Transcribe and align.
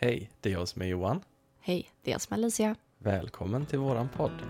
Hej, 0.00 0.30
det 0.40 0.48
är 0.48 0.52
jag 0.52 0.68
som 0.68 0.82
är 0.82 0.86
Johan. 0.86 1.20
Hej, 1.60 1.90
det 2.02 2.10
är 2.10 2.14
jag 2.14 2.20
som 2.20 2.34
är 2.34 2.38
Alicia. 2.38 2.76
Välkommen 2.98 3.66
till 3.66 3.78
våran 3.78 4.08
podd. 4.16 4.42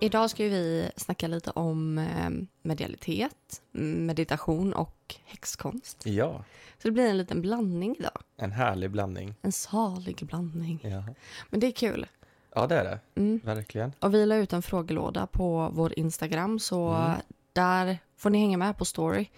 Idag 0.00 0.30
ska 0.30 0.44
vi 0.44 0.90
snacka 0.96 1.28
lite 1.28 1.50
om 1.50 1.98
eh, 1.98 2.30
medialitet, 2.62 3.62
meditation 3.72 4.72
och 4.72 5.14
häxkonst. 5.24 6.06
Ja, 6.06 6.44
Så 6.78 6.88
det 6.88 6.92
blir 6.92 7.10
en 7.10 7.18
liten 7.18 7.42
blandning 7.42 7.96
idag. 7.98 8.18
en 8.36 8.52
härlig 8.52 8.90
blandning. 8.90 9.34
En 9.42 9.52
salig 9.52 10.26
blandning. 10.26 10.80
Ja, 10.82 11.04
Men 11.50 11.60
det 11.60 11.66
är 11.66 11.70
kul. 11.72 12.06
Ja 12.54 12.66
det 12.66 12.74
är 12.78 12.84
det. 12.84 12.98
Mm. 13.20 13.40
Verkligen. 13.44 13.92
Och 14.00 14.14
vi 14.14 14.26
la 14.26 14.36
ut 14.36 14.52
en 14.52 14.62
frågelåda 14.62 15.26
på 15.26 15.70
vår 15.72 15.98
Instagram 15.98 16.58
så 16.58 16.88
Mm. 16.90 17.10
där 17.52 17.98
får 18.16 18.30
ni 18.30 18.38
hänga 18.38 18.58
med 18.58 18.78
på 18.78 18.84
story. 18.84 19.28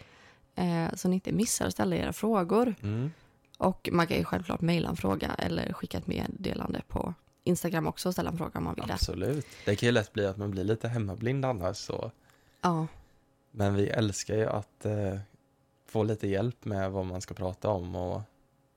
Eh, 0.55 0.95
så 0.95 1.09
ni 1.09 1.15
inte 1.15 1.33
missar 1.33 1.66
att 1.66 1.73
ställa 1.73 1.97
era 1.97 2.12
frågor. 2.12 2.74
Mm. 2.83 3.12
Och 3.59 3.88
man 3.93 4.07
kan 4.07 4.16
ju 4.16 4.24
självklart 4.24 4.60
mejla 4.60 4.88
en 4.88 4.97
fråga 4.97 5.34
eller 5.38 5.73
skicka 5.73 5.98
ett 5.98 6.07
meddelande 6.07 6.83
på 6.88 7.15
Instagram 7.45 7.87
också 7.87 8.09
och 8.09 8.12
ställa 8.12 8.30
en 8.30 8.38
fråga 8.38 8.51
om 8.59 8.65
man 8.65 8.74
vill 8.74 8.87
det. 8.87 8.93
Absolut. 8.95 9.46
Det 9.65 9.77
kan 9.77 9.87
ju 9.87 9.93
lätt 9.93 10.12
bli 10.12 10.27
att 10.27 10.37
man 10.37 10.51
blir 10.51 10.65
lite 10.65 10.88
hemmablind 10.88 11.45
annars. 11.45 11.77
Så. 11.77 12.10
Ja, 12.62 12.87
Men 13.51 13.74
vi 13.74 13.88
älskar 13.88 14.35
ju 14.37 14.46
att 14.46 14.85
eh, 14.85 15.19
få 15.87 16.02
lite 16.02 16.29
hjälp 16.29 16.65
med 16.65 16.91
vad 16.93 17.07
man 17.07 17.21
ska 17.21 17.35
prata 17.35 17.69
om 17.69 17.96
och 17.96 18.23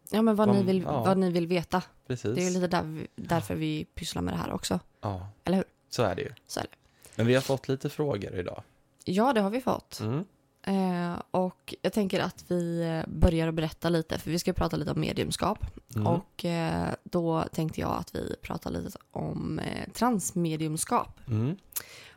ja 0.10 0.22
men 0.22 0.36
vad, 0.36 0.48
Vad- 0.48 0.58
ni 0.58 0.64
vill, 0.64 0.82
ja. 0.82 1.04
vad 1.04 1.18
ni 1.18 1.32
vill 1.32 1.48
veta. 1.48 1.84
precis. 2.08 2.36
Det 2.36 2.48
är 2.48 2.52
lite 2.52 2.68
där 2.68 3.08
därför 3.16 3.56
vi 3.56 3.86
pysslar 3.86 4.22
med 4.22 4.34
det 4.34 4.38
här 4.38 4.52
också. 4.54 4.80
Ja, 5.02 5.28
Eller 5.44 5.58
hur? 5.58 5.66
så 5.90 6.04
är 6.04 6.16
det 6.16 6.22
ju. 6.22 6.34
Så 6.48 6.60
är 6.60 6.64
det. 6.64 6.76
Men 7.16 7.28
vi 7.28 7.34
har 7.36 7.42
fått 7.42 7.68
lite 7.68 7.90
frågor 7.90 8.36
idag. 8.36 8.64
Ja, 9.06 9.34
det 9.34 9.42
har 9.42 9.50
vi 9.50 9.62
fått. 9.62 10.00
Mm. 10.00 10.26
Eh, 10.64 11.20
och 11.32 11.76
jag 11.82 11.94
tänker 11.94 12.20
att 12.20 12.46
vi 12.48 12.82
eh, 12.82 13.10
börjar 13.14 13.48
att 13.48 13.54
berätta 13.54 13.90
lite, 13.90 14.20
för 14.20 14.32
vi 14.32 14.40
ska 14.40 14.54
prata 14.54 14.78
lite 14.78 14.92
om 14.92 15.00
mediumskap. 15.00 15.66
Mm. 15.96 16.08
Och 16.08 16.46
eh, 16.46 16.94
då 17.04 17.46
tänkte 17.54 17.82
jag 17.82 17.92
att 17.92 18.16
vi 18.16 18.36
pratar 18.42 18.72
lite 18.72 18.98
om 19.12 19.60
eh, 19.60 19.90
transmediumskap. 19.94 21.20
Mm. 21.28 21.56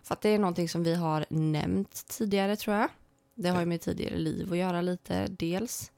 För 0.02 0.14
att 0.14 0.20
det 0.20 0.28
är 0.28 0.38
någonting 0.38 0.68
som 0.68 0.82
vi 0.84 0.94
har 0.94 1.26
nämnt 1.30 2.06
tidigare 2.08 2.56
tror 2.56 2.76
jag. 2.76 2.88
Det 3.34 3.48
har 3.48 3.60
ju 3.60 3.66
med 3.66 3.80
tidigare 3.80 4.16
liv 4.16 4.52
att 4.52 4.58
göra 4.58 4.80
lite 4.80 5.26
dels. 5.26 5.90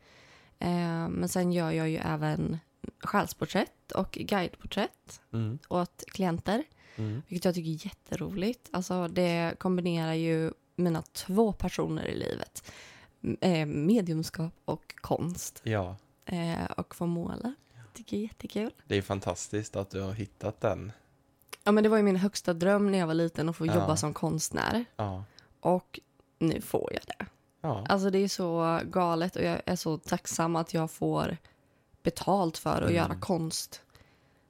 Eh, 0.59 1.09
men 1.09 1.29
sen 1.29 1.53
gör 1.53 1.71
jag 1.71 1.89
ju 1.91 1.97
även 1.97 2.59
själsporträtt 2.99 3.93
och 3.93 4.13
guideporträtt 4.13 5.21
Mm. 5.33 5.59
åt 5.69 6.05
klienter. 6.07 6.65
Mm. 6.97 7.23
Vilket 7.29 7.45
jag 7.45 7.55
tycker 7.55 7.71
är 7.71 7.87
jätteroligt. 7.87 8.69
Alltså 8.73 9.09
det 9.09 9.55
kombinerar 9.59 10.15
ju 10.15 10.53
mina 10.77 11.03
två 11.03 11.53
personer 11.53 12.05
i 12.07 12.15
livet. 12.19 12.73
Eh, 13.41 13.67
mediumskap 13.67 14.53
och 14.65 14.95
konst. 15.01 15.61
Ja, 15.65 15.97
Eh, 16.27 16.65
och 16.65 16.95
få 16.95 17.07
måla. 17.07 17.55
Tycker 17.95 18.17
jag 18.17 18.21
är 18.23 18.27
jättekul. 18.29 18.71
det 18.87 18.97
är 18.97 19.03
fantastiskt 19.03 19.77
att 19.77 19.91
du 19.91 20.01
har 20.01 20.13
hittat 20.13 20.61
den. 20.61 20.93
Ja 21.65 21.73
men 21.73 21.83
det 21.85 21.89
var 21.91 21.97
ju 21.97 22.03
min 22.03 22.17
högsta 22.17 22.55
dröm 22.55 22.91
när 22.91 22.99
jag 22.99 23.07
var 23.07 23.15
liten 23.15 23.49
att 23.49 23.57
få 23.57 23.67
Ja. 23.67 23.75
jobba 23.75 23.97
som 23.97 24.15
konstnär. 24.15 24.85
Ja. 24.97 25.25
Och 25.61 26.01
nu 26.39 26.61
får 26.61 26.93
jag 26.93 27.03
det. 27.19 27.27
Ja. 27.65 27.85
Alltså 27.89 28.11
det 28.11 28.19
är 28.19 28.29
så 28.29 28.81
galet 28.85 29.37
och 29.37 29.43
jag 29.43 29.61
är 29.67 29.77
så 29.77 29.99
tacksam 29.99 30.57
att 30.57 30.75
jag 30.75 30.91
får 30.91 31.37
betalt 32.03 32.59
för 32.59 32.71
att 32.71 32.81
Mm. 32.83 32.95
göra 32.95 33.15
konst. 33.21 33.81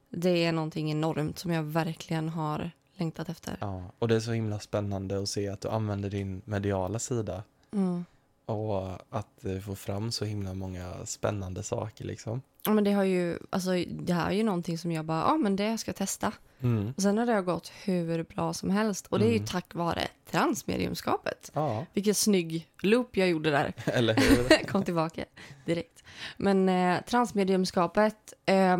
Det 0.09 0.45
är 0.45 0.51
någonting 0.51 0.91
enormt 0.91 1.39
som 1.39 1.51
jag 1.51 1.63
verkligen 1.63 2.29
har 2.29 2.71
längtat 2.95 3.29
efter. 3.29 3.57
Ja, 3.61 3.83
och 3.99 4.07
det 4.07 4.15
är 4.15 4.19
så 4.19 4.31
himla 4.31 4.59
spännande 4.59 5.21
att 5.21 5.29
se 5.29 5.49
att 5.49 5.61
du 5.61 5.69
använder 5.69 6.09
din 6.09 6.41
mediala 6.45 6.99
sida 6.99 7.43
Mm. 7.73 8.05
Och 8.45 8.87
att 9.09 9.27
du 9.41 9.61
får 9.61 9.75
fram 9.75 10.11
så 10.11 10.25
himla 10.25 10.53
många 10.53 10.93
spännande 11.05 11.63
saker 11.63 12.05
liksom. 12.05 12.41
Ja, 12.65 12.71
men 12.73 12.83
det 12.83 12.91
har 12.91 13.03
ju, 13.03 13.39
alltså 13.49 13.71
det 13.89 14.13
här 14.13 14.27
är 14.31 14.35
ju 14.35 14.43
någonting 14.43 14.77
som 14.77 14.91
jag 14.91 15.05
bara, 15.05 15.19
ja 15.21 15.37
men 15.37 15.55
det 15.55 15.77
ska 15.77 15.89
jag 15.89 15.95
testa. 15.95 16.31
Mm. 16.61 16.93
Och 16.97 17.01
sen 17.01 17.17
har 17.17 17.25
det 17.25 17.41
gått 17.41 17.71
hur 17.83 18.23
bra 18.23 18.53
som 18.53 18.69
helst 18.69 19.07
och 19.07 19.19
det 19.19 19.25
är 19.25 19.29
ju 19.29 19.35
Mm. 19.35 19.47
tack 19.47 19.73
vare 19.75 20.07
transmediumskapet. 20.31 21.51
Ja, 21.53 21.85
Vilken 21.93 22.15
snygg 22.15 22.67
loop 22.81 23.17
jag 23.17 23.29
gjorde 23.29 23.51
där. 23.51 23.73
eller 23.85 24.15
hur? 24.15 24.65
Kom 24.67 24.83
tillbaka 24.83 25.25
direkt. 25.65 26.03
Men 26.37 26.69
eh, 26.69 27.01
transmediumskapet, 27.07 28.33
eh, 28.45 28.77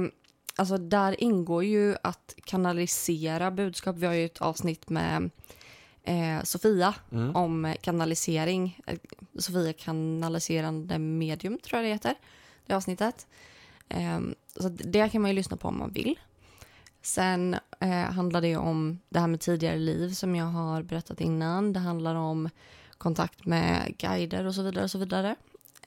alltså 0.56 0.78
där 0.78 1.24
ingår 1.24 1.64
ju 1.64 1.96
att 2.04 2.36
kanalisera 2.46 3.52
budskap. 3.52 3.96
Vi 3.98 4.06
har 4.06 4.14
ju 4.14 4.26
ett 4.26 4.42
avsnitt 4.42 4.90
med 4.90 5.30
eh, 6.06 6.44
Sofia 6.44 6.94
Mm. 7.12 7.36
om 7.36 7.74
kanalisering. 7.82 8.80
Eh, 8.88 8.98
Sofia 9.40 9.74
kanaliserande 9.74 11.00
medium 11.00 11.58
tror 11.60 11.78
jag 11.82 11.90
det 11.90 11.94
heter, 11.94 12.16
det 12.66 12.74
avsnittet. 12.74 13.28
Eh, 13.90 14.20
så 14.60 14.70
det 14.70 15.10
kan 15.12 15.22
man 15.22 15.32
ju 15.32 15.36
lyssna 15.36 15.58
på 15.58 15.68
om 15.68 15.80
man 15.80 15.92
vill. 15.92 16.20
Sen 17.02 17.56
eh, 17.80 17.90
handlar 17.90 18.42
det 18.42 18.58
om 18.58 19.00
det 19.10 19.20
här 19.20 19.28
med 19.28 19.40
tidigare 19.40 19.78
liv 19.78 20.10
som 20.10 20.36
jag 20.36 20.46
har 20.46 20.84
berättat 20.84 21.22
innan. 21.22 21.74
Det 21.74 21.80
handlar 21.80 22.16
om 22.16 22.50
kontakt 22.98 23.46
med 23.46 23.96
guider 23.98 24.46
och 24.46 24.56
så 24.56 24.62
vidare. 24.62 24.84
Och 24.84 24.92
så 24.92 24.98
vidare. 24.98 25.36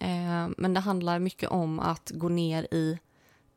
Eh, 0.00 0.49
men 0.56 0.75
det 0.75 0.81
handlar 0.81 1.19
mycket 1.19 1.49
om 1.50 1.81
att 1.81 2.11
gå 2.15 2.29
ner 2.29 2.62
i 2.75 2.99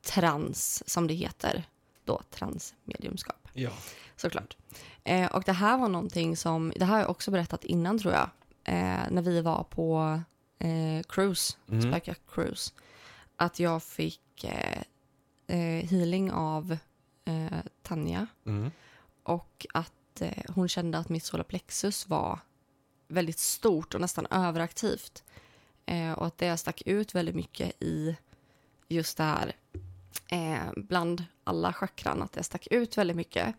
trans, 0.05 0.83
som 0.89 1.07
det 1.07 1.13
heter. 1.13 1.63
Då 2.05 2.21
transmediumskap, 2.31 3.47
Ja. 3.53 3.69
såklart. 4.15 4.57
Eh, 5.03 5.31
och 5.31 5.43
det 5.43 5.51
här 5.53 5.77
var 5.77 5.87
någonting 5.89 6.37
som, 6.37 6.73
det 6.75 6.85
här 6.85 6.93
har 6.93 6.99
jag 6.99 7.09
också 7.09 7.31
berättat 7.31 7.63
innan 7.63 7.97
tror 7.99 8.13
jag. 8.13 8.29
Eh, 8.63 9.11
när 9.11 9.21
vi 9.21 9.41
var 9.41 9.63
på 9.63 10.21
eh, 10.59 11.03
cruise, 11.09 11.57
Mm. 11.69 11.81
Spöka 11.81 12.15
cruise. 12.27 12.73
Att 13.35 13.59
jag 13.59 13.83
fick 13.83 14.43
eh, 14.43 14.81
eh, 15.47 15.85
healing 15.89 16.31
av 16.31 16.77
eh, 17.25 17.57
Tanja. 17.81 18.27
Mm. 18.45 18.71
Och 19.23 19.65
att 19.73 20.21
hon 20.55 20.69
kände 20.69 20.97
att 20.97 21.09
mitt 21.09 21.23
solarplexus 21.23 22.07
var 22.09 22.39
väldigt 23.07 23.39
stort 23.39 23.95
och 23.95 24.01
nästan 24.01 24.27
överaktivt. 24.31 25.23
Och 26.17 26.25
att 26.27 26.37
det 26.37 26.57
stack 26.57 26.81
ut 26.85 27.15
väldigt 27.15 27.35
mycket 27.35 27.83
i 27.83 28.17
just 28.87 29.17
det 29.17 29.23
här 29.23 29.53
eh, 30.31 30.71
bland 30.75 31.23
alla 31.43 31.73
chakran, 31.73 32.21
att 32.21 32.31
det 32.31 32.43
stack 32.43 32.67
ut 32.71 32.97
väldigt 32.97 33.17
mycket. 33.17 33.55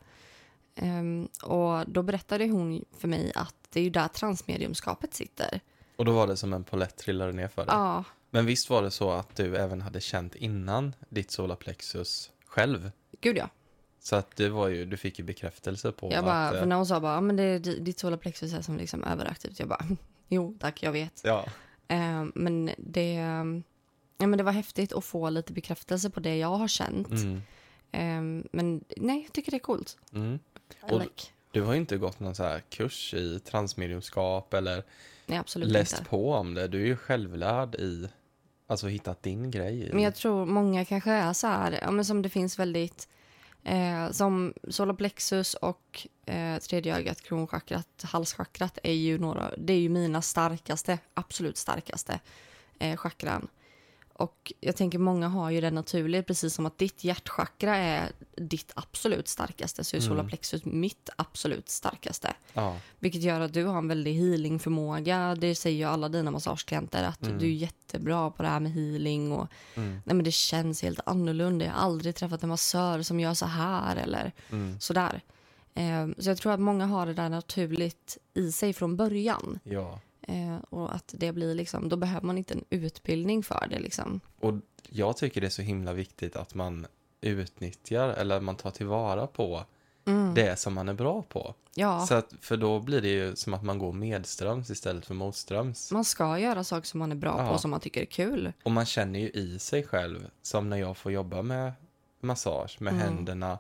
Ehm, 0.75 1.29
och 1.45 1.85
då 1.91 2.03
berättade 2.03 2.47
hon 2.49 2.85
för 2.99 3.09
mig 3.09 3.33
att 3.35 3.55
det 3.71 3.81
är 3.81 3.85
ju 3.85 3.91
där 3.91 4.09
transmediumskapet 4.09 5.15
sitter. 5.15 5.61
Och 5.97 6.05
då 6.05 6.13
var 6.13 6.27
det 6.27 6.37
som 6.37 6.53
en 6.53 6.65
polett 6.65 6.97
trillade 6.97 7.33
ner 7.33 7.49
för 7.49 7.67
dig. 7.67 7.75
Ja, 7.75 8.05
Men 8.31 8.47
visst 8.47 8.71
var 8.71 8.83
det 8.83 8.91
så 8.91 9.11
att 9.11 9.37
du 9.37 9.57
även 9.57 9.83
hade 9.83 10.01
känt 10.01 10.35
innan 10.35 10.95
ditt 11.09 11.31
solarplexus 11.31 12.31
själv? 12.47 12.91
gud 13.21 13.37
ja. 13.37 13.49
Så 14.01 14.17
att 14.17 14.37
du, 14.37 14.49
var 14.49 14.69
ju, 14.69 14.85
du 14.85 14.97
fick 14.97 15.19
ju 15.19 15.25
bekräftelse 15.25 15.93
på 15.93 16.13
Jag 16.13 16.25
bara, 16.25 16.47
att... 16.49 16.53
för 16.55 16.61
eh, 16.63 16.67
när 16.67 16.77
hon 16.77 16.87
sa 16.87 17.01
bara, 17.01 17.15
"Ja, 17.15 17.21
men 17.21 17.37
det 17.37 17.43
är 17.43 17.59
di- 17.59 17.79
ditt 17.81 17.99
solarplexus 17.99 18.53
är 18.53 18.63
som 18.63 18.77
liksom 18.77 19.05
överaktivt. 19.05 19.59
Jag 19.59 19.69
bara, 19.69 19.85
jo 20.29 20.57
tack, 20.61 20.83
jag 20.83 20.93
vet. 20.93 21.21
Ja, 21.25 21.45
Eh, 21.89 22.25
men, 22.35 22.71
det, 22.79 23.19
ja, 24.23 24.27
men 24.27 24.37
det 24.37 24.43
var 24.43 24.53
häftigt 24.53 24.93
att 24.93 25.05
få 25.05 25.31
lite 25.31 25.53
bekräftelse 25.53 26.11
på 26.11 26.21
det 26.21 26.37
jag 26.37 26.57
har 26.57 26.69
känt. 26.69 27.09
mm. 27.09 27.43
Eh, 27.93 28.45
men 28.53 28.85
nej, 28.97 29.23
jag 29.23 29.33
tycker 29.33 29.51
det 29.51 29.57
är 29.57 29.59
coolt. 29.59 29.99
Mm. 30.15 30.39
Och- 30.83 31.01
like. 31.01 31.25
Du 31.53 31.63
har 31.63 31.75
inte 31.75 31.97
gått 31.97 32.21
någon 32.21 32.35
så 32.35 32.59
kurs 32.71 33.15
i 33.15 33.41
transmediumskap 33.41 34.55
eller 34.55 34.85
Nej, 35.27 35.43
läst 35.57 35.93
inte. 35.93 36.05
på 36.05 36.33
om 36.33 36.55
det. 36.55 36.69
Du 36.69 36.83
är 36.83 36.87
ju 36.87 36.97
självlärd 36.97 37.75
i, 37.75 38.09
alltså 38.67 38.87
hittat 38.87 39.23
din 39.23 39.51
grej 39.51 39.89
i. 39.89 39.93
Men 39.93 40.03
jag 40.03 40.15
tror 40.15 40.47
många 40.47 40.85
kanske 40.85 41.11
är 41.11 41.33
så 41.33 41.47
här, 41.47 41.79
ja, 41.83 41.91
men 41.91 42.05
som 42.05 42.23
det 42.23 42.29
finns 42.29 42.59
väldigt, 42.59 43.09
eh, 43.65 44.11
som 44.11 44.55
solarplexus 44.69 45.55
och 45.55 46.07
eh, 46.27 46.59
tredje 46.59 46.97
ögat, 46.97 47.21
kronchakrat, 47.21 48.03
halschakrat 48.03 48.79
är 48.83 48.93
ju 48.93 49.19
några, 49.19 49.53
det 49.57 49.73
är 49.73 49.81
ju 49.81 49.89
mina 49.89 50.23
starkaste, 50.23 50.99
absolut 51.15 51.57
starkaste 51.57 52.21
eh, 52.79 52.97
chakran. 52.97 53.49
Och 54.15 54.53
jag 54.61 54.77
tänker 54.77 54.99
många 54.99 55.29
har 55.29 55.51
ju 55.51 55.61
det 55.61 55.71
naturligt, 55.71 56.27
precis 56.27 56.55
som 56.55 56.67
att 56.67 56.79
ditt 56.79 57.05
hjärtchakra 57.05 57.77
är 57.77 58.13
ditt 58.37 58.73
absolut 58.75 59.29
starkaste, 59.29 59.85
så 59.85 59.97
är 59.97 60.01
Mm. 60.01 60.09
solarplexus 60.11 60.65
mitt 60.65 61.11
absolut 61.17 61.69
starkaste. 61.69 62.35
Ja, 62.53 62.77
Vilket 62.99 63.23
gör 63.23 63.41
att 63.41 63.53
du 63.53 63.65
har 63.65 63.79
en 63.79 63.89
väldig 63.89 64.13
healingförmåga. 64.15 65.35
Det 65.35 65.55
säger 65.55 65.77
ju 65.79 65.85
alla 65.85 66.09
dina 66.09 66.31
massageklienter 66.31 67.05
att 67.05 67.23
Mm. 67.27 67.39
du 67.39 67.47
är 67.47 67.51
jättebra 67.51 68.31
på 68.31 68.43
det 68.43 68.49
här 68.49 68.61
med 68.61 68.73
healing 68.73 69.33
och 69.33 69.49
mm. 69.75 69.91
nej 70.05 70.17
men 70.17 70.25
det 70.25 70.33
känns 70.33 70.83
helt 70.83 71.01
annorlunda. 71.07 71.65
Jag 71.65 71.73
har 71.73 71.81
aldrig 71.81 72.15
träffat 72.15 72.43
en 72.43 72.49
massör 72.49 73.03
som 73.03 73.21
gör 73.21 73.35
så 73.35 73.47
här 73.47 73.97
eller 73.97 74.33
Mm. 74.51 74.81
sådär. 74.81 75.21
Eh, 75.75 76.09
så 76.19 76.31
jag 76.31 76.39
tror 76.39 76.53
att 76.53 76.61
många 76.61 76.87
har 76.87 77.07
det 77.07 77.15
där 77.15 77.29
naturligt 77.29 78.19
i 78.35 78.53
sig 78.53 78.73
från 78.73 78.97
början. 78.97 79.59
ja. 79.65 80.01
Eh, 80.29 80.57
och 80.71 80.95
att 80.95 81.15
det 81.19 81.33
blir 81.33 81.55
liksom, 81.55 81.89
då 81.89 81.97
behöver 81.97 82.27
man 82.27 82.39
inte 82.39 82.55
en 82.55 82.65
utbildning 82.71 83.43
för 83.43 83.67
det 83.71 83.79
liksom. 83.79 84.21
Och 84.41 84.55
jag 84.89 85.17
tycker 85.17 85.41
det 85.41 85.47
är 85.47 85.51
så 85.51 85.63
himla 85.63 85.93
viktigt 85.93 86.37
att 86.37 86.55
man 86.55 86.87
utnyttjar 87.21 88.09
eller 88.09 88.41
man 88.41 88.57
tar 88.57 88.71
tillvara 88.71 89.27
på 89.27 89.65
Mm. 90.05 90.35
det 90.35 90.59
som 90.59 90.75
man 90.75 90.89
är 90.89 90.95
bra 90.95 91.23
på. 91.23 91.55
Ja, 91.75 92.07
Så 92.07 92.15
att, 92.15 92.35
för 92.41 92.57
då 92.57 92.81
blir 92.81 93.01
det 93.01 93.09
ju 93.09 93.37
som 93.37 93.55
att 93.55 93.65
man 93.65 93.79
går 93.79 93.93
medströms 93.93 94.71
istället 94.71 95.07
för 95.07 95.15
motströms. 95.15 95.93
man 95.93 96.05
ska 96.05 96.39
göra 96.39 96.65
saker 96.65 96.87
som 96.87 96.99
man 96.99 97.13
är 97.13 97.17
bra 97.17 97.35
Ja. 97.39 97.53
på, 97.53 97.59
som 97.59 97.71
man 97.71 97.81
tycker 97.81 98.01
är 98.01 98.05
kul. 98.05 98.53
Och 98.63 98.71
man 98.71 98.87
känner 98.87 99.19
ju 99.21 99.31
i 99.31 99.59
sig 99.59 99.83
själv, 99.83 100.27
som 100.43 100.71
när 100.71 100.77
jag 100.77 100.97
får 100.97 101.13
jobba 101.13 101.43
med 101.43 101.73
massage, 102.21 102.77
med 102.81 102.93
Mm. 102.95 103.03
händerna, 103.07 103.59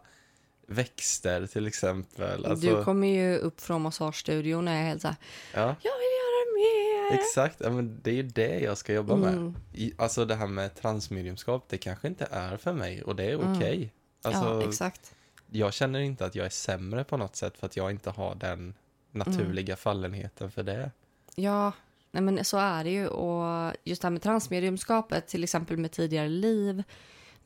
växter 0.67 1.47
till 1.47 1.67
exempel. 1.67 2.47
Alltså, 2.47 2.67
Du 2.77 2.85
kommer 2.85 3.09
ju 3.09 3.37
upp 3.39 3.61
från 3.61 3.83
massagestudion 3.83 4.69
och 4.69 4.75
är 4.75 4.83
helt 4.83 5.03
såhär, 5.03 5.17
ja, 5.55 5.61
jag 5.61 5.93
vill 5.99 6.22
mer. 6.63 7.15
exakt. 7.21 7.57
Ja, 7.61 7.71
men 7.71 8.01
det 8.03 8.11
är 8.11 8.15
ju 8.15 8.23
det 8.23 8.61
jag 8.61 8.79
ska 8.79 8.93
jobba 8.93 9.17
med. 9.17 9.33
Mm. 9.35 9.57
I, 9.73 9.93
alltså 9.99 10.25
det 10.25 10.35
här 10.35 10.47
med 10.47 10.75
transmediumskap, 10.75 11.65
det 11.69 11.79
kanske 11.79 12.09
inte 12.09 12.29
är 12.31 12.57
för 12.57 12.73
mig 12.73 13.03
och 13.03 13.17
det 13.17 13.25
är 13.25 13.35
Mm. 13.35 13.53
okej. 13.57 13.93
Alltså, 14.23 14.45
ja, 14.45 14.69
exakt. 14.69 15.15
jag 15.51 15.73
känner 15.75 16.01
inte 16.01 16.25
att 16.27 16.35
jag 16.35 16.47
är 16.47 16.51
sämre 16.51 17.05
på 17.05 17.17
något 17.17 17.37
sätt 17.37 17.59
för 17.59 17.67
att 17.67 17.77
jag 17.77 17.91
inte 17.91 18.11
har 18.11 18.35
den 18.35 18.75
naturliga 19.11 19.77
fallenheten 19.77 20.51
för 20.51 20.63
det. 20.63 20.91
Ja, 21.35 21.73
nej 22.11 22.23
men 22.23 22.45
så 22.45 22.59
är 22.59 22.85
det 22.85 22.91
ju. 22.91 23.07
Och 23.09 23.75
just 23.85 24.03
det 24.03 24.07
här 24.07 24.11
med 24.11 24.23
transmediumskapet, 24.23 25.29
till 25.29 25.45
exempel 25.45 25.77
med 25.77 25.91
tidigare 25.93 26.29
liv, 26.29 26.83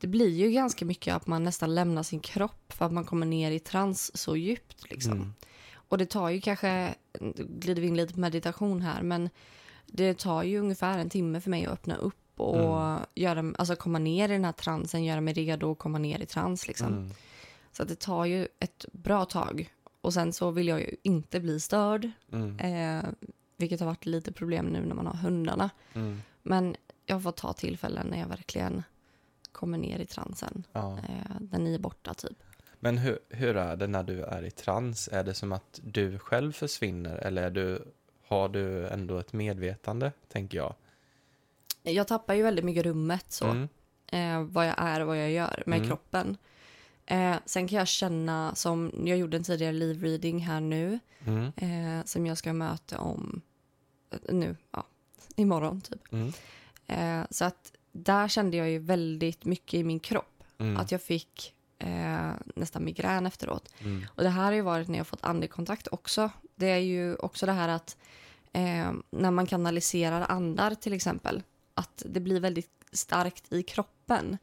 det 0.01 0.07
blir 0.07 0.29
ju 0.29 0.51
ganska 0.51 0.85
mycket 0.85 1.15
att 1.15 1.27
man 1.27 1.45
nästan 1.45 1.75
lämnar 1.75 2.03
sin 2.03 2.21
kropp 2.21 2.73
för 2.73 2.85
att 2.85 2.93
man 2.93 3.05
kommer 3.05 3.27
ner 3.27 3.51
i 3.51 3.59
trans 3.59 4.17
så 4.17 4.37
djupt. 4.37 4.91
Liksom. 4.91 5.13
Mm. 5.13 5.35
Och 5.89 5.99
det 5.99 6.07
tar 6.07 6.29
ju 6.29 6.41
kanske, 6.41 6.95
glider 7.49 7.83
vi 7.83 7.89
in 7.89 7.97
lite 7.97 8.15
på 8.15 8.21
meditation 8.21 8.83
här, 8.83 9.03
men 9.03 9.31
det 9.87 10.19
tar 10.19 10.43
ju 10.43 10.59
ungefär 10.59 10.99
en 10.99 11.11
timme 11.11 11.41
för 11.41 11.51
mig 11.51 11.67
att 11.67 11.73
öppna 11.73 11.97
upp 11.97 12.41
och 12.41 12.57
Mm. 12.81 13.03
göra, 13.15 13.55
alltså 13.59 13.77
komma 13.77 13.99
ner 13.99 14.29
i 14.29 14.33
den 14.33 14.45
här 14.45 14.53
transen, 14.53 15.05
göra 15.05 15.21
mig 15.21 15.35
redo 15.35 15.73
att 15.73 15.79
komma 15.79 15.99
ner 15.99 16.19
i 16.21 16.27
trans. 16.27 16.69
Liksom. 16.69 16.87
Mm. 16.87 17.11
Så 17.73 17.83
att 17.83 17.89
det 17.89 18.01
tar 18.01 18.25
ju 18.25 18.49
ett 18.59 18.85
bra 18.93 19.25
tag. 19.25 19.73
Och 20.01 20.15
sen 20.15 20.33
så 20.33 20.51
vill 20.51 20.69
jag 20.69 20.81
ju 20.81 20.97
inte 21.03 21.41
bli 21.41 21.61
störd, 21.61 22.11
Mm. 22.33 22.59
eh, 22.59 23.05
vilket 23.57 23.81
har 23.81 23.87
varit 23.87 24.07
lite 24.07 24.33
problem 24.33 24.67
nu 24.67 24.81
när 24.87 24.95
man 24.95 25.07
har 25.07 25.15
hundarna. 25.15 25.71
Mm. 25.93 26.21
Men 26.43 26.77
jag 27.07 27.23
får 27.23 27.33
ta 27.33 27.53
tillfällen 27.53 28.07
när 28.07 28.21
jag 28.21 28.29
verkligen 28.29 28.83
kommer 29.53 29.79
ner 29.79 29.99
i 29.99 30.07
transen. 30.07 30.67
Ja. 30.73 30.99
Eh, 30.99 31.37
när 31.51 31.59
ni 31.59 31.75
är 31.75 31.79
borta 31.79 32.15
typ. 32.15 32.43
Men 32.81 32.99
hur, 32.99 33.19
hur 33.29 33.57
är 33.57 33.77
det 33.77 33.87
när 33.87 34.03
du 34.03 34.23
är 34.23 34.43
i 34.45 34.51
trans? 34.51 35.09
Är 35.13 35.25
det 35.25 35.35
som 35.35 35.53
att 35.53 35.81
du 35.85 36.19
själv 36.19 36.53
försvinner 36.53 37.17
eller 37.17 37.43
är 37.43 37.51
du, 37.51 37.85
har 38.27 38.49
du 38.49 38.87
ändå 38.89 39.19
ett 39.19 39.33
medvetande, 39.33 40.13
tänker 40.29 40.59
jag? 40.59 40.75
Jag 41.83 42.09
tappar 42.09 42.35
ju 42.35 42.43
väldigt 42.43 42.65
mycket 42.65 42.85
rummet 42.85 43.25
så. 43.29 43.47
Mm. 43.47 43.69
eh, 44.07 44.53
vad 44.53 44.67
jag 44.69 44.75
är 44.79 45.01
och 45.01 45.07
vad 45.07 45.19
jag 45.19 45.31
gör 45.31 45.63
med 45.67 45.77
Mm. 45.77 45.89
kroppen. 45.89 46.37
Eh, 47.07 47.37
sen 47.45 47.69
kan 47.69 47.79
jag 47.79 47.89
känna, 47.89 48.55
som 48.55 48.93
jag 49.05 49.19
gjorde 49.19 49.37
en 49.37 49.45
tidigare 49.45 49.73
live 49.73 50.09
reading 50.09 50.39
här 50.39 50.61
nu, 50.61 50.99
Mm. 51.27 51.53
eh, 51.57 52.05
som 52.05 52.27
jag 52.27 52.39
ska 52.39 52.53
möta 52.53 52.99
om 52.99 53.41
eh, 54.11 54.19
nu, 54.35 54.57
ja, 54.71 54.87
imorgon 55.37 55.81
typ. 55.81 56.13
Mm. 56.13 56.33
Eh, 56.87 57.27
så 57.31 57.45
att 57.45 57.73
där 57.93 58.29
kände 58.29 58.57
jag 58.57 58.71
ju 58.71 58.79
väldigt 58.79 59.45
mycket 59.45 59.75
i 59.75 59.85
min 59.85 60.01
kropp. 60.01 60.43
Mm. 60.59 60.77
Att 60.77 60.93
jag 60.93 61.03
fick 61.03 61.55
eh, 61.79 62.31
nästan 62.55 62.85
migrän 62.85 63.27
efteråt. 63.27 63.75
Mm. 63.79 64.07
Och 64.09 64.23
det 64.23 64.29
här 64.29 64.45
har 64.45 64.53
ju 64.53 64.63
varit 64.63 64.89
när 64.89 64.99
jag 64.99 65.07
fått 65.07 65.25
andekontakt 65.25 65.89
också. 65.91 66.31
Det 66.55 66.71
är 66.71 66.79
ju 66.79 67.17
också 67.17 67.47
det 67.47 67.53
här 67.53 67.69
att 67.69 67.97
eh, 68.53 68.93
när 69.11 69.31
man 69.31 69.47
kanaliserar 69.47 70.27
andar 70.29 70.75
till 70.75 70.93
exempel, 70.93 71.43
att 71.75 72.03
det 72.07 72.21
blir 72.21 72.41
väldigt 72.41 72.85
starkt 72.93 73.53
i 73.53 73.63
kroppen. 73.63 74.39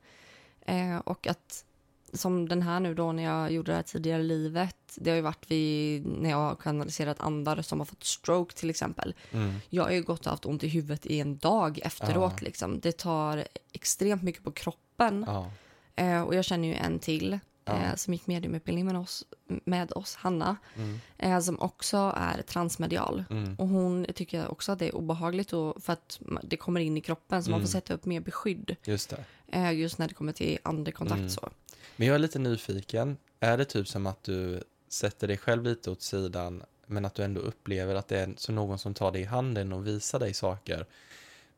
Eh, 0.62 0.98
och 0.98 1.28
att 1.28 1.66
som 2.14 2.50
den 2.50 2.62
här 2.62 2.80
nu 2.80 2.94
då 2.94 3.12
när 3.12 3.24
jag 3.24 3.52
gjorde 3.52 3.72
det 3.72 3.76
här 3.76 3.84
tidigare 3.84 4.22
i 4.22 4.26
livet, 4.26 4.78
det 4.96 5.10
har 5.10 5.16
ju 5.16 5.22
varit 5.22 5.52
vid, 5.52 6.06
när 6.06 6.30
jag 6.30 6.38
har 6.38 6.56
kanaliserat 6.56 7.20
andar 7.20 7.62
som 7.62 7.80
har 7.80 7.86
fått 7.86 8.04
stroke 8.04 8.56
till 8.56 8.70
exempel. 8.70 9.16
Mm. 9.32 9.54
Jag 9.70 9.84
har 9.84 9.92
ju 9.92 10.04
gått 10.04 10.26
och 10.26 10.32
haft 10.32 10.46
ont 10.46 10.64
i 10.64 10.68
huvudet 10.68 11.06
i 11.06 11.20
en 11.20 11.38
dag 11.38 11.80
efteråt. 11.84 12.34
Ja. 12.38 12.46
Liksom. 12.46 12.80
Det 12.80 12.92
tar 12.92 13.48
extremt 13.72 14.24
mycket 14.24 14.44
på 14.44 14.52
kroppen. 14.52 15.24
Ja. 15.28 15.52
Eh, 15.96 16.22
och 16.22 16.36
jag 16.36 16.46
känner 16.46 16.68
ju 16.68 16.74
en 16.74 17.00
till 17.00 17.40
Ja. 17.66 17.74
eh, 17.74 17.96
som 17.96 18.14
gick 18.14 18.28
mediumutbildning 18.28 18.86
med 18.86 18.98
oss, 18.98 19.26
med 19.66 19.92
oss 19.92 20.16
Hanna, 20.16 20.58
Mm. 20.76 21.00
eh, 21.18 21.40
som 21.40 21.60
också 21.60 22.14
är 22.18 22.42
transmedial. 22.42 23.24
Mm. 23.30 23.56
Och 23.56 23.68
hon 23.68 24.06
tycker 24.16 24.52
också 24.52 24.72
att 24.72 24.80
det 24.80 24.88
är 24.88 24.96
obehagligt 24.96 25.54
och 25.54 25.84
för 25.84 25.94
att 25.94 26.20
det 26.44 26.58
kommer 26.58 26.80
in 26.82 26.98
i 26.98 27.02
kroppen 27.02 27.44
så 27.44 27.50
man 27.52 27.58
Mm. 27.60 27.68
får 27.68 27.72
sätta 27.72 27.94
upp 27.94 28.06
mer 28.06 28.20
beskydd 28.20 28.76
Just 28.84 29.14
eh, 29.48 29.74
just 29.74 29.98
när 29.98 30.08
det 30.08 30.14
kommer 30.14 30.32
till 30.34 30.58
andekontakt. 30.64 31.18
Mm. 31.20 31.30
Så. 31.30 31.50
Men 31.96 32.08
jag 32.08 32.16
är 32.16 32.20
lite 32.20 32.40
nyfiken. 32.40 33.18
Är 33.40 33.58
det 33.58 33.66
typ 33.66 33.88
som 33.88 34.08
att 34.08 34.24
du 34.24 34.64
sätter 34.90 35.28
dig 35.28 35.38
själv 35.38 35.64
lite 35.64 35.92
åt 35.92 36.02
sidan 36.02 36.64
men 36.88 37.06
att 37.06 37.16
du 37.16 37.24
ändå 37.24 37.42
upplever 37.42 37.96
att 37.96 38.08
det 38.08 38.20
är 38.20 38.34
så 38.38 38.52
någon 38.52 38.80
som 38.80 38.94
tar 38.94 39.12
dig 39.12 39.22
i 39.22 39.26
handen 39.26 39.74
och 39.74 39.88
visar 39.88 40.20
dig 40.20 40.34
saker? 40.34 40.86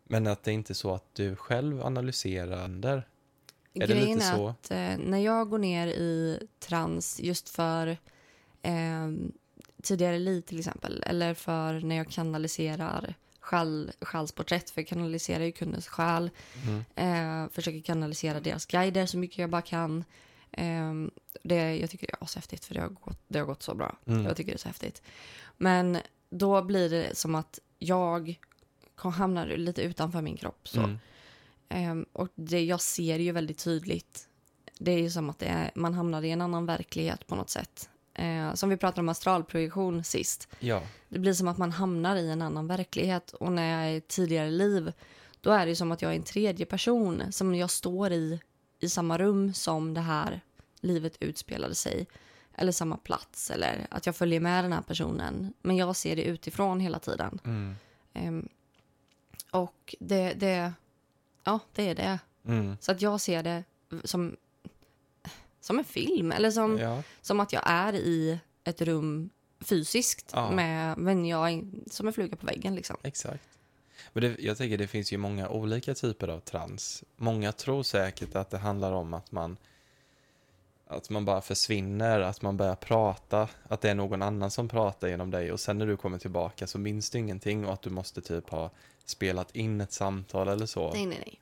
Men 0.04 0.28
att 0.28 0.44
det 0.44 0.52
inte 0.52 0.72
är 0.72 0.76
så 0.76 0.94
att 0.94 1.06
du 1.16 1.36
själv 1.36 1.82
analyserar 1.86 2.68
Är 3.76 3.80
det 3.80 3.94
Grejen 3.94 4.18
lite 4.18 4.30
är 4.30 4.36
så? 4.36 4.48
att 4.48 4.72
eh, 4.72 4.98
när 4.98 5.18
jag 5.18 5.50
går 5.50 5.58
ner 5.58 5.88
i 5.88 6.40
trans 6.60 7.20
just 7.20 7.50
för 7.50 7.88
eh, 8.62 9.12
tidigare 9.84 10.20
liv 10.20 10.42
till 10.42 10.60
exempel 10.60 11.04
eller 11.08 11.34
för 11.34 11.80
när 11.80 11.96
jag 11.96 12.10
kanaliserar 12.10 13.16
själ, 13.40 13.92
själsporträtt 14.02 14.70
för 14.70 14.82
jag 14.82 14.88
kanaliserar 14.88 15.44
ju 15.44 15.52
kundens 15.52 15.88
själ 15.88 16.30
Mm. 16.68 16.86
Eh, 16.96 17.50
försöker 17.52 17.82
kanalisera 17.82 18.40
deras 18.40 18.66
guider 18.66 19.06
så 19.06 19.18
mycket 19.18 19.38
jag 19.38 19.50
bara 19.50 19.62
kan. 19.62 20.04
Eh, 20.52 20.94
det, 21.44 21.78
jag 21.78 21.90
tycker 21.90 22.08
det 22.08 22.14
är 22.14 22.24
ashäftigt 22.24 22.66
för 22.66 22.74
det 22.74 22.82
har, 22.82 22.90
gått, 22.90 23.20
det 23.28 23.40
har 23.40 23.46
gått 23.46 23.64
så 23.64 23.76
bra. 23.76 23.98
Mm. 24.06 24.26
Jag 24.26 24.38
tycker 24.38 24.52
det 24.52 24.56
är 24.56 24.60
så 24.60 24.68
häftigt. 24.68 25.02
Men 25.58 25.98
då 26.30 26.62
blir 26.62 26.90
det 26.90 27.18
som 27.18 27.36
att 27.36 27.60
jag 27.80 28.40
hamnar 28.96 29.48
lite 29.48 29.82
utanför 29.82 30.22
min 30.22 30.38
kropp. 30.38 30.68
Så. 30.68 30.80
Mm. 30.80 30.98
Eh, 31.70 31.96
och 32.14 32.30
det, 32.36 32.66
jag 32.66 32.82
ser 32.82 33.20
ju 33.20 33.32
väldigt 33.32 33.58
tydligt. 33.58 34.28
Det 34.80 34.92
är 34.92 35.00
ju 35.00 35.10
som 35.10 35.30
att 35.30 35.42
är, 35.42 35.72
man 35.76 35.94
hamnar 35.94 36.22
i 36.22 36.32
en 36.32 36.42
annan 36.42 36.66
verklighet 36.66 37.28
på 37.28 37.36
något 37.36 37.50
sätt. 37.50 37.90
Eh, 38.14 38.54
som 38.54 38.70
vi 38.70 38.78
pratade 38.78 39.02
om 39.02 39.10
astralprojektion 39.10 40.04
sist. 40.04 40.48
Ja. 40.60 40.82
Det 41.10 41.20
blir 41.20 41.34
som 41.34 41.48
att 41.48 41.58
man 41.58 41.72
hamnar 41.72 42.16
i 42.16 42.32
en 42.32 42.42
annan 42.42 42.68
verklighet. 42.68 43.34
Och 43.34 43.52
när 43.52 43.72
jag 43.72 43.92
är 43.92 43.96
i 43.96 44.02
tidigare 44.02 44.50
liv, 44.50 44.92
då 45.42 45.52
är 45.52 45.66
det 45.66 45.76
som 45.76 45.92
att 45.92 46.02
jag 46.02 46.12
är 46.12 46.16
en 46.16 46.24
tredje 46.24 46.66
person 46.66 47.24
som 47.32 47.56
jag 47.56 47.70
står 47.70 48.12
i, 48.12 48.40
i 48.80 48.90
samma 48.90 49.18
rum 49.18 49.54
som 49.54 49.94
det 49.94 50.02
här 50.02 50.42
livet 50.82 51.18
utspelade 51.20 51.76
sig. 51.76 52.08
Eller 52.58 52.72
samma 52.72 52.98
plats, 52.98 53.52
eller 53.52 53.88
att 53.90 54.06
jag 54.06 54.16
följer 54.16 54.40
med 54.40 54.64
den 54.64 54.74
här 54.74 54.82
personen. 54.82 55.54
Men 55.62 55.76
jag 55.76 55.96
ser 55.96 56.16
det 56.16 56.24
utifrån 56.24 56.80
hela 56.80 57.00
tiden. 57.00 57.40
Mm. 57.46 57.76
Ehm, 58.14 58.50
och 59.52 59.96
det, 60.00 60.34
det, 60.34 60.74
ja, 61.46 61.60
det 61.74 61.90
är 61.90 61.96
det. 61.96 62.20
Mm. 62.48 62.78
Så 62.82 62.92
att 62.92 63.02
jag 63.02 63.22
ser 63.22 63.44
det 63.44 63.64
som, 64.04 64.36
som 65.62 65.80
en 65.80 65.86
film, 65.86 66.32
eller 66.32 66.52
som, 66.52 66.78
Ja. 66.78 67.04
som 67.22 67.40
att 67.40 67.54
jag 67.54 67.64
är 67.66 67.94
i 67.94 68.40
ett 68.64 68.82
rum 68.82 69.30
fysiskt, 69.60 70.32
Ja. 70.34 70.52
med, 70.52 70.98
men 70.98 71.26
jag 71.26 71.52
är 71.52 71.64
som 71.92 72.08
en 72.08 72.14
fluga 72.14 72.36
på 72.36 72.46
väggen. 72.46 72.76
Liksom. 72.76 72.98
Exakt. 73.04 73.44
Men 74.14 74.24
det, 74.24 74.36
jag 74.40 74.58
tänker 74.58 74.78
det 74.78 74.88
finns 74.88 75.14
ju 75.14 75.18
många 75.18 75.50
olika 75.50 75.94
typer 75.94 76.28
av 76.28 76.40
trans. 76.40 77.04
Många 77.16 77.52
tror 77.52 77.84
säkert 77.84 78.36
att 78.36 78.50
det 78.50 78.58
handlar 78.58 78.92
om 78.92 79.14
att 79.14 79.32
man 79.32 79.58
att 80.88 81.10
man 81.10 81.26
bara 81.26 81.42
försvinner, 81.42 82.20
att 82.20 82.42
man 82.42 82.58
börjar 82.58 82.76
prata, 82.76 83.48
att 83.68 83.82
det 83.82 83.90
är 83.90 83.96
någon 83.96 84.22
annan 84.22 84.52
som 84.52 84.68
pratar 84.68 85.08
genom 85.08 85.32
dig 85.32 85.52
och 85.52 85.60
sen 85.60 85.78
när 85.78 85.88
du 85.88 85.98
kommer 85.98 86.18
tillbaka 86.18 86.68
så 86.68 86.80
minns 86.80 87.10
du 87.10 87.18
ingenting 87.20 87.66
och 87.66 87.74
att 87.74 87.82
du 87.82 87.90
måste 87.90 88.22
typ 88.22 88.50
ha 88.50 88.72
spelat 89.06 89.56
in 89.56 89.82
ett 89.82 89.92
samtal 89.92 90.48
eller 90.48 90.66
så. 90.66 90.92
Nej, 90.94 91.06
nej, 91.06 91.18
nej. 91.26 91.40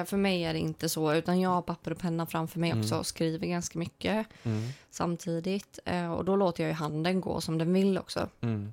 Eh, 0.00 0.04
för 0.04 0.16
mig 0.16 0.44
är 0.44 0.52
det 0.52 0.58
inte 0.58 0.88
så, 0.88 1.14
utan 1.14 1.40
jag 1.40 1.50
har 1.50 1.62
papper 1.62 1.90
och 1.90 1.98
penna 1.98 2.26
framför 2.26 2.60
mig 2.60 2.70
också 2.72 2.88
Mm. 2.94 2.98
och 2.98 3.06
skriver 3.06 3.46
ganska 3.46 3.78
mycket 3.78 4.26
Mm. 4.42 4.68
samtidigt. 4.90 5.78
Eh, 5.84 6.12
och 6.12 6.24
då 6.24 6.36
låter 6.36 6.62
jag 6.62 6.68
ju 6.68 6.74
handen 6.74 7.20
gå 7.20 7.40
som 7.40 7.58
den 7.58 7.72
vill 7.72 7.98
också. 7.98 8.28
Mm. 8.40 8.72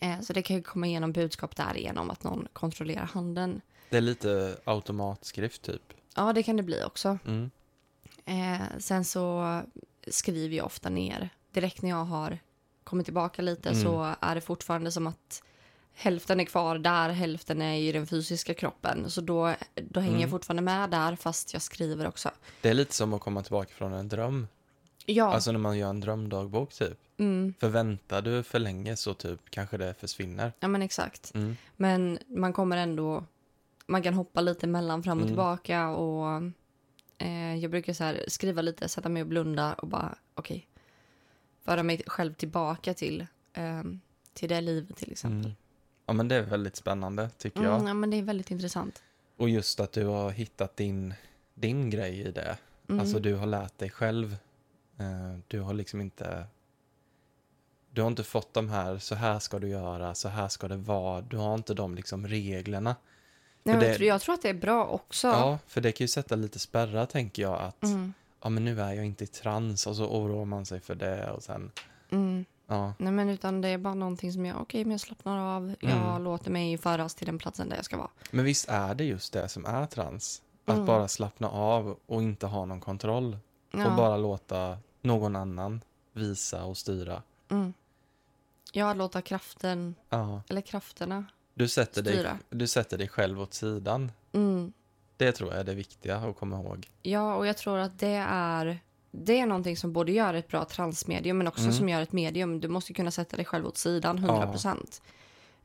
Eh, 0.00 0.20
så 0.20 0.32
det 0.32 0.42
kan 0.42 0.56
ju 0.56 0.62
komma 0.62 0.86
igenom 0.86 1.12
budskap 1.12 1.56
därigenom 1.56 2.10
att 2.10 2.24
någon 2.24 2.48
kontrollerar 2.52 3.04
handen. 3.04 3.60
Det 3.90 3.96
är 3.96 4.00
lite 4.00 4.56
automatskrift 4.64 5.62
typ. 5.62 5.82
Ja, 6.16 6.32
det 6.32 6.42
kan 6.42 6.56
det 6.56 6.62
bli 6.62 6.82
också. 6.84 7.18
Mm. 7.26 7.50
Sen 8.78 9.04
så 9.04 9.60
skriver 10.08 10.56
jag 10.56 10.66
ofta 10.66 10.88
ner. 10.90 11.28
Direkt 11.52 11.82
när 11.82 11.90
jag 11.90 12.04
har 12.04 12.38
kommit 12.84 13.06
tillbaka 13.06 13.42
lite 13.42 13.68
Mm. 13.70 13.82
så 13.82 14.14
är 14.20 14.34
det 14.34 14.40
fortfarande 14.40 14.92
som 14.92 15.06
att 15.06 15.42
hälften 15.98 16.40
är 16.40 16.44
kvar 16.44 16.78
där, 16.78 17.08
hälften 17.08 17.62
är 17.62 17.74
i 17.78 17.92
den 17.92 18.06
fysiska 18.06 18.54
kroppen. 18.54 19.10
Så 19.10 19.20
då, 19.20 19.54
då 19.74 20.00
hänger 20.00 20.10
Mm. 20.14 20.20
jag 20.20 20.30
fortfarande 20.30 20.62
med 20.62 20.90
där 20.90 21.16
fast 21.16 21.52
jag 21.52 21.62
skriver 21.62 22.06
också. 22.08 22.30
Det 22.60 22.68
är 22.68 22.74
lite 22.74 22.94
som 22.94 23.12
att 23.14 23.20
komma 23.20 23.42
tillbaka 23.42 23.70
från 23.74 23.92
en 23.92 24.08
dröm. 24.08 24.46
Ja, 25.06 25.34
Alltså 25.34 25.52
när 25.52 25.58
man 25.58 25.78
gör 25.78 25.90
en 25.90 26.00
drömdagbok 26.00 26.72
typ. 26.74 26.98
mm, 27.18 27.54
För 27.60 27.68
väntar 27.68 28.22
du 28.22 28.42
för 28.42 28.58
länge 28.58 28.96
så 28.96 29.14
typ 29.14 29.40
kanske 29.50 29.76
det 29.76 29.94
försvinner. 29.94 30.52
ja 30.60 30.68
men 30.68 30.82
exakt. 30.82 31.34
Mm. 31.34 31.56
Men 31.76 32.18
man 32.26 32.52
kommer 32.52 32.76
ändå, 32.76 33.24
man 33.86 34.02
kan 34.02 34.14
hoppa 34.14 34.40
lite 34.40 34.66
mellan 34.66 35.02
fram 35.02 35.18
och 35.18 35.22
Mm. 35.22 35.28
tillbaka 35.28 35.88
och 35.88 36.42
eh, 37.18 37.56
jag 37.56 37.70
brukar 37.70 37.92
så 37.92 38.04
här 38.04 38.24
skriva 38.28 38.62
lite, 38.62 38.88
sätta 38.88 39.08
mig 39.08 39.22
och 39.22 39.28
blunda 39.28 39.74
och 39.74 39.88
bara 39.88 40.14
okej. 40.34 40.66
föra 41.64 41.82
mig 41.82 42.02
själv 42.06 42.34
tillbaka 42.34 42.94
till, 42.94 43.26
eh, 43.54 43.82
till 44.32 44.48
det 44.48 44.60
livet 44.60 44.96
till 44.96 45.12
exempel. 45.12 45.54
Ja, 46.06 46.12
men 46.12 46.28
det 46.28 46.34
är 46.34 46.42
väldigt 46.42 46.76
spännande 46.76 47.30
tycker 47.38 47.62
jag. 47.62 47.74
Mm, 47.74 47.86
ja, 47.86 47.94
men 47.94 48.10
det 48.10 48.16
är 48.16 48.22
väldigt 48.22 48.50
intressant. 48.50 49.02
Och 49.36 49.48
just 49.48 49.80
att 49.80 49.92
du 49.92 50.04
har 50.04 50.30
hittat 50.30 50.76
din, 50.76 51.14
din 51.54 51.90
grej 51.90 52.20
i 52.20 52.30
det. 52.30 52.56
Mm. 52.88 53.00
Alltså 53.00 53.18
du 53.18 53.34
har 53.34 53.46
lärt 53.46 53.78
dig 53.78 53.90
själv. 53.90 54.36
Eh, 54.98 55.38
Du 55.48 55.60
har 55.60 55.74
liksom 55.74 56.00
inte... 56.00 56.46
Du 57.90 58.00
har 58.02 58.08
inte 58.08 58.24
fått 58.24 58.54
de 58.54 58.68
här, 58.70 58.98
så 58.98 59.14
här 59.14 59.38
ska 59.38 59.58
du 59.58 59.68
göra, 59.68 60.14
så 60.14 60.28
här 60.28 60.48
ska 60.48 60.68
det 60.68 60.76
vara. 60.76 61.20
Du 61.20 61.36
har 61.36 61.54
inte 61.54 61.74
de 61.74 61.94
liksom 61.94 62.26
reglerna. 62.26 62.96
Nej, 63.62 63.76
det- 63.76 63.86
jag, 63.86 63.96
tror, 63.96 64.08
jag 64.08 64.20
tror 64.20 64.34
att 64.34 64.42
det 64.42 64.48
är 64.48 64.54
bra 64.54 64.86
också. 64.86 65.26
Ja, 65.28 65.58
för 65.66 65.80
det 65.80 65.92
kan 65.92 66.04
ju 66.04 66.08
sätta 66.08 66.36
lite 66.36 66.58
spärrar 66.58 67.06
tänker 67.06 67.42
jag 67.42 67.60
att 67.60 67.82
Mm, 67.82 68.12
ja 68.42 68.48
men 68.48 68.64
nu 68.64 68.80
är 68.80 68.92
jag 68.92 69.04
inte 69.06 69.24
i 69.24 69.26
trans 69.26 69.86
och 69.86 69.96
så 69.96 70.06
oroar 70.06 70.44
man 70.44 70.66
sig 70.66 70.80
för 70.80 70.94
det 70.94 71.30
och 71.30 71.42
sen 71.42 71.70
mm. 72.10 72.44
Ja. 72.66 72.92
Nej, 72.98 73.12
men 73.12 73.28
utan 73.28 73.60
det 73.60 73.68
är 73.68 73.78
bara 73.78 73.94
någonting 73.94 74.32
som 74.32 74.46
jag, 74.46 74.60
okej, 74.60 74.84
men 74.84 74.90
jag 74.90 75.00
slappnar 75.00 75.38
av. 75.56 75.74
Jag 75.80 75.90
Mm. 75.92 76.22
låter 76.22 76.50
mig 76.50 76.78
föras 76.78 77.14
till 77.14 77.26
den 77.26 77.38
platsen 77.38 77.68
där 77.68 77.76
jag 77.76 77.84
ska 77.84 77.96
vara. 77.96 78.10
Men 78.30 78.44
visst 78.44 78.68
är 78.68 78.94
det 78.94 79.04
just 79.04 79.32
det 79.32 79.48
som 79.48 79.64
är 79.66 79.86
trans? 79.86 80.42
Att 80.64 80.74
Mm. 80.74 80.86
bara 80.86 81.08
slappna 81.08 81.48
av 81.50 81.98
och 82.06 82.22
inte 82.22 82.46
ha 82.46 82.64
någon 82.64 82.80
kontroll 82.80 83.38
Ja. 83.70 83.86
och 83.90 83.96
bara 83.96 84.16
låta 84.16 84.78
någon 85.02 85.36
annan 85.36 85.80
visa 86.12 86.64
och 86.64 86.76
styra. 86.76 87.22
Mm. 87.50 87.74
Ja, 88.72 88.94
låta 88.94 89.22
kraften, 89.22 89.94
Ja. 90.08 90.42
eller 90.48 90.60
krafterna. 90.60 91.24
Du 91.54 91.68
sätter, 91.68 92.02
dig, 92.02 92.12
Styra. 92.14 92.38
du 92.50 92.66
sätter 92.66 92.98
dig 92.98 93.08
själv 93.08 93.40
åt 93.40 93.54
sidan. 93.54 94.12
Mm. 94.32 94.72
Det 95.16 95.32
tror 95.32 95.50
jag 95.50 95.60
är 95.60 95.64
det 95.64 95.74
viktiga 95.74 96.16
att 96.16 96.36
komma 96.38 96.56
ihåg. 96.60 96.88
Ja, 97.02 97.34
och 97.34 97.46
jag 97.46 97.56
tror 97.56 97.78
att 97.78 97.98
det 97.98 98.24
är, 98.28 98.78
det 99.24 99.40
är 99.40 99.46
någonting 99.46 99.76
som 99.76 99.92
både 99.92 100.12
gör 100.12 100.34
ett 100.34 100.48
bra 100.48 100.64
transmedium 100.64 101.38
men 101.38 101.46
också 101.48 101.60
Mm. 101.62 101.72
som 101.72 101.88
gör 101.88 102.00
ett 102.02 102.12
medium. 102.12 102.60
Du 102.60 102.68
måste 102.68 102.92
kunna 102.92 103.10
sätta 103.10 103.36
dig 103.36 103.44
själv 103.44 103.66
åt 103.66 103.76
sidan 103.76 104.18
100 104.18 104.46
procent. 104.46 105.02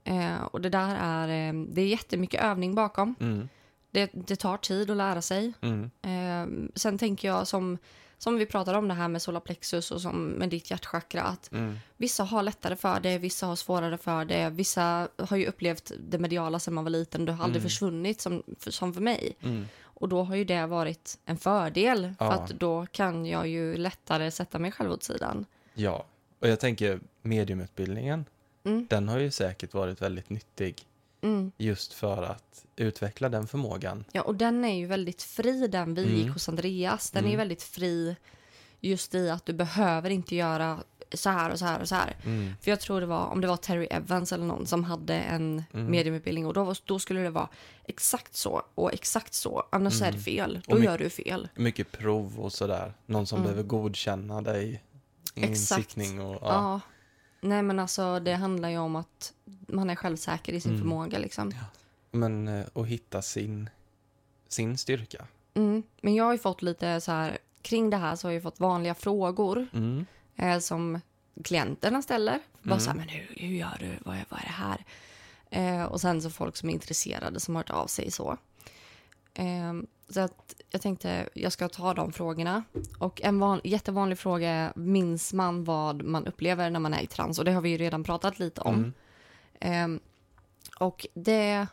Eh, 0.03 0.41
och 0.51 0.61
det 0.61 0.69
där 0.69 0.95
är, 0.99 1.27
eh, 1.49 1.53
det 1.67 1.81
är 1.81 1.87
jättemycket 1.87 2.41
övning 2.43 2.75
bakom. 2.75 3.15
Mm. 3.19 3.49
Det, 3.91 4.09
det 4.13 4.35
tar 4.35 4.57
tid 4.57 4.89
att 4.91 4.97
lära 4.97 5.21
sig. 5.21 5.53
Mm. 5.61 5.91
Eh, 6.01 6.69
sen 6.75 6.97
tänker 6.97 7.27
jag 7.27 7.47
som, 7.47 7.77
som 8.17 8.35
vi 8.37 8.45
pratade 8.45 8.77
om 8.77 8.87
det 8.87 8.93
här 8.93 9.07
med 9.07 9.21
solarplexus 9.21 9.91
och 9.91 10.01
som 10.01 10.25
med 10.25 10.49
ditt 10.49 10.71
hjärtchakra 10.71 11.23
att 11.23 11.51
Mm. 11.51 11.79
vissa 11.97 12.23
har 12.23 12.43
lättare 12.43 12.75
för 12.75 12.99
det, 12.99 13.17
vissa 13.17 13.45
har 13.45 13.55
svårare 13.55 13.97
för 13.97 14.25
det. 14.25 14.49
Vissa 14.49 15.07
har 15.17 15.37
ju 15.37 15.45
upplevt 15.45 15.91
det 15.99 16.19
mediala 16.19 16.59
sedan 16.59 16.73
man 16.73 16.83
var 16.83 16.91
liten. 16.91 17.25
Det 17.25 17.31
har 17.31 17.43
aldrig 17.43 17.61
Mm. 17.61 17.69
försvunnit 17.69 18.21
som, 18.21 18.43
som 18.59 18.93
för 18.93 19.01
mig. 19.01 19.35
Och 20.01 20.09
då 20.09 20.23
har 20.23 20.35
ju 20.35 20.43
det 20.43 20.65
varit 20.65 21.19
en 21.25 21.37
fördel 21.37 22.13
för 22.17 22.25
Ja. 22.25 22.31
att 22.31 22.49
då 22.49 22.85
kan 22.85 23.25
jag 23.25 23.47
ju 23.47 23.77
lättare 23.77 24.31
sätta 24.31 24.59
mig 24.59 24.71
själv 24.71 24.91
åt 24.91 25.03
sidan. 25.03 25.45
Ja, 25.73 26.05
och 26.39 26.47
jag 26.47 26.59
tänker 26.59 26.99
mediumutbildningen, 27.21 28.25
Mm. 28.63 28.87
den 28.89 29.07
har 29.09 29.19
ju 29.19 29.31
säkert 29.31 29.73
varit 29.73 30.01
väldigt 30.01 30.29
nyttig 30.29 30.85
Mm. 31.21 31.51
just 31.57 31.93
för 31.93 32.23
att 32.23 32.65
utveckla 32.75 33.29
den 33.29 33.47
förmågan. 33.47 34.03
Ja, 34.11 34.21
och 34.21 34.35
den 34.35 34.65
är 34.65 34.75
ju 34.77 34.85
väldigt 34.85 35.21
fri 35.23 35.67
den 35.67 35.93
vi 35.93 36.03
Mm. 36.03 36.15
gick 36.15 36.29
hos 36.29 36.49
Andreas. 36.49 37.11
Den 37.11 37.23
är 37.23 37.27
ju 37.27 37.33
Mm. 37.33 37.37
väldigt 37.41 37.63
fri 37.63 38.15
just 38.79 39.15
i 39.15 39.29
att 39.29 39.45
du 39.45 39.53
behöver 39.53 40.09
inte 40.09 40.35
göra 40.35 40.83
så 41.17 41.29
här 41.29 41.49
och 41.51 41.59
så 41.59 41.65
här 41.65 41.79
och 41.81 41.87
så 41.89 41.95
här. 41.95 42.15
Mm. 42.25 42.53
För 42.61 42.71
jag 42.71 42.79
tror 42.79 42.99
det 43.01 43.07
var, 43.07 43.25
om 43.25 43.41
det 43.41 43.47
var 43.47 43.57
Terry 43.57 43.85
Evans 43.85 44.31
eller 44.31 44.45
någon 44.45 44.65
som 44.65 44.83
hade 44.83 45.13
en 45.15 45.63
Mm. 45.73 45.85
mediumutbildning 45.91 46.45
och 46.45 46.53
då, 46.53 46.63
var- 46.63 46.77
då 46.85 46.99
skulle 46.99 47.19
det 47.19 47.29
vara 47.29 47.49
exakt 47.83 48.35
så 48.35 48.61
och 48.75 48.93
exakt 48.93 49.33
så. 49.33 49.63
Annars 49.71 50.01
är 50.01 50.11
det 50.11 50.19
fel. 50.19 50.61
Då 50.67 50.71
Mm. 50.71 50.77
Och 50.77 50.79
my- 50.79 50.85
gör 50.85 50.97
du 50.97 51.09
fel. 51.09 51.47
Mycket 51.55 51.91
prov 51.91 52.39
och 52.39 52.53
sådär. 52.53 52.93
Någon 53.05 53.27
som 53.27 53.35
Mm. 53.39 53.43
behöver 53.51 53.63
godkänna 53.69 54.41
dig 54.41 54.83
Exakt. 55.35 55.97
Och, 55.97 56.03
Ja. 56.19 56.37
ja. 56.41 56.79
Nej 57.41 57.61
men 57.61 57.79
alltså 57.79 58.19
det 58.19 58.33
handlar 58.33 58.69
ju 58.69 58.77
om 58.77 58.95
att 58.95 59.33
man 59.67 59.89
är 59.89 59.95
självsäker 59.95 60.53
i 60.53 60.61
sin 60.61 60.71
Mm. 60.71 60.81
förmåga 60.81 61.19
liksom. 61.19 61.51
Men 62.11 62.47
eh, 62.47 62.65
att 62.73 62.87
hitta 62.87 63.21
sin, 63.21 63.69
sin 64.47 64.77
styrka. 64.77 65.25
Mm. 65.53 65.83
Men 66.01 66.15
jag 66.15 66.23
har 66.25 66.31
ju 66.31 66.37
fått 66.37 66.61
lite 66.61 67.01
så 67.01 67.11
här, 67.11 67.37
kring 67.61 67.89
det 67.89 67.97
här 67.97 68.15
så 68.15 68.27
har 68.27 68.33
jag 68.33 68.43
fått 68.43 68.59
vanliga 68.59 68.93
frågor 68.95 69.67
Mm. 69.73 70.05
Eh, 70.41 70.59
som 70.59 71.01
klienterna 71.43 72.01
ställer. 72.01 72.39
Bara 72.61 72.71
Mm. 72.73 72.79
så 72.79 72.89
här, 72.89 72.97
men 72.97 73.09
hur, 73.09 73.35
hur 73.37 73.55
gör 73.55 73.77
du? 73.79 73.91
Vad 74.05 74.15
är, 74.15 74.25
vad 74.29 74.39
är 74.39 74.43
det 74.43 74.49
här? 74.51 74.85
Eh, 75.49 75.83
och 75.83 76.01
sen 76.01 76.21
så 76.21 76.29
folk 76.29 76.57
som 76.57 76.69
är 76.69 76.73
intresserade 76.73 77.39
som 77.39 77.55
har 77.55 77.59
hört 77.59 77.69
av 77.69 77.87
sig 77.87 78.11
så. 78.11 78.37
Eh, 79.33 79.73
så 80.09 80.19
att 80.19 80.55
jag 80.69 80.81
tänkte 80.81 81.29
jag 81.33 81.51
ska 81.51 81.67
ta 81.69 81.93
de 81.93 82.11
frågorna. 82.13 82.63
Och 82.99 83.21
en 83.21 83.39
van, 83.39 83.61
jättevanlig 83.63 84.17
fråga 84.19 84.49
är, 84.49 84.71
minns 84.75 85.33
man 85.33 85.63
vad 85.63 86.03
man 86.03 86.27
upplever 86.27 86.69
när 86.69 86.79
man 86.79 86.93
är 86.93 87.01
i 87.01 87.07
trans? 87.07 87.39
Och 87.39 87.45
det 87.45 87.51
har 87.51 87.61
vi 87.61 87.69
ju 87.69 87.77
redan 87.77 88.03
pratat 88.03 88.39
lite 88.39 88.61
om. 88.61 88.75
Mm. 88.75 88.93
Ehm, 89.59 89.99
och 90.79 91.07
det, 91.13 91.67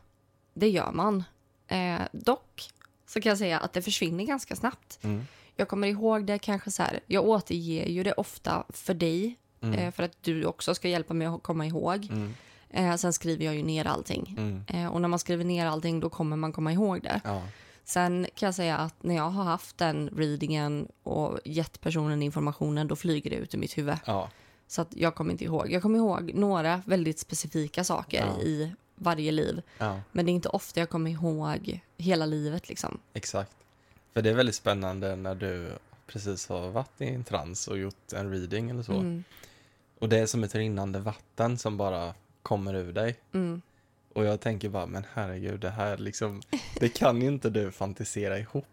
det 0.54 0.68
gör 0.68 0.92
man. 0.92 1.24
Eh, 1.66 2.00
dock 2.12 2.70
så 3.06 3.20
kan 3.20 3.30
jag 3.30 3.38
säga 3.38 3.58
att 3.58 3.72
det 3.72 3.82
försvinner 3.82 4.24
ganska 4.24 4.56
snabbt. 4.56 4.98
Mm. 5.02 5.26
Jag 5.58 5.68
kommer 5.68 5.88
ihåg 5.88 6.24
det 6.26 6.38
kanske 6.38 6.70
så 6.70 6.82
här, 6.82 7.00
jag 7.06 7.24
återger 7.28 7.86
ju 7.86 8.02
det 8.02 8.12
ofta 8.12 8.64
för 8.68 8.94
dig 8.94 9.36
Mm. 9.60 9.74
eh, 9.78 9.90
för 9.92 10.02
att 10.02 10.22
du 10.22 10.44
också 10.44 10.74
ska 10.74 10.88
hjälpa 10.88 11.14
mig 11.14 11.26
att 11.26 11.42
komma 11.42 11.66
ihåg. 11.66 12.08
Mm. 12.10 12.34
Eh, 12.70 12.96
sen 12.96 13.12
skriver 13.12 13.44
jag 13.44 13.56
ju 13.56 13.62
ner 13.62 13.84
allting. 13.86 14.34
Mm. 14.38 14.64
Eh, 14.68 14.92
och 14.92 15.00
när 15.00 15.08
man 15.08 15.18
skriver 15.18 15.44
ner 15.44 15.66
allting 15.66 16.00
då 16.00 16.10
kommer 16.10 16.36
man 16.36 16.52
komma 16.52 16.72
ihåg 16.72 17.02
det. 17.02 17.20
Ja. 17.24 17.42
Sen 17.84 18.26
kan 18.34 18.46
jag 18.46 18.54
säga 18.54 18.76
att 18.76 19.02
när 19.02 19.14
jag 19.16 19.30
har 19.30 19.44
haft 19.44 19.78
den 19.78 20.08
readingen 20.16 20.88
och 21.02 21.38
gett 21.44 21.80
personen 21.80 22.22
informationen 22.22 22.88
då 22.88 22.96
flyger 22.96 23.30
det 23.30 23.36
ut 23.36 23.54
ur 23.54 23.58
mitt 23.58 23.78
huvud. 23.78 23.96
ja. 24.06 24.30
Så 24.66 24.82
att 24.82 24.88
jag 24.96 25.14
kommer 25.14 25.32
inte 25.32 25.44
ihåg. 25.44 25.70
Jag 25.72 25.82
kommer 25.82 25.98
ihåg 25.98 26.34
några 26.34 26.82
väldigt 26.86 27.18
specifika 27.18 27.84
saker 27.84 28.26
Ja. 28.36 28.42
i 28.42 28.72
varje 28.94 29.32
liv. 29.32 29.62
Men 30.12 30.26
det 30.26 30.32
är 30.32 30.34
inte 30.34 30.48
ofta 30.48 30.80
jag 30.80 30.90
kommer 30.90 31.10
ihåg 31.10 31.80
hela 31.96 32.26
livet 32.26 32.68
liksom. 32.68 32.98
Exakt. 33.14 33.52
För 34.14 34.22
det 34.22 34.30
är 34.30 34.34
väldigt 34.34 34.54
spännande 34.54 35.16
när 35.16 35.34
du 35.34 35.68
precis 36.06 36.48
har 36.48 36.70
varit 36.70 37.00
i 37.00 37.06
en 37.08 37.24
trans 37.24 37.68
och 37.68 37.78
gjort 37.78 38.12
en 38.12 38.30
reading 38.32 38.70
eller 38.70 38.82
så. 38.82 38.92
Mm, 38.92 39.24
Och 39.98 40.08
det 40.08 40.18
är 40.18 40.26
som 40.26 40.44
ett 40.44 40.54
rinnande 40.54 40.98
vatten 40.98 41.58
som 41.58 41.76
bara 41.76 42.14
kommer 42.42 42.74
ur 42.74 42.92
dig. 42.92 43.16
mm. 43.32 43.62
Och 44.12 44.24
jag 44.24 44.40
tänker 44.40 44.68
bara, 44.68 44.86
men 44.86 45.04
herregud, 45.14 45.60
det 45.60 45.70
här 45.70 45.98
liksom, 45.98 46.42
det 46.80 46.88
kan 46.88 47.22
ju 47.22 47.28
inte 47.28 47.50
du 47.50 47.70
fantisera 47.72 48.38
ihop. 48.38 48.66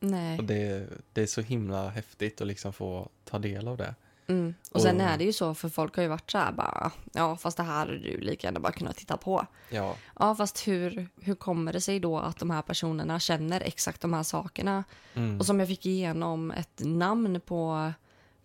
Nej. 0.00 0.38
Och 0.38 0.44
det, 0.44 0.86
det 1.12 1.22
är 1.22 1.26
så 1.26 1.40
himla 1.40 1.88
häftigt 1.88 2.40
att 2.40 2.46
liksom 2.46 2.72
få 2.72 3.08
ta 3.24 3.38
del 3.38 3.68
av 3.68 3.76
det. 3.76 3.94
Mm. 4.32 4.54
Och 4.72 4.82
sen 4.82 4.96
Och- 4.96 5.02
är 5.06 5.18
det 5.18 5.24
ju 5.24 5.32
så, 5.32 5.54
för 5.54 5.68
folk 5.68 5.96
har 5.96 6.02
ju 6.02 6.08
varit 6.08 6.30
så 6.30 6.38
här 6.38 6.52
bara, 6.52 6.90
ja 7.12 7.36
fast 7.36 7.56
det 7.56 7.62
här 7.62 7.78
hade 7.78 7.98
du 7.98 8.20
lika 8.20 8.46
gärna 8.46 8.60
bara 8.60 8.72
kunnat 8.72 8.96
titta 8.96 9.16
på. 9.16 9.46
Ja, 9.70 9.96
Ja 10.18 10.34
fast 10.34 10.68
hur, 10.68 11.08
hur 11.20 11.34
kommer 11.34 11.72
det 11.72 11.80
sig 11.80 12.00
då 12.00 12.18
att 12.18 12.38
de 12.38 12.50
här 12.50 12.62
personerna 12.62 13.20
känner 13.20 13.60
exakt 13.60 14.00
de 14.00 14.12
här 14.12 14.22
sakerna? 14.22 14.84
mm. 15.14 15.38
Och 15.38 15.46
som 15.46 15.58
jag 15.60 15.68
fick 15.68 15.86
igenom 15.86 16.50
ett 16.50 16.80
namn 16.84 17.40
på, 17.40 17.92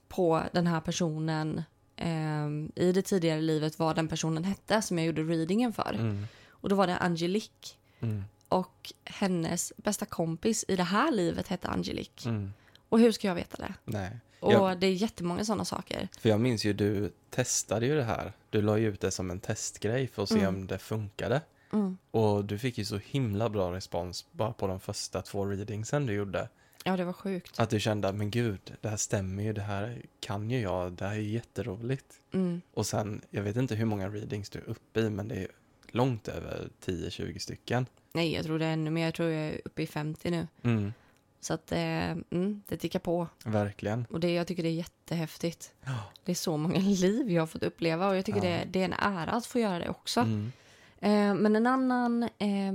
på 0.08 0.44
den 0.52 0.68
här 0.68 0.82
personen 0.82 1.64
ehm, 1.96 2.72
i 2.76 2.92
det 2.92 3.02
tidigare 3.02 3.42
livet 3.42 3.80
vad 3.80 3.96
den 3.96 4.08
personen 4.08 4.44
hette 4.44 4.82
som 4.82 4.98
jag 4.98 5.08
gjorde 5.08 5.24
readingen 5.24 5.74
för. 5.74 5.94
Mm. 5.94 6.28
Och 6.50 6.70
då 6.70 6.76
var 6.76 6.88
det 6.88 6.98
Angelique. 6.98 7.76
Mm. 8.00 8.24
Och 8.50 8.94
hennes 9.04 9.74
bästa 9.78 10.06
kompis 10.06 10.66
i 10.68 10.76
det 10.76 10.84
här 10.84 11.12
livet 11.12 11.48
hette 11.48 11.68
Angelique. 11.68 12.30
Mm. 12.30 12.54
Och 12.90 13.00
hur 13.00 13.12
ska 13.12 13.28
jag 13.28 13.36
veta 13.36 13.58
det? 13.58 13.74
Nej. 13.84 14.20
Och 14.40 14.54
Jag, 14.54 14.80
det 14.80 14.88
är 14.88 14.92
jättemånga 14.92 15.46
sådana 15.46 15.66
saker. 15.66 16.08
för 16.20 16.30
jag 16.30 16.40
minns 16.40 16.66
ju, 16.66 16.74
du 16.74 17.12
testade 17.30 17.86
ju 17.86 17.96
det 17.96 18.04
här. 18.04 18.34
Du 18.50 18.62
la 18.62 18.78
ju 18.78 18.88
ut 18.88 19.02
det 19.02 19.12
som 19.12 19.32
en 19.32 19.40
testgrej 19.40 20.08
för 20.08 20.24
att 20.24 20.30
se 20.30 20.40
Mm. 20.40 20.56
om 20.56 20.68
det 20.68 20.78
funkade. 20.78 21.42
Mm. 21.74 21.98
Och 22.12 22.46
du 22.46 22.58
fick 22.58 22.78
ju 22.78 22.86
så 22.86 22.98
himla 22.98 23.50
bra 23.50 23.74
respons 23.74 24.26
bara 24.32 24.54
på 24.54 24.68
de 24.68 24.80
första 24.80 25.22
två 25.22 25.46
readingsen 25.46 26.06
du 26.06 26.14
gjorde. 26.14 26.50
Ja, 26.84 26.98
det 26.98 27.06
var 27.06 27.14
sjukt. 27.14 27.60
Att 27.60 27.70
du 27.70 27.80
kände, 27.80 28.14
men 28.14 28.32
gud, 28.32 28.74
det 28.82 28.90
här 28.90 28.98
stämmer 28.98 29.44
ju, 29.44 29.54
det 29.54 29.62
här 29.62 30.02
kan 30.20 30.52
ju 30.52 30.60
jag, 30.62 30.92
det 30.92 31.06
här 31.06 31.16
är 31.16 31.20
jätteroligt. 31.20 32.06
Mm. 32.34 32.62
Och 32.74 32.86
sen, 32.86 33.22
jag 33.30 33.44
vet 33.44 33.56
inte 33.56 33.76
hur 33.76 33.86
många 33.86 34.10
readings 34.10 34.50
du 34.50 34.60
är 34.60 34.70
uppe 34.70 35.00
i, 35.00 35.10
men 35.10 35.28
det 35.28 35.36
är 35.36 35.48
långt 35.92 36.28
över 36.28 36.70
10-20 36.86 37.38
stycken. 37.40 37.86
Nej, 38.14 38.34
jag 38.34 38.46
tror 38.46 38.60
det 38.60 38.66
är 38.66 38.74
ännu 38.74 38.90
mer. 38.90 39.06
Jag 39.06 39.14
tror 39.14 39.30
jag 39.30 39.44
är 39.54 39.62
uppe 39.66 39.82
i 39.82 39.88
50 39.88 40.32
nu. 40.32 40.48
Mm, 40.64 40.94
Så 41.40 41.54
att 41.54 41.72
eh, 41.72 42.12
mm, 42.12 42.62
det 42.68 42.78
tickar 42.78 43.00
på. 43.00 43.28
verkligen. 43.46 44.06
Och 44.10 44.20
det, 44.20 44.34
jag 44.34 44.48
tycker 44.48 44.64
det 44.64 44.70
är 44.70 44.74
jättehäftigt. 44.74 45.74
Ja. 45.86 45.94
Det 46.24 46.32
är 46.32 46.36
så 46.36 46.58
många 46.58 46.80
liv 46.80 47.32
jag 47.32 47.42
har 47.42 47.48
fått 47.48 47.64
uppleva 47.64 48.08
och 48.10 48.16
jag 48.18 48.26
tycker 48.26 48.44
Ja. 48.44 48.58
det, 48.58 48.66
det 48.72 48.82
är 48.82 48.86
en 48.86 48.94
ära 48.94 49.32
att 49.32 49.46
få 49.46 49.60
göra 49.60 49.80
det 49.80 49.90
också. 49.90 50.20
Mm, 50.20 50.52
Eh, 51.00 51.34
men 51.36 51.56
en 51.56 51.68
annan 51.68 52.24
eh, 52.24 52.74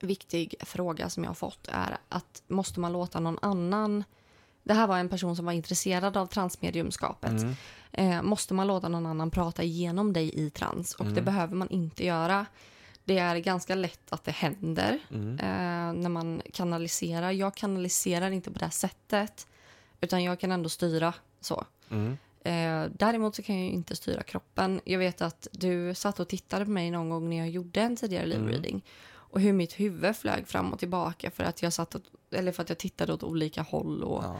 viktig 0.00 0.54
fråga 0.60 1.10
som 1.10 1.22
jag 1.22 1.30
har 1.30 1.34
fått 1.34 1.68
är 1.72 1.98
att 2.08 2.42
måste 2.48 2.80
man 2.80 2.92
låta 2.92 3.20
någon 3.20 3.38
annan... 3.42 4.04
Det 4.62 4.74
här 4.74 4.86
var 4.86 4.98
en 4.98 5.08
person 5.08 5.36
som 5.36 5.44
var 5.44 5.52
intresserad 5.52 6.16
av 6.16 6.26
transmediumskapet. 6.26 7.30
mm, 7.42 7.54
Eh, 7.92 8.22
måste 8.22 8.54
man 8.54 8.66
låta 8.66 8.88
någon 8.88 9.06
annan 9.06 9.30
prata 9.30 9.62
igenom 9.62 10.12
dig 10.12 10.38
i 10.46 10.50
trans? 10.50 10.94
Och 10.94 11.04
det 11.04 11.10
Mm. 11.10 11.24
behöver 11.24 11.54
man 11.56 11.68
inte 11.68 12.06
göra. 12.06 12.46
Det 13.06 13.18
är 13.18 13.36
ganska 13.38 13.74
lätt 13.74 14.12
att 14.12 14.24
det 14.24 14.30
händer 14.32 14.98
mm, 15.10 15.30
eh, 15.38 16.00
när 16.02 16.08
man 16.08 16.42
kanaliserar. 16.52 17.30
Jag 17.30 17.54
kanaliserar 17.54 18.30
inte 18.30 18.50
på 18.50 18.58
det 18.58 18.64
här 18.64 18.72
sättet. 18.72 19.46
Utan 20.00 20.24
jag 20.24 20.40
kan 20.40 20.52
ändå 20.52 20.68
styra 20.68 21.14
så. 21.40 21.64
mm, 21.90 22.18
Eh, 22.44 22.84
däremot 22.92 23.34
så 23.34 23.42
kan 23.42 23.60
jag 23.60 23.70
inte 23.70 23.96
styra 23.96 24.22
kroppen. 24.22 24.80
Jag 24.84 24.98
vet 24.98 25.20
att 25.22 25.48
du 25.52 25.94
satt 25.94 26.20
och 26.20 26.28
tittade 26.28 26.64
på 26.64 26.70
mig 26.70 26.90
någon 26.90 27.10
gång 27.10 27.30
när 27.30 27.36
jag 27.36 27.48
gjorde 27.50 27.80
en 27.80 27.96
tidigare 27.96 28.24
Mm. 28.24 28.38
livreading. 28.46 28.84
Och 29.08 29.40
hur 29.40 29.52
mitt 29.52 29.80
huvud 29.80 30.16
flög 30.16 30.46
fram 30.48 30.72
och 30.72 30.78
tillbaka 30.78 31.30
för 31.30 31.44
att 31.44 31.62
jag 31.62 31.72
satt 31.72 31.94
åt, 31.94 32.02
eller 32.30 32.52
för 32.52 32.62
att 32.62 32.68
jag 32.68 32.78
tittade 32.78 33.12
åt 33.12 33.22
olika 33.22 33.62
håll 33.62 34.02
och 34.02 34.24
Ja. 34.24 34.36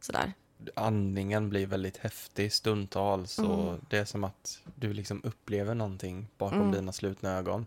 sådär. 0.00 0.32
Andningen 0.76 1.48
blir 1.48 1.66
väldigt 1.66 1.96
häftig 1.96 2.52
stundtals 2.52 3.38
och 3.38 3.62
Mm. 3.68 3.80
det 3.90 3.98
är 3.98 4.04
som 4.04 4.24
att 4.24 4.58
du 4.74 4.92
liksom 4.92 5.20
upplever 5.24 5.74
någonting 5.74 6.26
bakom 6.38 6.58
Mm. 6.60 6.72
dina 6.72 6.92
slutna 6.92 7.36
ögon. 7.38 7.66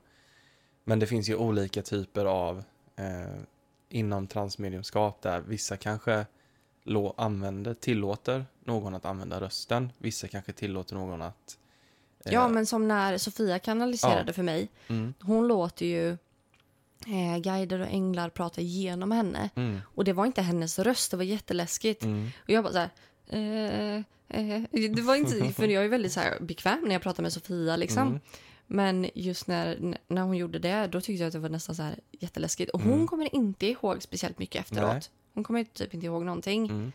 Men 0.84 1.00
det 1.00 1.08
finns 1.08 1.30
ju 1.30 1.36
olika 1.36 1.82
typer 1.82 2.26
av 2.26 2.64
eh, 2.96 3.38
inom 3.90 4.28
transmediumskap 4.28 5.22
där 5.22 5.40
vissa 5.42 5.78
kanske 5.78 6.26
använder, 7.16 7.74
tillåter 7.74 8.46
någon 8.64 8.96
att 8.96 9.06
använda 9.06 9.40
rösten. 9.42 9.92
Vissa 9.98 10.28
kanske 10.28 10.54
tillåter 10.54 10.96
någon 10.96 11.22
att... 11.22 11.58
eh, 12.26 12.34
Ja, 12.34 12.48
men 12.48 12.66
som 12.66 12.88
när 12.88 13.18
Sofia 13.18 13.60
kanaliserade 13.60 14.24
Ja. 14.28 14.34
för 14.34 14.44
mig. 14.44 14.70
Mm, 14.88 15.14
Hon 15.22 15.48
låter 15.48 15.86
ju 15.86 16.10
eh, 17.08 17.38
guider 17.42 17.80
och 17.80 17.88
änglar 17.88 18.30
prata 18.30 18.62
genom 18.62 19.12
henne. 19.12 19.50
mm, 19.56 19.80
Och 19.96 20.04
det 20.04 20.14
var 20.14 20.26
inte 20.26 20.42
hennes 20.42 20.80
röst, 20.80 21.12
det 21.12 21.18
var 21.18 21.24
jätteläskigt. 21.24 22.04
mm, 22.04 22.30
Och 22.44 22.50
jag 22.50 22.64
bara 22.64 22.74
så 22.74 22.80
här... 22.80 22.90
Eh, 23.28 23.96
eh, 24.28 24.64
det 24.72 25.02
var 25.02 25.16
inte, 25.16 25.54
för 25.54 25.68
jag 25.68 25.84
är 25.86 25.90
väldigt 25.90 26.12
så 26.14 26.20
här 26.20 26.40
bekväm 26.40 26.82
när 26.84 26.92
jag 26.92 27.02
pratar 27.02 27.24
med 27.24 27.34
Sofia 27.34 27.76
liksom. 27.76 28.20
Men 28.74 29.10
just 29.16 29.48
när, 29.48 29.98
när 30.08 30.22
hon 30.22 30.38
gjorde 30.38 30.60
det, 30.60 30.88
då 30.88 31.02
tyckte 31.02 31.24
jag 31.24 31.28
att 31.28 31.34
det 31.34 31.40
var 31.40 31.50
nästan 31.50 31.76
så 31.76 31.84
här 31.84 32.00
jätteläskigt. 32.12 32.72
Och 32.72 32.82
hon 32.82 32.94
Mm. 32.94 33.08
kommer 33.08 33.36
inte 33.36 33.66
ihåg 33.68 34.04
speciellt 34.04 34.40
mycket 34.40 34.62
efteråt. 34.62 34.92
Nej. 34.94 35.02
Hon 35.34 35.44
kommer 35.44 35.64
typ 35.64 35.94
inte 35.94 36.06
ihåg 36.06 36.26
någonting. 36.26 36.66
mm, 36.66 36.92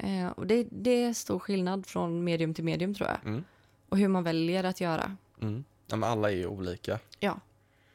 Eh, 0.00 0.28
och 0.28 0.46
det, 0.46 0.66
det 0.70 1.02
är 1.02 1.12
stor 1.12 1.38
skillnad 1.38 1.86
från 1.86 2.24
medium 2.24 2.54
till 2.54 2.64
medium 2.64 2.94
tror 2.94 3.08
jag. 3.08 3.18
mm, 3.24 3.44
Och 3.88 3.98
hur 3.98 4.08
man 4.08 4.24
väljer 4.24 4.64
att 4.64 4.80
göra. 4.80 5.16
mm. 5.42 5.64
Ja, 5.86 5.96
men 5.96 6.10
alla 6.10 6.30
är 6.30 6.36
ju 6.36 6.46
olika. 6.46 6.98
Ja, 7.20 7.40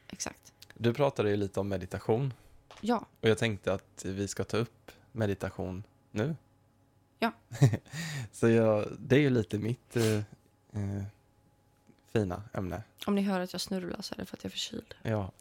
exakt. 0.08 0.54
Du 0.74 0.94
pratade 0.94 1.30
ju 1.30 1.36
lite 1.38 1.60
om 1.60 1.68
meditation. 1.70 2.34
Ja, 2.82 3.06
Och 3.22 3.30
jag 3.30 3.38
tänkte 3.38 3.74
att 3.74 4.06
vi 4.06 4.28
ska 4.28 4.44
ta 4.44 4.58
upp 4.58 4.92
meditation 5.12 5.84
nu. 6.12 6.36
Ja. 7.20 7.32
så 8.32 8.50
jag, 8.50 8.88
det 9.00 9.16
är 9.16 9.20
ju 9.20 9.30
lite 9.30 9.58
mitt 9.58 9.96
eh, 9.96 10.18
eh, 10.72 11.04
fina 12.14 12.44
ämne. 12.54 12.84
om 13.06 13.16
ni 13.16 13.22
hör 13.22 13.40
att 13.40 13.54
jag 13.54 13.62
snurrar 13.62 14.02
så 14.02 14.16
är 14.16 14.18
det 14.18 14.26
för 14.26 14.38
att 14.38 14.44
jag 14.44 14.50
är 14.50 14.52
förkyld. 14.52 14.96
Ja. 15.02 15.32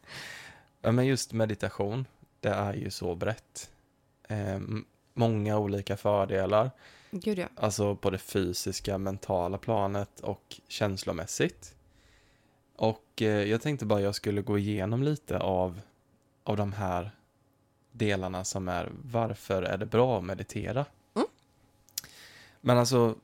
ja, 0.80 0.92
men 0.92 1.06
just 1.06 1.32
meditation, 1.32 2.06
det 2.40 2.48
är 2.48 2.74
ju 2.74 2.90
så 2.90 3.14
brett. 3.14 3.70
Eh, 4.28 4.60
många 5.14 5.58
olika 5.58 5.96
fördelar, 5.96 6.70
Gud 7.10 7.38
ja. 7.38 7.48
alltså 7.54 7.96
på 7.96 8.10
det 8.10 8.18
fysiska, 8.18 8.98
mentala 8.98 9.58
planet 9.58 10.20
och 10.20 10.60
känslomässigt. 10.68 11.74
Och 12.76 13.22
eh, 13.22 13.26
jag 13.26 13.62
tänkte 13.62 13.86
bara 13.86 14.00
jag 14.00 14.14
skulle 14.14 14.42
gå 14.42 14.58
igenom 14.58 15.02
lite 15.02 15.38
av, 15.38 15.80
av 16.44 16.56
de 16.56 16.72
här 16.72 17.10
delarna 17.92 18.44
som 18.44 18.68
är 18.68 18.90
varför 19.02 19.62
är 19.62 19.78
det 19.78 19.86
bra 19.86 20.18
att 20.18 20.24
meditera. 20.24 20.86
Mm. 21.14 21.28
Men 22.60 22.78
alltså 22.78 23.14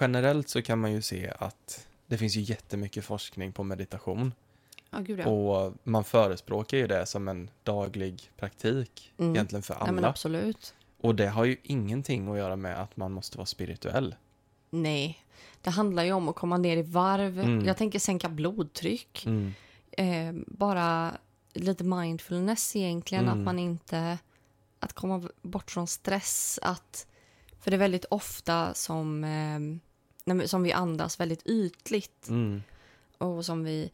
generellt 0.00 0.48
så 0.48 0.62
kan 0.62 0.78
man 0.78 0.92
ju 0.92 1.02
se 1.02 1.32
att 1.38 1.86
det 2.12 2.18
finns 2.18 2.36
ju 2.36 2.40
jättemycket 2.40 3.04
forskning 3.04 3.52
på 3.52 3.62
meditation. 3.62 4.34
Ja, 4.90 4.98
gud 4.98 5.18
ja. 5.20 5.26
Och 5.28 5.74
man 5.84 6.04
förespråkar 6.04 6.76
ju 6.78 6.86
det 6.86 7.06
som 7.06 7.28
en 7.28 7.50
daglig 7.62 8.30
praktik 8.36 9.12
Mm. 9.18 9.34
egentligen 9.34 9.62
för 9.62 9.74
alla. 9.74 10.08
absolut. 10.08 10.74
och 11.00 11.14
det 11.14 11.26
har 11.26 11.44
ju 11.44 11.56
ingenting 11.62 12.28
att 12.28 12.38
göra 12.38 12.56
med 12.56 12.82
att 12.82 12.96
man 12.96 13.12
måste 13.12 13.38
vara 13.38 13.46
spirituell. 13.46 14.14
Nej, 14.70 15.24
det 15.62 15.70
handlar 15.70 16.04
ju 16.04 16.12
om 16.12 16.28
att 16.28 16.36
komma 16.36 16.56
ner 16.56 16.76
i 16.76 16.82
varv. 16.82 17.40
Mm. 17.40 17.64
Jag 17.66 17.76
tänker 17.76 17.98
sänka 17.98 18.28
blodtryck. 18.28 19.26
Mm. 19.26 19.52
Eh, 19.90 20.42
bara 20.46 21.12
lite 21.52 21.84
mindfulness 21.84 22.76
egentligen. 22.76 23.24
Mm. 23.24 23.38
Att 23.38 23.44
man 23.44 23.58
inte... 23.58 24.18
Att 24.78 24.92
komma 24.92 25.28
bort 25.42 25.70
från 25.70 25.86
stress. 25.86 26.58
Att, 26.62 27.06
för 27.60 27.70
det 27.70 27.76
är 27.76 27.78
väldigt 27.78 28.04
ofta 28.04 28.74
som, 28.74 29.24
eh, 29.24 29.60
som 30.46 30.62
vi 30.62 30.72
andas 30.72 31.20
väldigt 31.20 31.46
ytligt. 31.46 32.28
Mm. 32.28 32.62
Och 33.18 33.44
som 33.44 33.64
vi... 33.64 33.90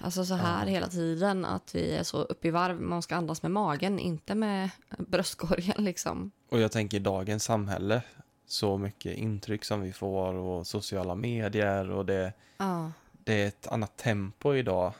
Alltså 0.00 0.24
så 0.24 0.34
här 0.34 0.66
Ja. 0.66 0.70
hela 0.72 0.86
tiden. 0.88 1.44
Att 1.44 1.74
vi 1.74 1.90
är 1.92 2.02
så 2.02 2.22
uppe 2.22 2.48
i 2.48 2.50
varv. 2.50 2.80
Man 2.80 3.02
ska 3.02 3.16
andas 3.16 3.42
med 3.42 3.50
magen, 3.50 3.98
inte 3.98 4.34
med 4.34 4.70
bröstkorgen 4.98 5.84
liksom. 5.84 6.30
Och 6.48 6.60
jag 6.60 6.72
tänker 6.72 6.96
i 6.96 7.00
dagens 7.00 7.44
samhälle, 7.44 8.02
så 8.46 8.78
mycket 8.78 9.16
intryck 9.18 9.64
som 9.64 9.80
vi 9.80 9.92
får 9.92 10.34
och 10.34 10.66
sociala 10.66 11.14
medier 11.14 11.90
och 11.90 12.06
det, 12.06 12.32
Ja, 12.56 12.92
det 13.24 13.42
är 13.42 13.48
ett 13.48 13.66
annat 13.66 13.96
tempo 13.96 14.54
idag 14.54 14.92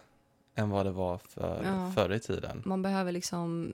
än 0.55 0.71
vad 0.71 0.87
det 0.87 0.93
var 0.93 1.19
för, 1.29 1.63
Ja. 1.65 1.93
förr 1.95 2.13
i 2.13 2.21
tiden. 2.21 2.63
man 2.65 2.83
behöver 2.83 3.13
liksom 3.13 3.73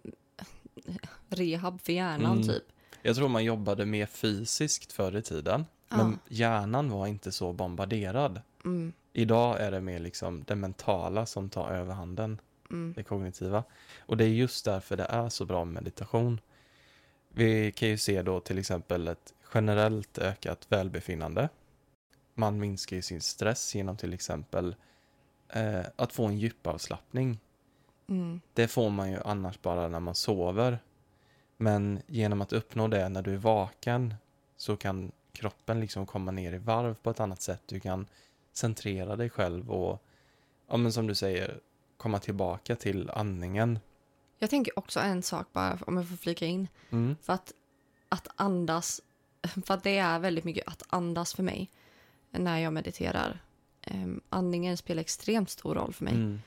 rehab 1.29 1.81
för 1.81 1.93
hjärnan 1.93 2.33
Mm. 2.37 2.49
typ. 2.49 2.63
Jag 3.03 3.17
tror 3.17 3.29
man 3.29 3.45
jobbade 3.45 3.87
mer 3.87 4.07
fysiskt 4.07 4.93
förr 4.93 5.17
i 5.17 5.23
tiden, 5.23 5.67
Ja. 5.99 6.05
men 6.05 6.19
hjärnan 6.29 6.91
var 6.91 7.07
inte 7.07 7.33
så 7.33 7.53
bombarderad. 7.53 8.41
Mm, 8.65 8.93
Idag 9.13 9.61
är 9.61 9.71
det 9.71 9.81
mer 9.81 9.99
liksom 9.99 10.45
det 10.47 10.55
mentala 10.55 11.27
som 11.27 11.51
tar 11.51 11.71
överhanden, 11.71 12.41
mm, 12.71 12.93
det 12.97 13.03
kognitiva. 13.03 13.65
Och 13.99 14.17
det 14.17 14.25
är 14.25 14.29
just 14.29 14.65
därför 14.65 14.97
det 14.97 15.05
är 15.05 15.29
så 15.29 15.45
bra 15.45 15.65
med 15.65 15.75
meditation. 15.75 16.41
Vi 17.29 17.73
kan 17.73 17.89
ju 17.89 17.99
se 17.99 18.23
då 18.23 18.41
till 18.41 18.59
exempel 18.59 19.09
ett 19.09 19.35
generellt 19.55 20.19
ökat 20.19 20.67
välbefinnande. 20.69 21.49
Man 22.35 22.59
minskar 22.59 22.97
ju 22.97 23.03
sin 23.03 23.21
stress 23.21 23.75
genom 23.75 23.97
till 23.97 24.13
exempel 24.13 24.75
eh, 25.49 25.81
att 25.97 26.13
få 26.13 26.27
en 26.27 26.39
djupavslappning. 26.39 27.39
mm. 28.09 28.41
Det 28.53 28.69
får 28.69 28.91
man 28.91 29.11
ju 29.11 29.19
annars 29.25 29.63
bara 29.63 29.89
när 29.89 30.01
man 30.01 30.15
sover. 30.15 30.79
Men 31.57 32.01
genom 32.07 32.41
att 32.41 32.53
uppnå 32.53 32.89
det 32.89 33.09
när 33.09 33.23
du 33.23 33.33
är 33.35 33.39
vaken 33.39 34.15
så 34.57 34.77
kan 34.77 35.13
kroppen 35.35 35.81
liksom 35.81 36.07
komma 36.07 36.31
ner 36.31 36.53
i 36.53 36.59
varv 36.59 36.95
på 36.95 37.11
ett 37.11 37.21
annat 37.21 37.43
sätt. 37.43 37.63
Du 37.67 37.81
kan 37.81 38.07
centrera 38.53 39.17
dig 39.17 39.31
själv 39.31 39.71
och, 39.71 40.03
ja 40.69 40.77
men 40.77 40.93
som 40.93 41.07
du 41.07 41.15
säger, 41.15 41.61
komma 41.97 42.19
tillbaka 42.19 42.77
till 42.77 43.11
andningen. 43.11 43.79
Jag 44.39 44.51
tänker 44.51 44.79
också 44.79 45.01
en 45.01 45.23
sak 45.23 45.47
bara, 45.53 45.79
om 45.87 45.97
jag 45.97 46.09
får 46.09 46.17
flika 46.17 46.47
in. 46.47 46.69
Mm. 46.91 47.17
För 47.23 47.33
att, 47.33 47.53
att 48.09 48.29
andas, 48.37 49.01
för 49.67 49.75
att 49.75 49.83
det 49.83 49.99
är 49.99 50.19
väldigt 50.19 50.45
mycket 50.45 50.69
att 50.69 50.83
andas 50.89 51.35
för 51.35 51.43
mig 51.43 51.71
när 52.31 52.59
jag 52.59 52.73
mediterar. 52.73 53.41
Um, 53.91 54.21
andningen 54.29 54.77
spelar 54.77 55.01
extremt 55.01 55.51
stor 55.51 55.75
roll 55.75 55.93
för 55.93 56.05
mig. 56.05 56.15
Mm. 56.15 56.41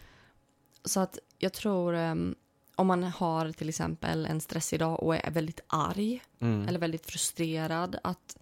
Så 0.85 0.99
att 0.99 1.19
jag 1.37 1.53
tror 1.53 1.93
ehm, 1.95 2.35
om 2.75 2.87
man 2.87 3.03
har 3.03 3.51
till 3.51 3.69
exempel 3.69 4.25
en 4.25 4.41
stressig 4.41 4.79
dag 4.79 5.03
och 5.03 5.15
är 5.15 5.31
väldigt 5.31 5.59
arg 5.67 6.23
Mm. 6.39 6.67
eller 6.67 6.79
väldigt 6.79 7.05
frustrerad, 7.05 7.99
att 8.03 8.37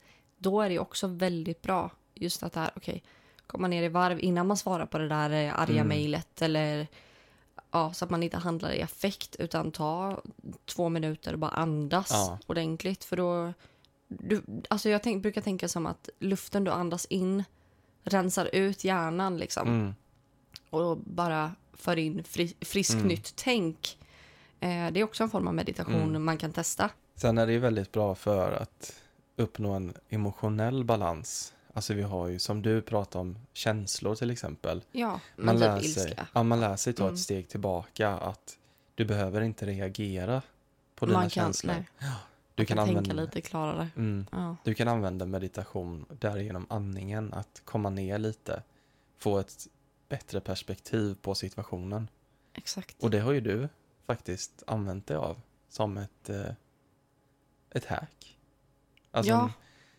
då 0.50 0.62
är 0.62 0.70
det 0.70 0.80
också 0.80 1.08
väldigt 1.08 1.62
bra 1.62 1.92
just 2.14 2.44
att 2.44 2.54
det 2.54 2.60
här, 2.60 2.72
okej, 2.76 3.04
komma 3.48 3.68
ner 3.68 3.84
i 3.84 3.88
varv 3.90 4.20
innan 4.20 4.48
man 4.48 4.58
svarar 4.58 4.86
på 4.86 4.98
det 4.98 5.08
där 5.08 5.30
eh, 5.30 5.60
arga 5.60 5.74
Mm. 5.76 5.88
mejlet 5.88 6.42
eller 6.42 6.88
ja, 7.72 7.94
så 7.94 8.06
att 8.06 8.12
man 8.12 8.24
inte 8.24 8.38
handlar 8.38 8.72
i 8.74 8.82
affekt 8.82 9.36
utan 9.40 9.72
ta 9.72 10.22
två 10.66 10.90
minuter 10.90 11.34
och 11.34 11.40
bara 11.40 11.52
andas 11.52 12.10
Ja. 12.12 12.40
ordentligt 12.48 13.04
för 13.04 13.18
då 13.18 13.54
du, 14.08 14.42
alltså 14.70 14.90
jag 14.90 15.04
tänk, 15.04 15.22
brukar 15.22 15.42
tänka 15.42 15.68
som 15.68 15.86
att 15.86 16.10
luften 16.20 16.64
du 16.64 16.72
andas 16.72 17.06
in 17.06 17.44
rensar 18.04 18.50
ut 18.54 18.84
hjärnan 18.84 19.38
liksom 19.38 19.68
Mm. 19.68 19.96
och 20.70 20.98
bara 20.98 21.52
för 21.74 21.98
in 21.98 22.24
fri, 22.24 22.54
friskt 22.62 22.94
Mm. 22.94 23.08
nytt 23.08 23.34
tänk. 23.36 23.98
Eh, 24.60 24.92
det 24.92 25.00
är 25.00 25.04
också 25.04 25.24
en 25.24 25.30
form 25.30 25.48
av 25.48 25.54
meditation 25.54 26.02
Mm. 26.10 26.24
man 26.24 26.38
kan 26.38 26.52
testa. 26.54 26.90
Sen 27.16 27.38
är 27.38 27.48
det 27.48 27.54
ju 27.54 27.60
väldigt 27.60 27.92
bra 27.92 28.16
för 28.16 28.52
att 28.52 28.94
uppnå 29.36 29.72
en 29.74 29.94
emotionell 30.10 30.84
balans. 30.84 31.54
Alltså 31.74 31.94
vi 31.94 32.02
har 32.02 32.28
ju, 32.28 32.40
som 32.40 32.62
du 32.62 32.82
pratar 32.82 33.20
om, 33.20 33.38
känslor 33.54 34.16
till 34.16 34.32
exempel. 34.32 34.84
Ja, 34.92 35.20
men 35.36 35.60
Man 35.60 35.82
typ 35.82 35.94
sig, 35.94 36.04
ilska. 36.04 36.28
ja, 36.34 36.44
man 36.44 36.60
lär 36.62 36.76
sig 36.76 36.94
ta 36.94 37.04
Mm. 37.04 37.14
ett 37.14 37.20
steg 37.22 37.48
tillbaka. 37.50 38.10
Att 38.10 38.58
du 38.96 39.06
behöver 39.06 39.42
inte 39.42 39.66
reagera 39.66 40.42
på 40.96 41.06
dina 41.06 41.20
Man 41.20 41.30
kan, 41.30 41.46
känslor. 41.46 41.74
nej, 41.74 41.86
Du 42.56 42.62
man 42.62 42.66
kan, 42.66 42.78
kan 42.78 42.86
tänka 42.88 43.00
använda, 43.00 43.24
lite 43.24 43.42
klarare. 43.42 43.90
mm, 43.96 44.26
Ja, 44.32 44.56
du 44.64 44.74
kan 44.74 44.88
använda 44.88 45.26
meditation 45.26 46.06
därigenom 46.20 46.66
andningen. 46.70 47.34
Att 47.34 47.62
komma 47.66 47.90
ner 47.90 48.18
lite. 48.18 48.64
Få 49.18 49.38
ett 49.40 49.68
bättre 50.10 50.40
perspektiv 50.40 51.16
på 51.22 51.36
situationen. 51.36 52.08
exakt. 52.54 53.04
Och 53.04 53.10
det 53.10 53.20
har 53.20 53.32
ju 53.32 53.42
du 53.42 53.70
faktiskt 54.08 54.64
använt 54.68 55.08
dig 55.08 55.18
av 55.18 55.42
som 55.70 55.98
ett, 55.98 56.30
eh, 56.30 56.46
ett 57.72 57.86
hack. 57.86 58.35
Alltså 59.16 59.32
Ja. 59.32 59.50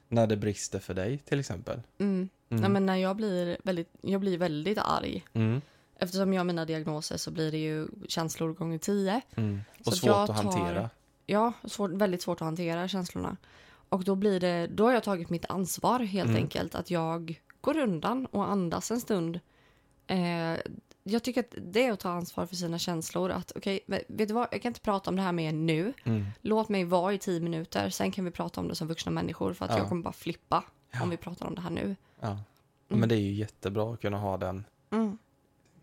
när 0.08 0.26
det 0.26 0.36
brister 0.36 0.78
för 0.78 0.94
dig 0.94 1.18
till 1.18 1.40
exempel. 1.40 1.80
Mm. 1.98 2.28
Mm. 2.48 2.60
Nej, 2.60 2.70
men 2.70 2.86
när 2.86 2.96
jag 2.96 3.16
blir, 3.16 3.56
väldigt, 3.64 3.88
jag 4.00 4.20
blir 4.20 4.38
väldigt 4.38 4.78
arg. 4.78 5.24
Mm. 5.32 5.60
Eftersom 5.98 6.32
jag 6.32 6.40
har 6.40 6.44
mina 6.44 6.64
diagnoser 6.64 7.16
så 7.16 7.30
blir 7.30 7.50
det 7.52 7.58
ju 7.58 7.88
känslor 8.08 8.52
gånger 8.54 8.78
tio. 8.78 9.20
Mm. 9.36 9.60
Så 9.80 9.90
Och 9.90 9.92
att 9.92 9.98
svårt 9.98 10.10
att 10.10 10.26
tar- 10.26 10.34
hantera. 10.58 10.90
Ja, 11.26 11.52
svårt, 11.64 11.90
väldigt 11.90 12.22
svårt 12.22 12.40
att 12.40 12.44
hantera 12.44 12.88
känslorna. 12.88 13.36
Och 13.88 14.04
då 14.04 14.14
blir 14.14 14.40
det, 14.40 14.66
då 14.66 14.84
har 14.84 14.92
jag 14.92 15.02
tagit 15.02 15.30
mitt 15.30 15.44
ansvar 15.48 16.00
helt 16.00 16.28
Mm. 16.30 16.42
enkelt. 16.42 16.74
Att 16.74 16.90
jag 16.90 17.40
går 17.60 17.76
undan 17.76 18.26
och 18.26 18.50
andas 18.50 18.90
en 18.90 19.00
stund. 19.00 19.40
Eh, 20.06 20.54
jag 21.08 21.22
tycker 21.22 21.40
att 21.40 21.54
det 21.58 21.86
är 21.86 21.92
att 21.92 22.00
ta 22.00 22.10
ansvar 22.10 22.46
för 22.46 22.56
sina 22.56 22.78
känslor. 22.78 23.30
Att 23.30 23.52
okej, 23.56 23.80
vet 23.86 24.04
vet 24.08 24.28
du 24.28 24.34
vad, 24.34 24.48
jag 24.52 24.62
kan 24.62 24.70
inte 24.70 24.80
prata 24.80 25.10
om 25.10 25.16
det 25.16 25.22
här 25.22 25.32
med 25.32 25.44
er 25.48 25.52
nu. 25.52 25.92
Mm. 26.04 26.26
Låt 26.42 26.68
mig 26.68 26.84
vara 26.84 27.12
i 27.14 27.18
tio 27.18 27.40
minuter, 27.40 27.90
sen 27.90 28.10
kan 28.12 28.24
vi 28.24 28.30
prata 28.30 28.60
om 28.60 28.68
det 28.68 28.74
som 28.74 28.88
vuxna 28.88 29.12
människor. 29.12 29.52
För 29.52 29.64
att 29.64 29.70
Ja. 29.70 29.78
jag 29.78 29.88
kommer 29.88 30.02
bara 30.02 30.12
flippa 30.12 30.64
Ja. 30.90 31.02
om 31.02 31.10
vi 31.10 31.16
pratar 31.16 31.46
om 31.46 31.54
det 31.54 31.60
här 31.60 31.70
nu. 31.70 31.96
Ja. 32.20 32.38
Men 32.88 33.08
det 33.08 33.14
är 33.14 33.20
ju 33.20 33.32
jättebra 33.32 33.92
att 33.94 34.00
kunna 34.00 34.18
ha 34.18 34.36
den 34.36 34.64
Mm. 34.90 35.18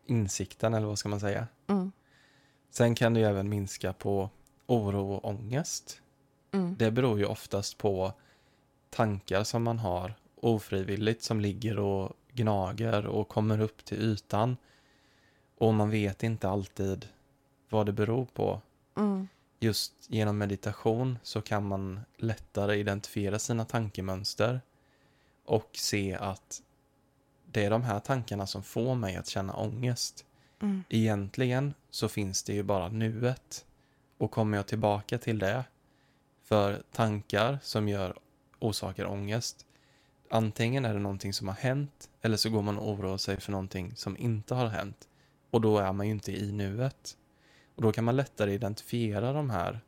insikten, 0.05 0.73
eller 0.73 0.87
vad 0.87 0.99
ska 0.99 1.09
man 1.09 1.19
säga. 1.19 1.47
Mm. 1.67 1.91
Sen 2.69 2.95
kan 2.95 3.15
ju 3.15 3.23
även 3.23 3.49
minska 3.49 3.93
på 3.93 4.29
oro 4.67 5.13
och 5.13 5.25
ångest. 5.25 6.01
Mm. 6.51 6.75
Det 6.79 6.91
beror 6.91 7.19
ju 7.19 7.25
oftast 7.25 7.77
på 7.77 8.13
tankar 8.89 9.43
som 9.43 9.63
man 9.63 9.79
har 9.79 10.13
ofrivilligt 10.35 11.23
som 11.23 11.39
ligger 11.41 11.79
och 11.79 12.13
gnager 12.33 13.05
och 13.05 13.27
kommer 13.29 13.61
upp 13.61 13.85
till 13.85 13.97
ytan. 13.97 14.57
Och 15.63 15.73
man 15.73 15.89
vet 15.89 16.23
inte 16.23 16.49
alltid 16.49 17.07
vad 17.69 17.85
det 17.85 17.91
beror 17.91 18.25
på. 18.25 18.61
Mm. 18.97 19.27
Just 19.59 19.93
genom 20.07 20.37
meditation 20.37 21.19
så 21.23 21.41
kan 21.41 21.67
man 21.67 21.99
lättare 22.17 22.75
identifiera 22.75 23.39
sina 23.39 23.65
tankemönster 23.65 24.61
och 25.45 25.69
se 25.73 26.13
att 26.13 26.61
det 27.51 27.65
är 27.65 27.69
de 27.69 27.83
här 27.83 27.99
tankarna 27.99 28.47
som 28.47 28.63
får 28.63 28.95
mig 28.95 29.15
att 29.15 29.27
känna 29.27 29.53
ångest. 29.53 30.25
Mm. 30.61 30.83
Egentligen 30.89 31.73
så 31.89 32.09
finns 32.09 32.43
det 32.43 32.53
ju 32.53 32.63
bara 32.63 32.89
nuet. 32.89 33.65
Och 34.17 34.31
kommer 34.31 34.57
jag 34.57 34.67
tillbaka 34.67 35.17
till 35.17 35.39
det, 35.39 35.63
för 36.43 36.83
tankar 36.91 37.59
som 37.61 37.87
gör 37.87 38.17
orsakar 38.59 39.05
ångest, 39.05 39.65
antingen 40.29 40.85
är 40.85 40.93
det 40.93 40.99
någonting 40.99 41.33
som 41.33 41.47
har 41.47 41.55
hänt 41.55 42.09
eller 42.21 42.37
så 42.37 42.49
går 42.49 42.61
man 42.61 42.77
och 42.77 42.89
oroar 42.89 43.17
sig 43.17 43.39
för 43.39 43.51
någonting 43.51 43.95
som 43.95 44.17
inte 44.17 44.55
har 44.55 44.67
hänt. 44.67 45.07
Och 45.53 45.61
då 45.61 45.77
är 45.77 45.93
man 45.93 46.05
ju 46.05 46.11
inte 46.11 46.31
i 46.31 46.51
nuet. 46.51 47.17
Och 47.75 47.81
då 47.81 47.91
kan 47.91 48.03
man 48.03 48.15
lättare 48.15 48.53
identifiera 48.53 49.33
de 49.33 49.49
här 49.49 49.79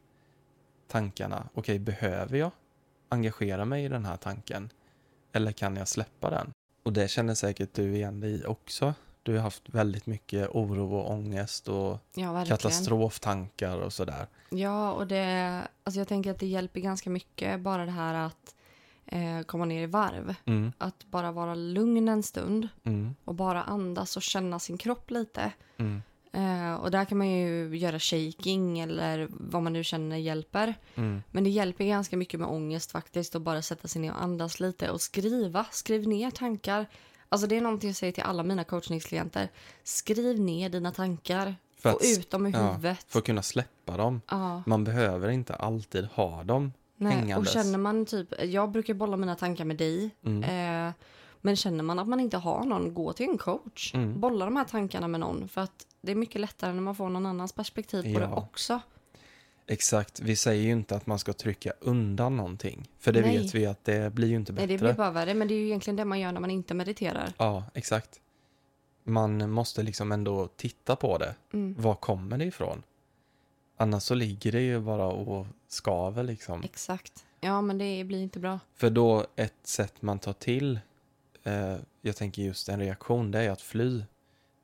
tankarna. 0.87 1.49
Okej, 1.53 1.79
behöver 1.79 2.37
jag 2.37 2.51
engagera 3.09 3.65
mig 3.65 3.85
i 3.85 3.87
den 3.87 4.05
här 4.05 4.17
tanken? 4.17 4.69
Eller 5.31 5.51
kan 5.51 5.75
jag 5.75 5.87
släppa 5.87 6.29
den? 6.29 6.51
Och 6.83 6.93
det 6.93 7.07
känner 7.07 7.33
säkert 7.33 7.73
du 7.73 7.95
igen 7.95 8.19
dig 8.19 8.31
i 8.31 8.45
också. 8.45 8.93
Du 9.23 9.35
har 9.35 9.41
haft 9.41 9.69
väldigt 9.69 10.05
mycket 10.05 10.49
oro 10.49 10.95
och 10.95 11.11
ångest 11.11 11.67
och 11.67 11.97
Ja, 12.15 12.45
katastroftankar 12.45 13.77
och 13.77 13.93
sådär. 13.93 14.27
Ja, 14.49 14.91
och 14.91 15.07
det, 15.07 15.61
alltså 15.83 15.99
jag 15.99 16.07
tänker 16.07 16.31
att 16.31 16.39
det 16.39 16.47
hjälper 16.47 16.79
ganska 16.79 17.09
mycket 17.09 17.59
bara 17.59 17.85
det 17.85 17.91
här 17.91 18.13
att 18.13 18.55
eh, 19.05 19.41
komma 19.45 19.65
ner 19.65 19.83
i 19.83 19.85
varv. 19.85 20.35
Mm, 20.45 20.71
Att 20.77 21.05
bara 21.11 21.31
vara 21.31 21.55
lugn 21.55 22.07
en 22.07 22.23
stund 22.23 22.67
mm, 22.83 23.15
och 23.25 23.35
bara 23.35 23.63
andas 23.63 24.17
och 24.17 24.23
känna 24.23 24.59
sin 24.59 24.77
kropp 24.77 25.11
lite. 25.11 25.51
mm, 25.77 26.01
Eh, 26.31 26.73
och 26.75 26.91
där 26.91 27.05
kan 27.05 27.17
man 27.17 27.29
ju 27.29 27.77
göra 27.77 27.99
shaking 27.99 28.79
eller 28.79 29.27
vad 29.31 29.63
man 29.63 29.73
nu 29.73 29.83
känner 29.83 30.17
hjälper. 30.17 30.75
mm, 30.95 31.23
Men 31.31 31.43
det 31.43 31.49
hjälper 31.49 31.85
ganska 31.85 32.17
mycket 32.17 32.39
med 32.39 32.49
ångest 32.49 32.91
faktiskt 32.91 33.35
att 33.35 33.41
bara 33.41 33.61
sätta 33.61 33.87
sig 33.87 34.01
ner 34.01 34.11
och 34.11 34.23
andas 34.23 34.59
lite 34.59 34.89
och 34.91 35.01
skriva. 35.01 35.65
Skriv 35.71 36.07
ner 36.07 36.31
tankar. 36.31 36.85
Alltså 37.29 37.47
det 37.47 37.57
är 37.57 37.61
någonting 37.61 37.89
jag 37.89 37.95
säger 37.97 38.13
till 38.13 38.23
alla 38.23 38.43
mina 38.43 38.63
coachningsklienter. 38.63 39.49
Skriv 39.83 40.39
ner 40.39 40.69
dina 40.69 40.91
tankar. 40.91 41.55
För 41.77 41.91
Få 41.91 41.99
ut 42.03 42.29
dem 42.31 42.45
ur 42.45 42.51
ja, 42.53 42.71
huvudet. 42.71 43.05
För 43.07 43.19
att 43.19 43.25
kunna 43.25 43.41
släppa 43.41 43.97
dem. 43.97 44.21
Ja. 44.29 44.63
Man 44.65 44.83
behöver 44.83 45.29
inte 45.29 45.55
alltid 45.55 46.05
ha 46.05 46.43
dem 46.43 46.73
Nej, 46.97 47.13
och 47.13 47.19
hängandes. 47.19 47.53
känner 47.53 47.77
man 47.77 48.05
typ, 48.05 48.27
jag 48.43 48.71
brukar 48.71 48.93
bolla 48.93 49.17
mina 49.17 49.35
tankar 49.35 49.65
med 49.65 49.77
dig. 49.77 50.09
Mm. 50.25 50.43
Eh, 50.87 50.93
men 51.41 51.55
känner 51.55 51.83
man 51.83 51.99
att 51.99 52.07
man 52.07 52.19
inte 52.19 52.37
har 52.37 52.63
någon, 52.63 52.93
gå 52.93 53.13
till 53.13 53.29
en 53.29 53.37
coach. 53.37 53.93
Mm. 53.93 54.19
Bolla 54.19 54.45
de 54.45 54.55
här 54.55 54.65
tankarna 54.65 55.07
med 55.07 55.19
någon. 55.19 55.47
För 55.47 55.61
att 55.61 55.87
det 56.01 56.11
är 56.11 56.15
mycket 56.15 56.41
lättare 56.41 56.73
när 56.73 56.81
man 56.81 56.95
får 56.95 57.09
någon 57.09 57.25
annans 57.25 57.51
perspektiv 57.53 58.13
på 58.13 58.19
det 58.19 58.25
Ja. 58.25 58.35
också. 58.35 58.79
Exakt, 59.67 60.19
vi 60.19 60.35
säger 60.35 60.63
ju 60.63 60.71
inte 60.71 60.95
att 60.95 61.07
man 61.07 61.19
ska 61.19 61.33
trycka 61.33 61.73
undan 61.79 62.37
någonting. 62.37 62.89
För 62.99 63.11
det 63.11 63.21
Nej. 63.21 63.37
vet 63.37 63.55
vi 63.55 63.65
att 63.65 63.83
det 63.85 64.13
blir 64.13 64.27
ju 64.27 64.35
inte 64.35 64.53
bättre. 64.53 64.67
Nej, 64.67 64.77
det 64.77 64.83
blir 64.83 64.93
bara 64.93 65.11
värre. 65.11 65.33
Men 65.33 65.47
det 65.47 65.53
är 65.53 65.59
ju 65.59 65.65
egentligen 65.65 65.95
det 65.95 66.05
man 66.05 66.19
gör 66.19 66.31
när 66.31 66.39
man 66.41 66.51
inte 66.51 66.73
mediterar. 66.73 67.33
Ja, 67.37 67.63
exakt. 67.73 68.19
Man 69.03 69.49
måste 69.51 69.83
liksom 69.83 70.11
ändå 70.11 70.47
titta 70.47 70.95
på 70.95 71.17
det. 71.17 71.35
Mm. 71.53 71.75
Var 71.79 71.95
kommer 71.95 72.37
det 72.37 72.45
ifrån? 72.45 72.83
Annars 73.77 74.03
så 74.03 74.15
ligger 74.15 74.51
det 74.51 74.61
ju 74.61 74.79
bara 74.79 75.05
och 75.05 75.47
skaver 75.67 76.23
liksom. 76.23 76.63
Exakt. 76.63 77.25
Ja, 77.39 77.61
men 77.61 77.77
det 77.77 78.03
blir 78.03 78.21
inte 78.21 78.39
bra. 78.39 78.59
För 78.75 78.89
då 78.89 79.25
ett 79.35 79.53
sätt 79.67 80.01
man 80.01 80.19
tar 80.19 80.33
till, 80.33 80.79
eh, 81.43 81.75
jag 82.01 82.15
tänker 82.15 82.41
just 82.41 82.69
en 82.69 82.79
reaktion, 82.79 83.31
det 83.31 83.39
är 83.39 83.49
att 83.51 83.61
fly. 83.61 84.03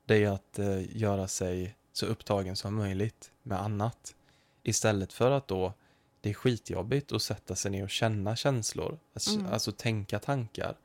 Det 0.06 0.24
är 0.24 0.30
att 0.30 0.58
eh, 0.58 0.96
göra 0.96 1.28
sig 1.28 1.76
så 1.92 2.06
upptagen 2.06 2.56
som 2.56 2.74
möjligt 2.74 3.30
med 3.42 3.60
annat. 3.60 4.14
Istället 4.62 5.12
för 5.12 5.30
att 5.30 5.48
då, 5.48 5.72
det 6.20 6.30
är 6.30 6.34
skitjobbigt 6.34 7.12
att 7.12 7.22
sätta 7.22 7.54
sig 7.54 7.70
ner 7.70 7.82
och 7.84 7.90
känna 7.90 8.36
känslor, 8.36 8.98
alltså, 9.14 9.34
Mm. 9.34 9.52
alltså 9.52 9.72
tänka 9.72 10.18
tankar. 10.18 10.76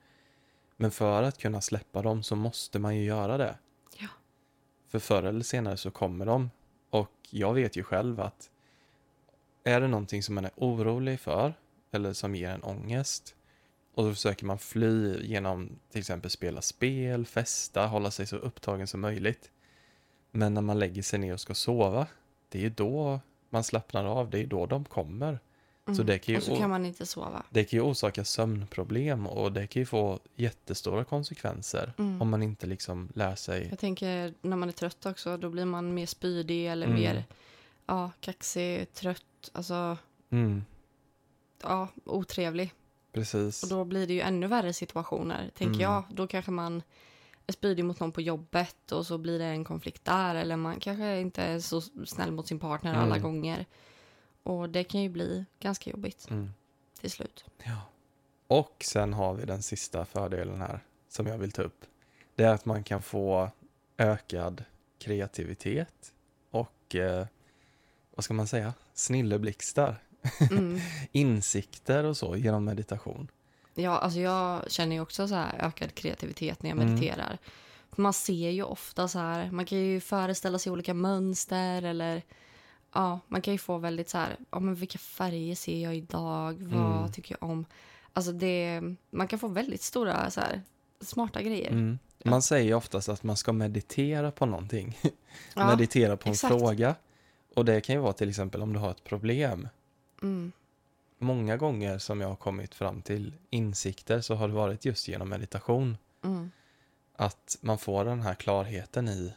Men 0.78 0.92
för 0.92 1.24
att 1.24 1.38
kunna 1.38 1.62
släppa 1.62 2.02
dem 2.02 2.24
så 2.24 2.36
måste 2.36 2.80
man 2.80 2.96
ju 2.96 3.04
göra 3.04 3.38
det. 3.38 3.56
Ja. 3.98 4.08
För 4.88 5.00
förr 5.00 5.24
eller 5.24 5.44
senare 5.44 5.78
så 5.78 5.92
kommer 5.92 6.26
de. 6.26 6.50
Och 6.90 7.12
jag 7.30 7.54
vet 7.54 7.76
ju 7.76 7.84
själv 7.84 8.20
att 8.20 8.50
är 9.64 9.82
det 9.82 9.88
någonting 9.88 10.24
som 10.24 10.36
man 10.36 10.46
är 10.46 10.52
orolig 10.56 11.20
för 11.20 11.54
eller 11.92 12.14
som 12.14 12.36
ger 12.36 12.50
en 12.50 12.64
ångest 12.64 13.36
och 13.98 14.04
då 14.04 14.14
försöker 14.14 14.46
man 14.46 14.60
fly 14.60 15.22
genom 15.22 15.80
till 15.92 16.00
exempel 16.00 16.32
spela 16.32 16.62
spel, 16.62 17.26
festa, 17.26 17.88
hålla 17.88 18.12
sig 18.12 18.28
så 18.28 18.36
upptagen 18.36 18.88
som 18.88 19.02
möjligt. 19.02 19.52
Men 20.32 20.54
när 20.54 20.62
man 20.62 20.80
lägger 20.80 21.02
sig 21.02 21.20
ner 21.20 21.34
och 21.34 21.40
ska 21.40 21.54
sova, 21.54 22.08
det 22.50 22.58
är 22.58 22.62
ju 22.62 22.70
då 22.70 23.20
man 23.50 23.64
slappnar 23.64 24.06
av, 24.06 24.30
det 24.30 24.40
är 24.40 24.48
då 24.48 24.66
de 24.66 24.86
kommer. 24.86 25.40
Så 25.96 26.04
det 26.04 26.20
kan 26.20 26.34
ju 26.34 26.38
Mm. 26.38 26.52
Och 26.52 26.56
så 26.56 26.62
kan 26.62 26.70
man 26.70 26.86
inte 26.86 27.06
sova. 27.06 27.44
Det 27.50 27.64
kan 27.64 27.78
ju 27.78 27.84
orsaka 27.84 28.24
sömnproblem 28.24 29.28
och 29.28 29.52
det 29.52 29.68
kan 29.68 29.80
ju 29.82 29.86
få 29.86 30.20
jättestora 30.36 31.04
konsekvenser 31.04 31.94
Mm. 31.98 32.22
om 32.22 32.30
man 32.30 32.44
inte 32.44 32.66
liksom 32.68 33.10
lär 33.16 33.36
sig. 33.36 33.68
Jag 33.70 33.80
tänker 33.80 34.34
när 34.42 34.58
man 34.58 34.70
är 34.70 34.74
trött 34.74 35.06
också, 35.06 35.38
då 35.38 35.50
blir 35.50 35.66
man 35.66 35.94
mer 35.94 36.06
spydig 36.06 36.68
eller 36.68 36.88
Mm. 36.88 37.00
mer 37.00 37.26
ja, 37.86 38.12
kaxig, 38.20 38.94
trött, 38.94 39.50
alltså 39.54 39.98
Mm, 40.30 40.64
ja, 41.64 41.88
otrevlig. 42.06 42.74
precis. 43.14 43.64
Och 43.64 43.70
då 43.70 43.86
blir 43.86 44.08
det 44.08 44.14
ju 44.14 44.22
ännu 44.22 44.48
värre 44.48 44.74
situationer, 44.74 45.52
tänker 45.58 45.74
Mm. 45.74 45.82
jag. 45.82 46.04
Då 46.10 46.28
kanske 46.28 46.52
man 46.52 46.82
är 47.48 47.54
spydig 47.54 47.86
mot 47.86 48.00
någon 48.00 48.12
på 48.12 48.22
jobbet 48.22 48.92
och 48.92 49.08
så 49.08 49.18
blir 49.18 49.40
det 49.40 49.46
en 49.46 49.64
konflikt 49.64 50.06
där. 50.06 50.36
Eller 50.36 50.56
man 50.56 50.80
kanske 50.80 51.20
inte 51.20 51.44
är 51.44 51.60
så 51.60 51.82
snäll 51.82 52.32
mot 52.32 52.48
sin 52.48 52.60
partner 52.60 52.94
alla 52.94 53.06
Mm. 53.16 53.22
gånger. 53.22 53.66
Och 54.48 54.70
det 54.70 54.84
kan 54.84 55.02
ju 55.02 55.10
bli 55.10 55.46
ganska 55.60 55.90
jobbigt 55.90 56.28
Mm. 56.30 56.54
till 57.02 57.12
slut. 57.12 57.46
Ja. 57.64 57.82
Och 58.48 58.84
sen 58.86 59.14
har 59.14 59.34
vi 59.34 59.46
den 59.46 59.64
sista 59.64 60.06
fördelen 60.06 60.62
här 60.62 60.80
som 61.10 61.28
jag 61.28 61.38
vill 61.38 61.52
ta 61.52 61.62
upp. 61.62 61.86
Det 62.36 62.44
är 62.44 62.54
att 62.54 62.66
man 62.66 62.84
kan 62.84 63.02
få 63.02 63.50
ökad 63.98 64.64
kreativitet 65.00 66.14
och 66.52 66.96
eh, 66.96 67.26
vad 68.16 68.24
ska 68.24 68.34
man 68.34 68.48
säga? 68.48 68.74
Snilleblixtar. 68.94 69.96
Mm. 70.52 70.80
Insikter 71.12 72.04
och 72.04 72.18
så 72.18 72.36
genom 72.38 72.66
meditation. 72.66 73.28
Ja, 73.76 73.98
alltså 73.98 74.20
jag 74.20 74.72
känner 74.72 74.96
ju 74.96 75.02
också 75.02 75.28
så 75.28 75.36
här 75.36 75.56
ökad 75.60 75.94
kreativitet 75.96 76.64
när 76.64 76.70
jag 76.70 76.78
Mm. 76.80 76.94
mediterar. 76.94 77.38
För 77.92 78.02
man 78.02 78.14
ser 78.14 78.50
ju 78.50 78.64
ofta 78.64 79.08
så 79.08 79.20
här, 79.20 79.52
man 79.52 79.66
kan 79.66 79.78
ju 79.78 80.00
föreställa 80.00 80.60
sig 80.60 80.72
olika 80.72 80.94
mönster 80.94 81.82
eller 81.82 82.22
ja, 82.94 83.20
man 83.28 83.42
kan 83.42 83.54
ju 83.54 83.58
få 83.58 83.78
väldigt 83.78 84.10
så 84.10 84.18
här, 84.18 84.38
ja 84.52 84.60
men 84.60 84.76
vilka 84.76 84.98
färger 84.98 85.56
ser 85.56 85.84
jag 85.84 85.96
idag, 85.96 86.54
vad 86.62 86.98
Mm. 86.98 87.12
tycker 87.12 87.38
jag 87.40 87.50
om? 87.50 87.66
Alltså 88.14 88.32
det, 88.32 88.82
man 89.10 89.28
kan 89.28 89.40
få 89.40 89.48
väldigt 89.48 89.82
stora 89.82 90.30
så 90.32 90.42
här 90.42 90.62
smarta 91.02 91.42
grejer. 91.42 91.72
Mm. 91.72 92.00
Ja. 92.24 92.30
Man 92.30 92.42
säger 92.42 92.74
oftast 92.74 93.10
att 93.10 93.24
man 93.24 93.38
ska 93.38 93.54
meditera 93.54 94.32
på 94.32 94.46
någonting. 94.46 94.98
Ja, 95.56 95.68
meditera 95.76 96.18
på 96.18 96.30
en 96.30 96.34
exakt. 96.34 96.54
fråga. 96.60 96.96
Och 97.56 97.66
det 97.66 97.82
kan 97.82 97.96
ju 97.96 98.02
vara 98.02 98.14
till 98.14 98.30
exempel 98.30 98.62
om 98.62 98.74
du 98.74 98.80
har 98.80 98.92
ett 98.92 99.04
problem. 99.04 99.70
Mm, 100.22 100.52
Många 101.20 101.58
gånger 101.58 101.98
som 101.98 102.22
jag 102.22 102.28
har 102.28 102.36
kommit 102.36 102.76
fram 102.76 103.02
till 103.02 103.34
insikter 103.50 104.22
så 104.22 104.36
har 104.36 104.48
det 104.48 104.54
varit 104.54 104.86
just 104.86 105.08
genom 105.08 105.30
meditation. 105.30 105.98
mm, 106.24 106.52
Att 107.16 107.58
man 107.62 107.78
får 107.78 108.06
den 108.06 108.22
här 108.22 108.34
klarheten 108.36 109.08
i, 109.10 109.34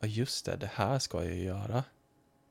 ja 0.00 0.06
just 0.08 0.46
det, 0.46 0.56
det 0.56 0.70
här 0.74 0.98
ska 0.98 1.24
jag 1.24 1.36
göra. 1.36 1.84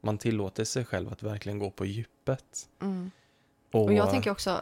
Man 0.01 0.17
tillåter 0.17 0.63
sig 0.63 0.85
själv 0.85 1.11
att 1.13 1.23
verkligen 1.23 1.59
gå 1.59 1.69
på 1.71 1.85
djupet. 1.85 2.69
mm. 2.81 3.11
Och, 3.71 3.83
Och 3.85 3.93
jag 3.93 4.09
tänker 4.11 4.31
också, 4.31 4.61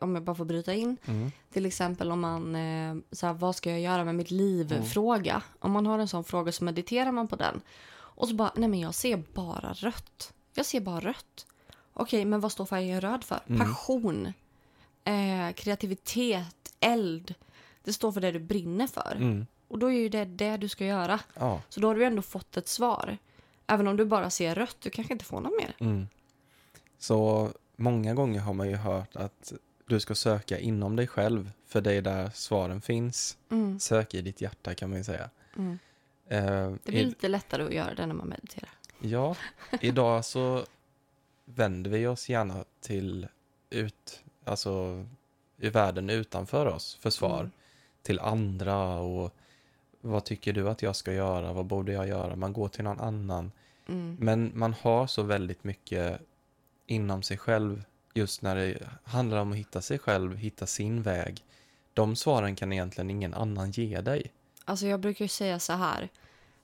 om 0.00 0.14
jag 0.14 0.22
bara 0.24 0.36
får 0.36 0.44
bryta 0.44 0.74
in, 0.74 0.96
Mm, 1.06 1.32
Till 1.52 1.66
exempel 1.66 2.10
om 2.12 2.20
man, 2.20 2.54
eh, 2.56 2.96
så 3.12 3.26
här, 3.26 3.32
vad 3.34 3.56
ska 3.56 3.70
jag 3.70 3.80
göra 3.80 4.04
med 4.04 4.14
mitt 4.14 4.30
liv? 4.30 4.72
Mm. 4.72 5.40
Om 5.58 5.72
man 5.72 5.86
har 5.86 5.98
en 5.98 6.08
sån 6.08 6.24
fråga 6.24 6.52
så 6.52 6.64
mediterar 6.64 7.12
man 7.12 7.28
på 7.28 7.36
den. 7.36 7.60
Och 7.90 8.28
så 8.28 8.34
bara, 8.34 8.52
nej 8.56 8.68
men 8.68 8.80
jag 8.80 8.94
ser 8.94 9.22
bara 9.34 9.72
rött. 9.72 10.32
Jag 10.54 10.66
ser 10.66 10.80
bara 10.80 11.00
rött. 11.00 11.46
Okej, 11.92 12.24
men 12.24 12.40
vad 12.40 12.52
står 12.52 12.64
färgen 12.66 13.00
röd 13.00 13.24
för? 13.24 13.40
Mm. 13.48 13.60
Passion. 13.60 14.32
eh, 15.04 15.52
kreativitet, 15.54 16.74
eld. 16.80 17.34
Det 17.84 17.92
står 17.92 18.12
för 18.12 18.20
det 18.20 18.32
du 18.32 18.38
brinner 18.40 18.86
för. 18.86 19.12
Mm. 19.16 19.46
Och 19.68 19.78
då 19.78 19.86
är 19.86 19.92
ju 19.98 20.08
det 20.08 20.24
det 20.24 20.56
du 20.56 20.68
ska 20.68 20.84
göra. 20.84 21.20
Ja. 21.34 21.62
Så 21.68 21.80
då 21.80 21.88
har 21.88 21.94
du 21.94 22.04
ändå 22.04 22.22
fått 22.22 22.56
ett 22.56 22.68
svar. 22.68 23.18
Även 23.68 23.88
om 23.88 23.96
du 23.96 24.04
bara 24.04 24.30
ser 24.30 24.54
rött, 24.54 24.76
du 24.80 24.90
kanske 24.90 25.12
inte 25.12 25.24
får 25.24 25.40
något 25.40 25.52
mer. 25.60 25.76
Mm. 25.80 26.08
Så 26.98 27.50
många 27.76 28.14
gånger 28.14 28.40
har 28.40 28.52
man 28.54 28.68
ju 28.68 28.76
hört 28.76 29.16
att 29.16 29.52
du 29.86 30.00
ska 30.00 30.14
söka 30.14 30.58
inom 30.58 30.96
dig 30.96 31.06
själv, 31.06 31.50
för 31.66 31.80
det 31.80 31.92
är 31.92 32.02
där 32.02 32.30
svaren 32.34 32.80
finns. 32.80 33.38
Mm. 33.50 33.80
Sök 33.80 34.14
i 34.14 34.22
ditt 34.22 34.40
hjärta 34.40 34.74
kan 34.74 34.90
man 34.90 34.98
ju 34.98 35.04
säga. 35.04 35.30
Mm. 35.56 35.78
Eh, 36.28 36.70
Det 36.84 36.90
blir 36.90 37.00
i, 37.00 37.04
lite 37.04 37.28
lättare 37.28 37.62
att 37.64 37.72
göra 37.72 37.94
det 37.94 38.06
när 38.06 38.14
man 38.14 38.28
mediterar. 38.28 38.70
ja, 39.00 39.36
idag 39.80 40.24
så 40.24 40.64
vänder 41.44 41.90
vi 41.90 42.06
oss 42.06 42.28
gärna 42.28 42.64
till 42.80 43.28
ut, 43.70 44.22
alltså 44.44 45.04
i 45.60 45.68
världen 45.68 46.10
utanför 46.10 46.66
oss 46.66 46.94
för 47.00 47.10
svar. 47.10 47.40
Mm. 47.40 47.50
Till 48.02 48.20
andra 48.20 48.98
och 48.98 49.34
vad 50.00 50.24
tycker 50.24 50.52
du 50.52 50.68
att 50.68 50.82
jag 50.82 50.96
ska 50.96 51.12
göra? 51.12 51.52
Vad 51.52 51.66
borde 51.66 51.92
jag 51.92 52.08
göra? 52.08 52.36
Man 52.36 52.52
går 52.52 52.68
till 52.68 52.84
någon 52.84 53.00
annan. 53.00 53.52
Mm. 53.86 54.16
Men 54.20 54.52
man 54.54 54.74
har 54.82 55.06
så 55.06 55.22
väldigt 55.22 55.64
mycket 55.64 56.20
inom 56.86 57.22
sig 57.22 57.38
själv 57.38 57.84
just 58.14 58.42
när 58.42 58.56
det 58.56 58.78
handlar 59.04 59.38
om 59.38 59.52
att 59.52 59.58
hitta 59.58 59.80
sig 59.80 59.98
själv, 59.98 60.36
hitta 60.36 60.66
sin 60.66 61.02
väg. 61.02 61.44
De 61.94 62.16
svaren 62.16 62.56
kan 62.56 62.72
egentligen 62.72 63.10
ingen 63.10 63.34
annan 63.34 63.70
ge 63.70 64.00
dig. 64.00 64.32
Alltså 64.64 64.86
jag 64.86 65.00
brukar 65.00 65.26
säga 65.26 65.58
så 65.58 65.72
här. 65.72 66.08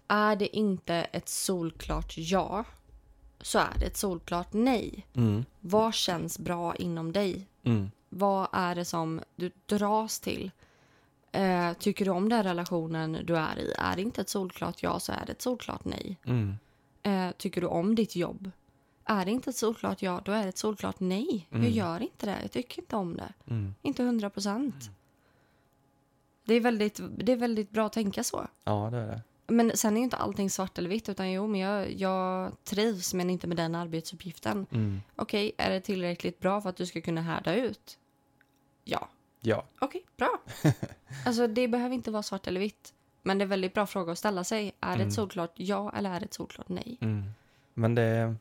Är 0.08 0.36
det 0.36 0.56
inte 0.56 0.94
ett 0.94 1.28
solklart 1.28 2.16
ja, 2.16 2.64
så 3.40 3.58
är 3.58 3.78
det 3.78 3.86
ett 3.86 3.96
solklart 3.96 4.52
nej. 4.52 5.06
Mm. 5.14 5.44
Vad 5.60 5.94
känns 5.94 6.38
bra 6.38 6.76
inom 6.76 7.12
dig? 7.12 7.46
Mm. 7.62 7.90
Vad 8.08 8.48
är 8.52 8.74
det 8.74 8.84
som 8.84 9.20
du 9.36 9.50
dras 9.66 10.20
till? 10.20 10.50
Eh, 11.34 11.72
tycker 11.72 12.04
du 12.04 12.10
om 12.10 12.28
den 12.28 12.42
relationen 12.42 13.18
du 13.24 13.36
är 13.36 13.58
i? 13.58 13.74
Är 13.78 13.96
det 13.96 14.02
inte 14.02 14.20
ett 14.20 14.28
solklart 14.28 14.82
ja 14.82 15.00
så 15.00 15.12
är 15.12 15.22
det 15.26 15.32
ett 15.32 15.42
solklart 15.42 15.84
nej. 15.84 16.18
Mm. 16.24 16.54
Eh, 17.02 17.30
tycker 17.36 17.60
du 17.60 17.66
om 17.66 17.94
ditt 17.94 18.16
jobb? 18.16 18.50
Är 19.04 19.24
det 19.24 19.30
inte 19.30 19.50
ett 19.50 19.56
solklart 19.56 20.02
ja, 20.02 20.22
då 20.24 20.32
är 20.32 20.42
det 20.42 20.48
ett 20.48 20.58
solklart 20.58 21.00
nej. 21.00 21.46
Jag 21.50 21.58
Mm. 21.60 21.72
gör 21.72 22.02
inte 22.02 22.26
det. 22.26 22.38
Jag 22.42 22.50
tycker 22.52 22.82
inte 22.82 22.96
om 22.96 23.16
det. 23.16 23.32
Mm. 23.50 23.74
Inte 23.82 24.02
hundra 24.02 24.30
procent. 24.30 24.74
Det, 26.44 26.54
är 26.54 26.60
väldigt, 26.60 27.00
det 27.18 27.32
är 27.32 27.36
väldigt 27.36 27.70
bra 27.70 27.86
att 27.86 27.92
tänka 27.92 28.24
så. 28.24 28.46
Ja, 28.64 28.88
det 28.92 28.98
är 28.98 29.06
det. 29.06 29.22
Men 29.46 29.76
sen 29.76 29.92
är 29.94 29.98
ju 29.98 30.04
inte 30.04 30.16
allting 30.16 30.50
svart 30.50 30.78
eller 30.78 30.88
vitt. 30.90 31.08
Utan 31.08 31.32
jo, 31.32 31.46
men 31.46 31.60
jag, 31.60 31.92
jag 31.92 32.52
trivs 32.64 33.14
men 33.14 33.30
inte 33.30 33.46
med 33.46 33.56
den 33.56 33.74
arbetsuppgiften. 33.74 34.66
Mm. 34.70 35.00
Okej, 35.16 35.52
är 35.58 35.70
det 35.70 35.80
tillräckligt 35.80 36.40
bra 36.40 36.60
för 36.60 36.68
att 36.68 36.76
du 36.76 36.86
ska 36.86 37.00
kunna 37.00 37.20
härda 37.22 37.54
ut? 37.54 37.98
Ja. 38.84 39.08
Ja. 39.46 39.64
Okej, 39.80 40.04
bra. 40.16 40.40
alltså 41.26 41.46
det 41.46 41.68
behöver 41.68 41.94
inte 41.94 42.10
vara 42.10 42.22
svart 42.22 42.46
eller 42.46 42.60
vitt. 42.60 42.94
Men 43.22 43.38
det 43.38 43.42
är 43.42 43.46
en 43.46 43.50
väldigt 43.50 43.74
bra 43.74 43.86
fråga 43.86 44.12
att 44.12 44.18
ställa 44.18 44.44
sig. 44.44 44.72
Är 44.80 44.88
det 44.88 44.94
Mm. 44.94 45.08
ett 45.08 45.14
solklart 45.14 45.52
ja 45.54 45.92
eller 45.96 46.10
är 46.10 46.20
det 46.20 46.26
ett 46.26 46.34
solklart 46.34 46.68
nej? 46.68 46.98
Mm. 47.00 47.24
Men 47.74 47.94
det, 47.94 48.34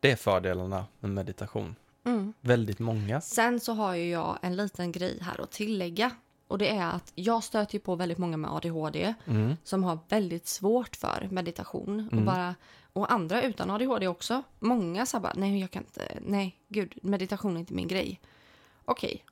det 0.00 0.10
är 0.10 0.16
fördelarna 0.16 0.86
med 1.00 1.10
meditation. 1.10 1.74
Mm. 2.04 2.32
Väldigt 2.40 2.78
många. 2.78 3.20
Sen 3.20 3.60
så 3.60 3.72
har 3.72 3.94
ju 3.94 4.10
jag 4.10 4.38
en 4.42 4.56
liten 4.56 4.92
grej 4.92 5.18
här 5.22 5.40
att 5.40 5.50
tillägga. 5.50 6.10
Och 6.48 6.58
det 6.58 6.68
är 6.76 6.86
att 6.90 7.12
jag 7.14 7.44
stöter 7.44 7.74
ju 7.74 7.80
på 7.80 7.94
väldigt 7.96 8.18
många 8.18 8.36
med 8.36 8.50
ADHD 8.52 9.14
Mm. 9.26 9.56
som 9.64 9.84
har 9.84 9.98
väldigt 10.08 10.46
svårt 10.46 10.96
för 10.96 11.28
meditation. 11.30 12.06
Och, 12.06 12.12
Mm. 12.12 12.24
bara, 12.24 12.54
och 12.92 13.12
andra 13.12 13.42
utan 13.42 13.70
ADHD 13.70 14.08
också. 14.08 14.42
Många 14.58 15.06
så 15.06 15.20
bara, 15.20 15.32
nej 15.36 15.60
jag 15.60 15.70
kan 15.70 15.82
inte, 15.82 16.18
nej 16.26 16.56
gud, 16.68 16.94
meditation 17.02 17.56
är 17.56 17.60
inte 17.60 17.74
min 17.74 17.88
grej. 17.88 18.20
Okej, 18.84 19.24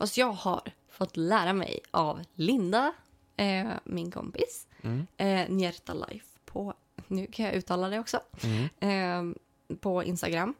fast 0.00 0.16
jag 0.16 0.32
har 0.32 0.62
fått 0.90 1.16
lära 1.16 1.52
mig 1.52 1.80
av 1.90 2.20
Linda, 2.34 2.92
eh, 3.36 3.68
min 3.84 4.10
kompis, 4.10 4.66
Mm. 4.82 5.06
eh, 5.16 5.48
Njerta 5.48 5.94
Life 5.94 6.26
på, 6.44 6.74
nu 7.06 7.26
kan 7.26 7.44
jag 7.46 7.54
uttala 7.54 7.88
det 7.88 7.98
också, 7.98 8.20
Mm. 8.44 9.30
eh, 9.30 9.76
på 9.76 10.04
Instagram. 10.04 10.54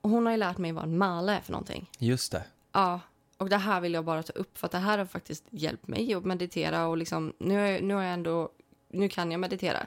Och 0.00 0.10
hon 0.10 0.26
har 0.26 0.30
ju 0.32 0.38
lärt 0.38 0.58
mig 0.58 0.72
vad 0.72 0.84
en 0.84 0.98
mala 0.98 1.36
är 1.36 1.40
för 1.40 1.52
någonting. 1.52 1.90
Just 1.98 2.32
det. 2.32 2.44
Ja, 2.72 3.00
och 3.38 3.48
det 3.48 3.56
här 3.56 3.80
vill 3.80 3.94
jag 3.94 4.04
bara 4.04 4.22
ta 4.22 4.32
upp 4.32 4.58
för 4.58 4.66
att 4.66 4.72
det 4.72 4.78
här 4.78 4.98
har 4.98 5.04
faktiskt 5.06 5.44
hjälpt 5.50 5.88
mig 5.88 6.14
att 6.14 6.24
meditera 6.24 6.86
och 6.86 6.96
liksom, 6.96 7.32
nu, 7.38 7.80
nu 7.80 7.94
har 7.94 8.02
jag 8.02 8.12
ändå, 8.12 8.48
nu 8.88 9.08
kan 9.08 9.30
jag 9.32 9.40
meditera. 9.40 9.86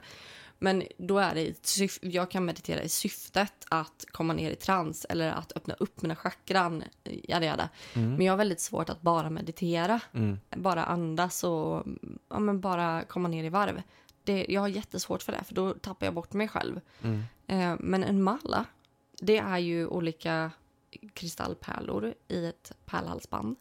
Men 0.60 0.84
då 0.98 1.18
är 1.18 1.36
det 1.36 1.54
jag 2.02 2.32
kan 2.32 2.46
meditera 2.46 2.82
i 2.84 2.90
syftet 2.90 3.54
att 3.70 4.06
komma 4.12 4.34
ner 4.34 4.52
i 4.52 4.56
trans 4.56 5.06
eller 5.10 5.32
att 5.32 5.52
öppna 5.56 5.74
upp 5.74 6.02
mina 6.02 6.16
chakran, 6.16 6.84
jada, 7.04 7.46
jada. 7.46 7.70
Mm. 7.94 8.16
Men 8.16 8.26
jag 8.26 8.34
har 8.34 8.38
väldigt 8.38 8.60
svårt 8.60 8.90
att 8.90 9.02
bara 9.02 9.30
meditera, 9.30 10.00
Mm. 10.14 10.40
bara 10.56 10.86
andas 10.86 11.44
och 11.44 11.84
ja, 12.30 12.40
men 12.40 12.62
bara 12.62 13.04
komma 13.04 13.28
ner 13.28 13.44
i 13.44 13.50
varv. 13.50 13.82
Det, 14.24 14.46
jag 14.50 14.62
har 14.62 14.68
jättesvårt 14.68 15.24
för 15.24 15.32
det, 15.32 15.44
för 15.44 15.56
då 15.56 15.74
tappar 15.74 16.08
jag 16.08 16.14
bort 16.14 16.34
mig 16.34 16.48
själv. 16.48 16.82
Mm. 17.02 17.24
Eh, 17.48 17.76
men 17.80 18.04
en 18.04 18.24
malla, 18.24 18.66
det 19.22 19.38
är 19.38 19.58
ju 19.58 19.88
olika 19.88 20.52
kristallpärlor 21.14 22.14
i 22.28 22.46
ett 22.46 22.72
pärlhalsband. 22.86 23.56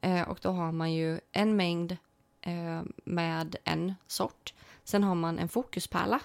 Eh, 0.00 0.28
och 0.28 0.38
då 0.42 0.50
har 0.50 0.72
man 0.72 0.92
ju 0.92 1.20
en 1.32 1.56
mängd 1.56 1.96
eh, 2.40 2.82
med 3.04 3.56
en 3.64 3.94
sort. 4.06 4.54
Sen 4.84 5.04
har 5.04 5.14
man 5.14 5.38
en 5.38 5.48
fokuspärla. 5.48 6.20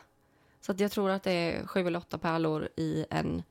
Så 0.61 0.71
att 0.71 0.79
jag 0.79 0.91
tror 0.91 1.09
att 1.09 1.23
det 1.23 1.31
är 1.31 1.67
sju 1.67 1.87
eller 1.87 1.99
åtta 1.99 2.17
pärlor 2.17 2.69
i 2.75 3.05
en 3.09 3.43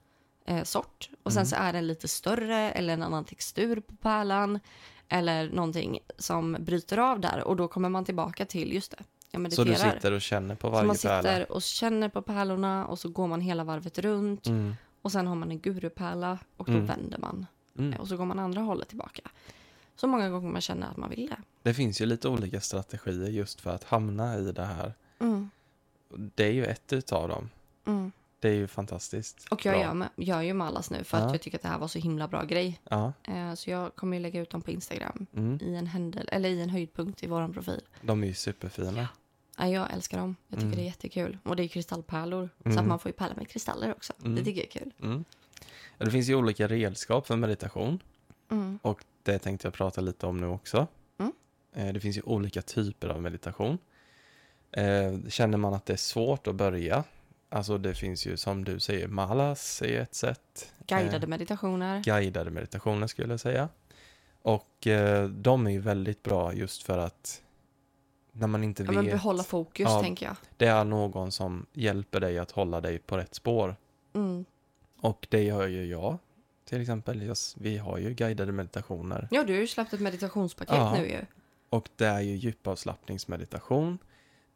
eh, 0.45 0.63
sort. 0.63 1.11
Och 1.23 1.33
sen 1.33 1.41
Mm. 1.41 1.47
så 1.47 1.57
är 1.57 1.73
den 1.73 1.87
lite 1.87 2.09
större 2.09 2.71
eller 2.71 2.95
en 2.95 3.03
annan 3.03 3.25
textur 3.25 3.81
på 3.81 3.97
pärlan. 3.97 4.61
Eller 5.09 5.51
någonting 5.51 5.99
som 6.19 6.57
bryter 6.61 6.99
av 6.99 7.21
där. 7.21 7.45
Och 7.45 7.57
då 7.57 7.69
kommer 7.69 7.89
man 7.89 8.05
tillbaka 8.05 8.45
till, 8.47 8.73
just 8.73 8.91
det, 8.91 9.03
jag 9.31 9.53
Så 9.53 9.65
du 9.65 9.75
sitter 9.75 10.13
och 10.13 10.21
känner 10.21 10.55
på 10.55 10.67
Så 10.67 10.71
varje 10.71 10.87
man 10.87 10.97
sitter 10.97 11.23
pärla? 11.23 11.45
och 11.45 11.63
känner 11.63 12.09
på 12.09 12.23
pärlorna 12.23 12.87
och 12.87 12.99
så 12.99 13.09
går 13.09 13.27
man 13.27 13.41
hela 13.41 13.65
varvet 13.65 13.99
runt. 13.99 14.47
Mm. 14.47 14.75
Och 15.03 15.13
sen 15.13 15.27
har 15.27 15.35
man 15.35 15.51
en 15.51 15.59
gurupärla 15.61 16.39
och 16.57 16.67
då 16.67 16.73
Mm. 16.73 16.87
vänder 16.87 17.19
man. 17.19 17.47
Mm. 17.79 18.01
Och 18.01 18.09
så 18.09 18.17
går 18.17 18.25
man 18.25 18.39
andra 18.39 18.61
hållet 18.61 18.89
tillbaka. 18.89 19.23
Så 19.97 20.07
många 20.07 20.29
gånger 20.31 20.51
man 20.53 20.61
känner 20.61 20.91
att 20.91 20.97
man 20.97 21.11
vill 21.11 21.27
det. 21.27 21.37
Det 21.63 21.75
finns 21.75 22.01
ju 22.01 22.07
lite 22.07 22.29
olika 22.29 22.61
strategier 22.61 23.29
just 23.31 23.61
för 23.61 23.71
att 23.71 23.85
hamna 23.85 24.39
i 24.39 24.53
det 24.53 24.65
här. 24.65 24.93
Mm. 25.19 25.51
Det 26.35 26.45
är 26.45 26.53
ju 26.53 26.65
ett 26.65 26.93
utav 26.93 27.29
dem. 27.29 27.51
Mm. 27.85 28.13
Det 28.41 28.49
är 28.49 28.53
ju 28.55 28.67
fantastiskt 28.67 29.47
Och 29.51 29.65
jag 29.67 29.75
bra. 29.75 29.83
gör, 29.83 29.95
med, 29.95 30.09
gör 30.17 30.43
ju 30.43 30.53
Mallas 30.53 30.91
nu 30.91 31.05
för 31.05 31.17
att 31.17 31.23
Ja. 31.25 31.31
jag 31.33 31.41
tycker 31.43 31.59
att 31.59 31.63
det 31.63 31.69
här 31.69 31.79
var 31.79 31.89
så 31.89 31.99
himla 31.99 32.29
bra 32.29 32.45
grej. 32.45 32.81
Ja. 32.91 33.13
Eh, 33.23 33.55
så 33.55 33.71
jag 33.71 33.95
kommer 33.95 34.17
ju 34.17 34.23
lägga 34.23 34.41
ut 34.41 34.51
dem 34.51 34.63
på 34.63 34.71
Instagram 34.71 35.27
Mm. 35.37 35.59
i 35.63 35.75
en 35.77 35.87
händel 35.87 36.29
eller 36.33 36.49
i 36.49 36.63
en 36.63 36.71
höjdpunkt 36.71 37.23
i 37.23 37.27
vår 37.27 37.49
profil. 37.53 37.81
De 38.03 38.23
är 38.23 38.27
ju 38.27 38.35
superfina. 38.35 39.09
Ja, 39.59 39.69
jag 39.69 39.93
älskar 39.93 40.19
dem. 40.19 40.37
Jag 40.49 40.57
tycker 40.59 40.67
Mm. 40.67 40.77
det 40.79 40.83
är 40.83 40.87
jättekul. 40.87 41.39
Och 41.43 41.57
det 41.57 41.63
är 41.63 41.69
kristallpärlor. 41.69 42.49
Så 42.63 42.69
Mm. 42.69 42.79
att 42.79 42.87
man 42.87 42.99
får 42.99 43.09
ju 43.09 43.13
pärla 43.13 43.35
med 43.35 43.49
kristaller 43.49 43.91
också. 43.93 44.13
Mm. 44.23 44.35
Det 44.35 44.45
tycker 44.45 44.61
jag 44.61 44.67
är 44.77 44.81
kul. 44.81 44.93
Mm. 45.03 45.25
Ja, 45.99 46.05
Det 46.05 46.11
finns 46.11 46.29
ju 46.29 46.35
olika 46.35 46.69
redskap 46.69 47.27
för 47.27 47.37
meditation. 47.37 47.99
Mm. 48.51 48.79
Och 48.83 49.05
det 49.27 49.39
tänkte 49.39 49.67
jag 49.67 49.75
prata 49.75 50.01
lite 50.01 50.27
om 50.27 50.37
nu 50.39 50.47
också. 50.47 50.87
Mm. 51.19 51.33
Eh, 51.75 51.93
Det 51.93 52.01
finns 52.01 52.17
ju 52.19 52.23
olika 52.23 52.63
typer 52.63 53.09
av 53.09 53.23
meditation. 53.23 53.79
Eh, 54.73 55.19
Känner 55.29 55.59
man 55.59 55.75
att 55.75 55.87
det 55.87 55.93
är 55.93 55.97
svårt 55.97 56.47
att 56.47 56.55
börja, 56.55 57.05
alltså 57.49 57.79
det 57.79 57.95
finns 57.95 58.27
ju 58.27 58.37
som 58.37 58.65
du 58.65 58.81
säger, 58.81 59.09
malas 59.09 59.83
är 59.83 60.01
ett 60.01 60.15
sätt. 60.15 60.73
Guidade 60.87 61.27
Eh, 61.27 61.29
meditationer. 61.29 62.03
Guidade 62.03 62.51
meditationer 62.51 63.07
skulle 63.07 63.33
jag 63.33 63.41
säga. 63.41 63.69
Och 64.43 64.87
de 65.31 65.67
är 65.67 65.71
ju 65.71 65.79
väldigt 65.81 66.23
bra 66.23 66.55
just 66.55 66.83
för 66.83 66.99
att 66.99 67.43
när 68.33 68.47
man 68.47 68.65
inte 68.65 68.83
Ja, 68.83 68.93
men 68.93 69.05
vet, 69.05 69.13
behålla 69.15 69.43
fokus, 69.43 69.85
Ja. 69.89 70.03
tänker 70.03 70.27
jag. 70.27 70.37
det 70.57 70.67
är 70.67 70.85
någon 70.85 71.33
som 71.33 71.67
hjälper 71.73 72.21
dig 72.21 72.39
att 72.39 72.51
hålla 72.51 72.81
dig 72.81 72.99
på 72.99 73.17
rätt 73.17 73.35
spår. 73.35 73.77
Mm. 74.15 74.45
Och 75.01 75.27
det 75.31 75.43
gör 75.43 75.67
ju 75.67 75.85
jag 75.87 76.19
till 76.67 76.81
exempel. 76.81 77.23
Just, 77.23 77.57
vi 77.57 77.79
har 77.79 77.99
ju 77.99 78.15
guidade 78.15 78.53
meditationer. 78.53 79.29
Ja, 79.31 79.45
du 79.45 79.53
har 79.53 79.61
ju 79.61 79.67
släppt 79.67 79.93
ett 79.93 80.01
meditationspaket 80.01 80.75
Ja. 80.75 80.95
nu 80.99 81.09
ju. 81.09 81.25
Och 81.69 81.89
det 81.97 82.07
är 82.07 82.21
ju 82.21 82.37
djupavslappningsmeditation. 82.37 83.99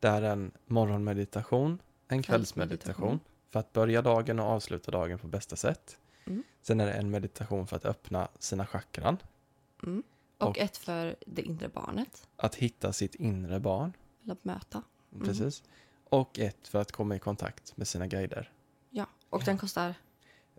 Det 0.01 0.09
är 0.09 0.23
en 0.23 0.53
morgonmeditation, 0.67 1.79
en 2.09 2.23
kvällsmeditation. 2.23 2.95
Kvällsmeditation. 2.95 3.21
För 3.51 3.61
att 3.61 3.73
börja 3.73 4.03
dagen 4.03 4.39
och 4.41 4.47
avsluta 4.47 4.91
dagen 4.91 5.19
på 5.19 5.27
bästa 5.27 5.57
sätt. 5.57 5.99
Mm. 6.27 6.43
Sen 6.63 6.81
är 6.81 6.87
det 6.87 6.93
en 6.93 7.11
meditation 7.11 7.67
för 7.67 7.77
att 7.77 7.85
öppna 7.85 8.29
sina 8.39 8.67
chakran. 8.67 9.17
Mm. 9.83 10.03
Och, 10.39 10.49
Och- 10.49 10.59
ett 10.59 10.77
för 10.77 11.17
det 11.27 11.43
inre 11.43 11.69
barnet. 11.69 12.29
Att 12.37 12.55
hitta 12.55 12.93
sitt 12.93 13.15
inre 13.15 13.61
barn. 13.61 13.93
Eller 14.25 14.33
att 14.33 14.45
möta. 14.45 14.83
Mm. 15.15 15.27
Precis. 15.27 15.63
Och 16.05 16.39
ett 16.39 16.69
för 16.69 16.81
att 16.81 16.93
komma 16.93 17.17
i 17.17 17.19
kontakt 17.19 17.77
med 17.77 17.89
sina 17.89 18.07
guider. 18.07 18.53
Ja, 18.91 19.07
och 19.31 19.43
den 19.45 19.59
kostar 19.59 19.95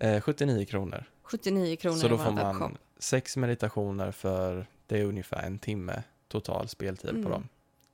Eh, 0.01 0.21
79 0.21 0.65
kronor. 0.65 1.03
79 1.23 1.75
kronor 1.75 1.97
Så 1.97 2.07
då 2.07 2.17
får 2.17 2.31
man 2.31 2.77
sex 2.99 3.37
meditationer 3.37 4.11
för, 4.11 4.65
det 4.87 4.99
är 4.99 5.05
ungefär 5.05 5.43
en 5.43 5.59
timme 5.59 6.03
total 6.27 6.67
speltid 6.67 7.09
Mm. 7.09 7.23
på 7.23 7.29
dem. 7.29 7.47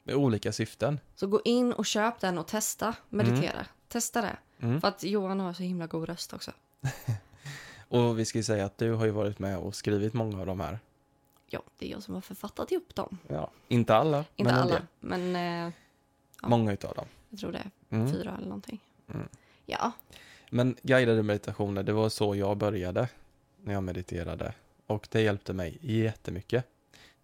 Med 0.03 0.15
olika 0.15 0.51
syften. 0.51 0.99
Så 1.15 1.27
gå 1.27 1.41
in 1.45 1.73
och 1.73 1.85
köp 1.85 2.19
den 2.19 2.37
och 2.37 2.47
testa 2.47 2.95
meditera. 3.09 3.65
Testa 3.87 4.21
det. 4.21 4.37
Mm. 4.59 4.81
För 4.81 4.87
att 4.87 5.03
Johan 5.03 5.39
har 5.39 5.53
så 5.53 5.63
himla 5.63 5.87
god 5.87 6.09
röst 6.09 6.33
också. 6.33 6.51
Och 7.89 8.19
vi 8.19 8.25
ska 8.25 8.37
ju 8.37 8.43
säga 8.43 8.65
att 8.65 8.77
du 8.77 8.91
har 8.91 9.05
ju 9.05 9.11
varit 9.11 9.39
med 9.39 9.57
och 9.57 9.75
skrivit 9.75 10.13
många 10.13 10.39
av 10.39 10.45
de 10.45 10.59
här. 10.59 10.79
ja, 11.47 11.61
det 11.77 11.85
är 11.87 11.91
jag 11.91 12.03
som 12.03 12.13
har 12.13 12.21
författat 12.21 12.71
ihop 12.71 12.95
dem. 12.95 13.17
Ja. 13.27 13.51
Inte 13.67 13.95
alla, 13.95 14.17
Inte 14.35 14.43
men 14.43 14.53
en 14.55 14.59
alla, 14.61 14.73
del. 14.73 14.81
men 14.99 15.35
eh, 15.67 15.73
Ja. 16.41 16.47
Många 16.47 16.73
utav 16.73 16.93
dem. 16.95 17.05
jag 17.29 17.39
tror 17.39 17.51
det 17.51 17.57
är 17.57 17.71
Mm. 17.97 18.11
fyra 18.11 18.35
eller 18.37 18.47
någonting. 18.47 18.79
Mm. 19.13 19.27
Ja, 19.65 19.91
Men 20.49 20.75
guidade 20.81 21.23
meditationer, 21.23 21.83
det 21.83 21.93
var 21.93 22.09
så 22.09 22.35
jag 22.35 22.57
började 22.57 23.09
när 23.63 23.73
jag 23.73 23.83
mediterade. 23.83 24.53
Och 24.87 25.07
det 25.11 25.21
hjälpte 25.21 25.53
mig 25.53 25.77
jättemycket. 25.81 26.65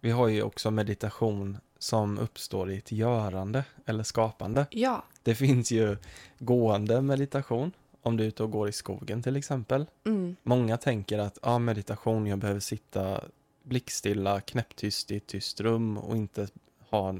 Vi 0.00 0.10
har 0.10 0.28
ju 0.28 0.42
också 0.42 0.70
meditation 0.70 1.56
som 1.78 2.18
uppstår 2.18 2.70
i 2.70 2.76
ett 2.78 2.92
görande 2.92 3.64
eller 3.86 4.02
skapande. 4.04 4.66
ja, 4.70 5.04
Det 5.22 5.34
finns 5.34 5.70
ju 5.72 5.96
gående 6.38 7.00
meditation, 7.00 7.72
om 8.02 8.16
du 8.16 8.24
är 8.24 8.28
ute 8.28 8.42
och 8.42 8.50
går 8.50 8.68
i 8.68 8.72
skogen 8.72 9.22
till 9.22 9.36
exempel. 9.36 9.86
mm, 10.06 10.36
Många 10.42 10.76
tänker 10.76 11.18
att 11.18 11.38
ja, 11.42 11.58
meditation, 11.58 12.26
jag 12.26 12.38
behöver 12.38 12.60
sitta 12.60 13.20
blickstilla, 13.62 14.40
knäpptyst 14.40 15.10
i 15.10 15.16
ett 15.16 15.26
tyst 15.26 15.60
rum 15.60 15.98
och 15.98 16.16
inte 16.16 16.48
ha 16.90 17.14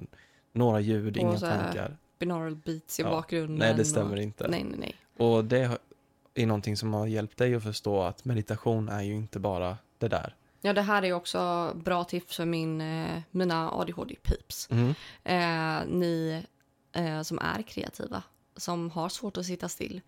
några 0.52 0.80
ljud, 0.80 1.16
Och 1.16 1.22
inga 1.22 1.38
tankar. 1.38 1.96
binaural 2.18 2.56
beats 2.56 3.00
i 3.00 3.02
Ja. 3.02 3.10
bakgrunden. 3.10 3.58
Nej, 3.58 3.74
det 3.74 3.84
stämmer 3.84 4.16
och... 4.16 4.22
inte. 4.22 4.48
Nej, 4.48 4.64
nej, 4.64 4.78
nej. 4.78 4.94
Och 5.28 5.44
det 5.44 5.78
är 6.34 6.46
någonting 6.46 6.76
som 6.76 6.94
har 6.94 7.06
hjälpt 7.06 7.38
dig 7.38 7.54
att 7.54 7.62
förstå 7.62 8.02
att 8.02 8.24
meditation 8.24 8.88
är 8.88 9.02
ju 9.02 9.14
inte 9.14 9.38
bara 9.38 9.76
det 9.98 10.08
där. 10.08 10.34
Ja, 10.60 10.72
det 10.72 10.82
här 10.82 11.04
är 11.04 11.12
också 11.12 11.72
bra 11.74 12.04
tips 12.04 12.36
för 12.36 12.44
min, 12.44 12.80
eh, 12.80 13.20
mina 13.30 13.70
ADHD-peeps. 13.70 14.68
Eh, 15.24 15.86
ni 15.86 16.42
eh, 16.92 17.22
som 17.22 17.38
är 17.38 17.62
kreativa, 17.62 18.22
som 18.56 18.90
har 18.90 19.08
svårt 19.08 19.36
att 19.36 19.46
sitta 19.46 19.68
still, 19.68 20.00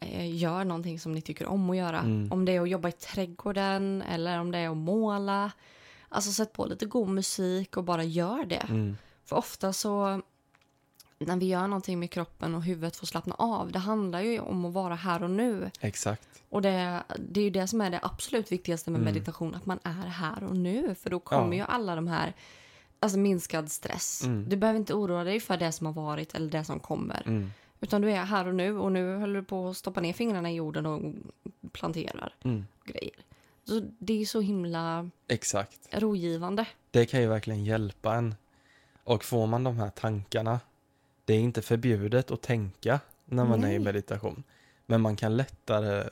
eh, 0.00 0.36
gör 0.36 0.64
någonting 0.64 1.00
som 1.00 1.12
ni 1.12 1.20
tycker 1.20 1.46
om 1.46 1.70
att 1.70 1.76
göra. 1.76 1.98
Mm. 1.98 2.32
Om 2.32 2.44
det 2.44 2.52
är 2.52 2.60
att 2.60 2.70
jobba 2.70 2.88
i 2.88 2.92
trädgården 2.92 4.02
eller 4.02 4.40
om 4.40 4.50
det 4.50 4.58
är 4.58 4.68
att 4.68 4.76
måla. 4.76 5.52
Alltså 6.08 6.32
sätt 6.32 6.52
på 6.52 6.66
lite 6.66 6.86
god 6.86 7.08
musik 7.08 7.76
och 7.76 7.84
bara 7.84 8.04
gör 8.04 8.44
det. 8.44 8.66
Mm. 8.68 8.96
För 9.24 9.36
ofta 9.36 9.72
så 9.72 10.22
när 11.26 11.36
vi 11.36 11.46
gör 11.46 11.66
någonting 11.66 11.98
med 12.00 12.10
kroppen 12.10 12.54
och 12.54 12.62
huvudet 12.62 12.96
får 12.96 13.06
slappna 13.06 13.34
av, 13.34 13.72
det 13.72 13.78
handlar 13.78 14.20
ju 14.20 14.40
om 14.40 14.64
att 14.64 14.72
vara 14.72 14.94
här 14.94 15.22
och 15.22 15.30
nu. 15.30 15.70
Exakt. 15.80 16.28
Och 16.48 16.62
det, 16.62 17.02
det 17.18 17.40
är 17.40 17.44
ju 17.44 17.50
det 17.50 17.66
som 17.66 17.80
är 17.80 17.90
det 17.90 18.00
absolut 18.02 18.52
viktigaste 18.52 18.90
med 18.90 19.00
Mm. 19.00 19.14
meditation, 19.14 19.54
att 19.54 19.66
man 19.66 19.78
är 19.82 20.06
här 20.08 20.44
och 20.44 20.56
nu. 20.56 20.94
För 20.94 21.10
då 21.10 21.20
kommer 21.20 21.48
Ja. 21.48 21.54
ju 21.54 21.60
alla 21.60 21.94
de 21.94 22.06
här, 22.08 22.34
alltså 23.00 23.18
minskad 23.18 23.70
stress. 23.70 24.24
Mm. 24.24 24.48
Du 24.48 24.56
behöver 24.56 24.78
inte 24.80 24.94
oroa 24.94 25.24
dig 25.24 25.40
för 25.40 25.56
det 25.56 25.72
som 25.72 25.86
har 25.86 25.92
varit 25.92 26.34
eller 26.34 26.50
det 26.50 26.64
som 26.64 26.80
kommer. 26.80 27.22
Mm. 27.26 27.50
Utan 27.80 28.00
du 28.02 28.10
är 28.10 28.24
här 28.24 28.46
och 28.48 28.54
nu 28.54 28.78
och 28.78 28.92
nu 28.92 29.16
håller 29.16 29.40
du 29.40 29.46
på 29.46 29.68
att 29.68 29.76
stoppa 29.76 30.00
ner 30.00 30.12
fingrarna 30.12 30.50
i 30.50 30.54
jorden 30.54 30.86
och 30.86 31.00
planterar 31.72 32.34
Mm. 32.44 32.66
grejer. 32.84 33.14
Så 33.64 33.80
det 33.98 34.12
är 34.12 34.18
ju 34.18 34.26
så 34.26 34.40
himla 34.40 35.10
Exakt. 35.28 35.88
rogivande. 35.92 36.66
Det 36.90 37.06
kan 37.06 37.20
ju 37.20 37.26
verkligen 37.26 37.64
hjälpa 37.64 38.14
en. 38.14 38.34
Och 39.04 39.24
får 39.24 39.46
man 39.46 39.64
de 39.64 39.76
här 39.76 39.90
tankarna, 39.90 40.60
det 41.30 41.34
är 41.34 41.40
inte 41.40 41.62
förbjudet 41.62 42.30
att 42.30 42.42
tänka 42.42 43.00
när 43.24 43.44
man 43.44 43.64
är 43.64 43.68
i 43.68 43.70
Nej. 43.70 43.78
meditation. 43.78 44.42
Men 44.86 45.00
man 45.00 45.16
kan 45.16 45.36
lättare 45.36 46.08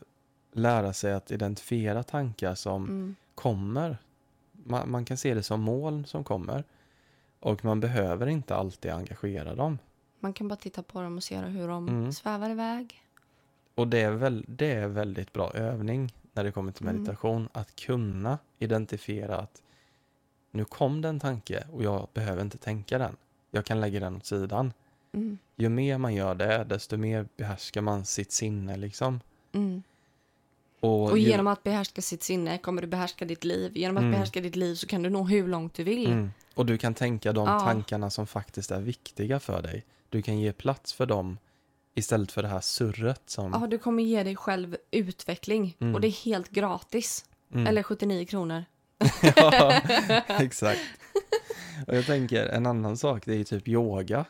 lära 0.52 0.92
sig 0.92 1.12
att 1.12 1.30
identifiera 1.30 2.02
tankar 2.02 2.54
som 2.54 2.84
Mm. 2.84 3.14
kommer. 3.34 3.98
Man, 4.52 4.90
man 4.90 5.04
kan 5.04 5.16
se 5.16 5.34
det 5.34 5.42
som 5.42 5.60
moln 5.60 6.06
som 6.06 6.24
kommer. 6.24 6.64
Och 7.40 7.64
man 7.64 7.80
behöver 7.80 8.26
inte 8.26 8.54
alltid 8.56 8.90
engagera 8.90 9.54
dem. 9.54 9.78
Man 10.20 10.32
kan 10.32 10.48
bara 10.48 10.56
titta 10.56 10.82
på 10.82 11.02
dem 11.02 11.16
och 11.16 11.22
se 11.24 11.36
hur 11.38 11.68
de 11.68 11.88
Mm. 11.88 12.12
svävar 12.12 12.50
iväg. 12.50 13.02
Och 13.74 13.88
det 13.88 14.00
är, 14.00 14.10
väl, 14.10 14.44
det 14.48 14.72
är 14.72 14.88
väldigt 14.88 15.32
bra 15.32 15.52
övning 15.52 16.12
när 16.32 16.44
det 16.44 16.52
kommer 16.52 16.72
till 16.72 16.86
Mm. 16.86 16.96
meditation. 16.96 17.48
Att 17.52 17.76
kunna 17.76 18.38
identifiera 18.58 19.36
att 19.38 19.62
nu 20.50 20.64
kom 20.64 21.02
det 21.02 21.08
en 21.08 21.20
tanke 21.20 21.64
och 21.72 21.82
jag 21.82 22.08
behöver 22.14 22.42
inte 22.42 22.58
tänka 22.58 22.98
den. 22.98 23.16
Jag 23.50 23.64
kan 23.64 23.80
lägga 23.80 24.00
den 24.00 24.16
åt 24.16 24.26
sidan. 24.26 24.72
Mm. 25.12 25.38
Ju 25.56 25.68
mer 25.68 25.98
man 25.98 26.14
gör 26.14 26.34
det, 26.34 26.64
desto 26.68 26.96
mer 26.96 27.26
behärskar 27.36 27.80
man 27.80 28.04
sitt 28.04 28.32
sinne 28.32 28.76
liksom. 28.76 29.20
Mm. 29.52 29.82
Och, 30.80 31.10
Och 31.10 31.18
ju- 31.18 31.28
genom 31.28 31.46
att 31.46 31.62
behärska 31.62 32.02
sitt 32.02 32.22
sinne 32.22 32.58
kommer 32.58 32.82
du 32.82 32.88
behärska 32.88 33.24
ditt 33.24 33.44
liv. 33.44 33.72
Genom 33.76 33.96
att 33.96 34.00
Mm. 34.02 34.12
behärska 34.12 34.40
ditt 34.40 34.56
liv 34.56 34.74
så 34.74 34.86
kan 34.86 35.02
du 35.02 35.10
nå 35.10 35.22
hur 35.24 35.48
långt 35.48 35.74
du 35.74 35.84
vill. 35.84 36.06
mm, 36.06 36.30
och 36.54 36.66
du 36.66 36.78
kan 36.78 36.94
tänka 36.94 37.32
de 37.32 37.48
Ja. 37.48 37.60
tankarna 37.60 38.10
som 38.10 38.26
faktiskt 38.26 38.70
är 38.70 38.80
viktiga 38.80 39.40
för 39.40 39.62
dig. 39.62 39.84
Du 40.08 40.22
kan 40.22 40.38
ge 40.38 40.52
plats 40.52 40.92
för 40.92 41.06
dem 41.06 41.38
istället 41.94 42.32
för 42.32 42.42
det 42.42 42.48
här 42.48 42.60
surret 42.60 43.22
som... 43.26 43.52
Ja, 43.60 43.66
du 43.66 43.78
kommer 43.78 44.02
ge 44.02 44.22
dig 44.22 44.36
själv 44.36 44.76
utveckling. 44.90 45.76
Mm. 45.80 45.94
Och 45.94 46.00
det 46.00 46.08
är 46.08 46.24
helt 46.24 46.50
gratis. 46.50 47.24
Mm. 47.54 47.66
Eller 47.66 47.82
79 47.82 48.24
kronor. 48.26 48.64
ja, 49.36 49.72
exakt. 50.26 50.80
Och 51.86 51.96
jag 51.96 52.06
tänker 52.06 52.46
en 52.46 52.66
annan 52.66 52.96
sak, 52.96 53.22
det 53.26 53.32
är 53.32 53.36
ju 53.36 53.44
typ 53.44 53.68
yoga. 53.68 54.24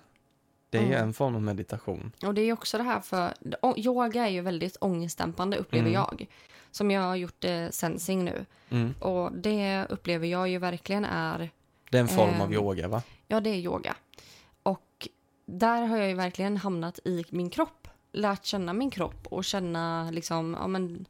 Det 0.71 0.79
är 0.79 0.83
ju 0.83 0.89
Mm. 0.89 1.03
en 1.03 1.13
form 1.15 1.35
av 1.35 1.43
meditation. 1.43 2.13
Och 2.27 2.35
det 2.35 2.41
är 2.43 2.53
också 2.53 2.79
det 2.79 2.85
här 2.85 3.01
för... 3.01 3.35
Yoga 3.77 4.27
är 4.27 4.31
ju 4.31 4.41
väldigt 4.41 4.77
ångestdämpande 4.81 5.57
upplever 5.57 5.89
Mm. 5.89 5.93
jag. 5.95 6.27
Som 6.71 6.91
jag 6.91 7.01
har 7.03 7.17
gjort 7.17 7.45
eh, 7.45 7.69
sensing 7.71 8.25
nu. 8.25 8.47
Mm. 8.71 8.95
Och 9.01 9.33
det 9.33 9.87
upplever 9.91 10.27
jag 10.27 10.49
ju 10.49 10.59
verkligen 10.59 11.05
är... 11.05 11.51
Det 11.91 11.97
är 11.99 12.03
en 12.03 12.09
form 12.09 12.41
av 12.41 12.47
Ehm, 12.47 12.53
yoga 12.53 12.89
va? 12.89 13.03
Ja, 13.29 13.41
det 13.41 13.51
är 13.51 13.55
yoga. 13.55 13.97
Och 14.63 15.09
där 15.47 15.83
har 15.83 15.97
jag 15.99 16.09
ju 16.09 16.15
verkligen 16.15 16.57
hamnat 16.57 16.99
i 17.05 17.25
min 17.31 17.51
kropp. 17.51 17.89
Lärt 18.13 18.45
känna 18.45 18.73
min 18.73 18.91
kropp 18.91 19.27
och 19.27 19.45
känna 19.45 20.11
liksom, 20.11 20.57
ja 20.61 20.67
men 20.67 21.07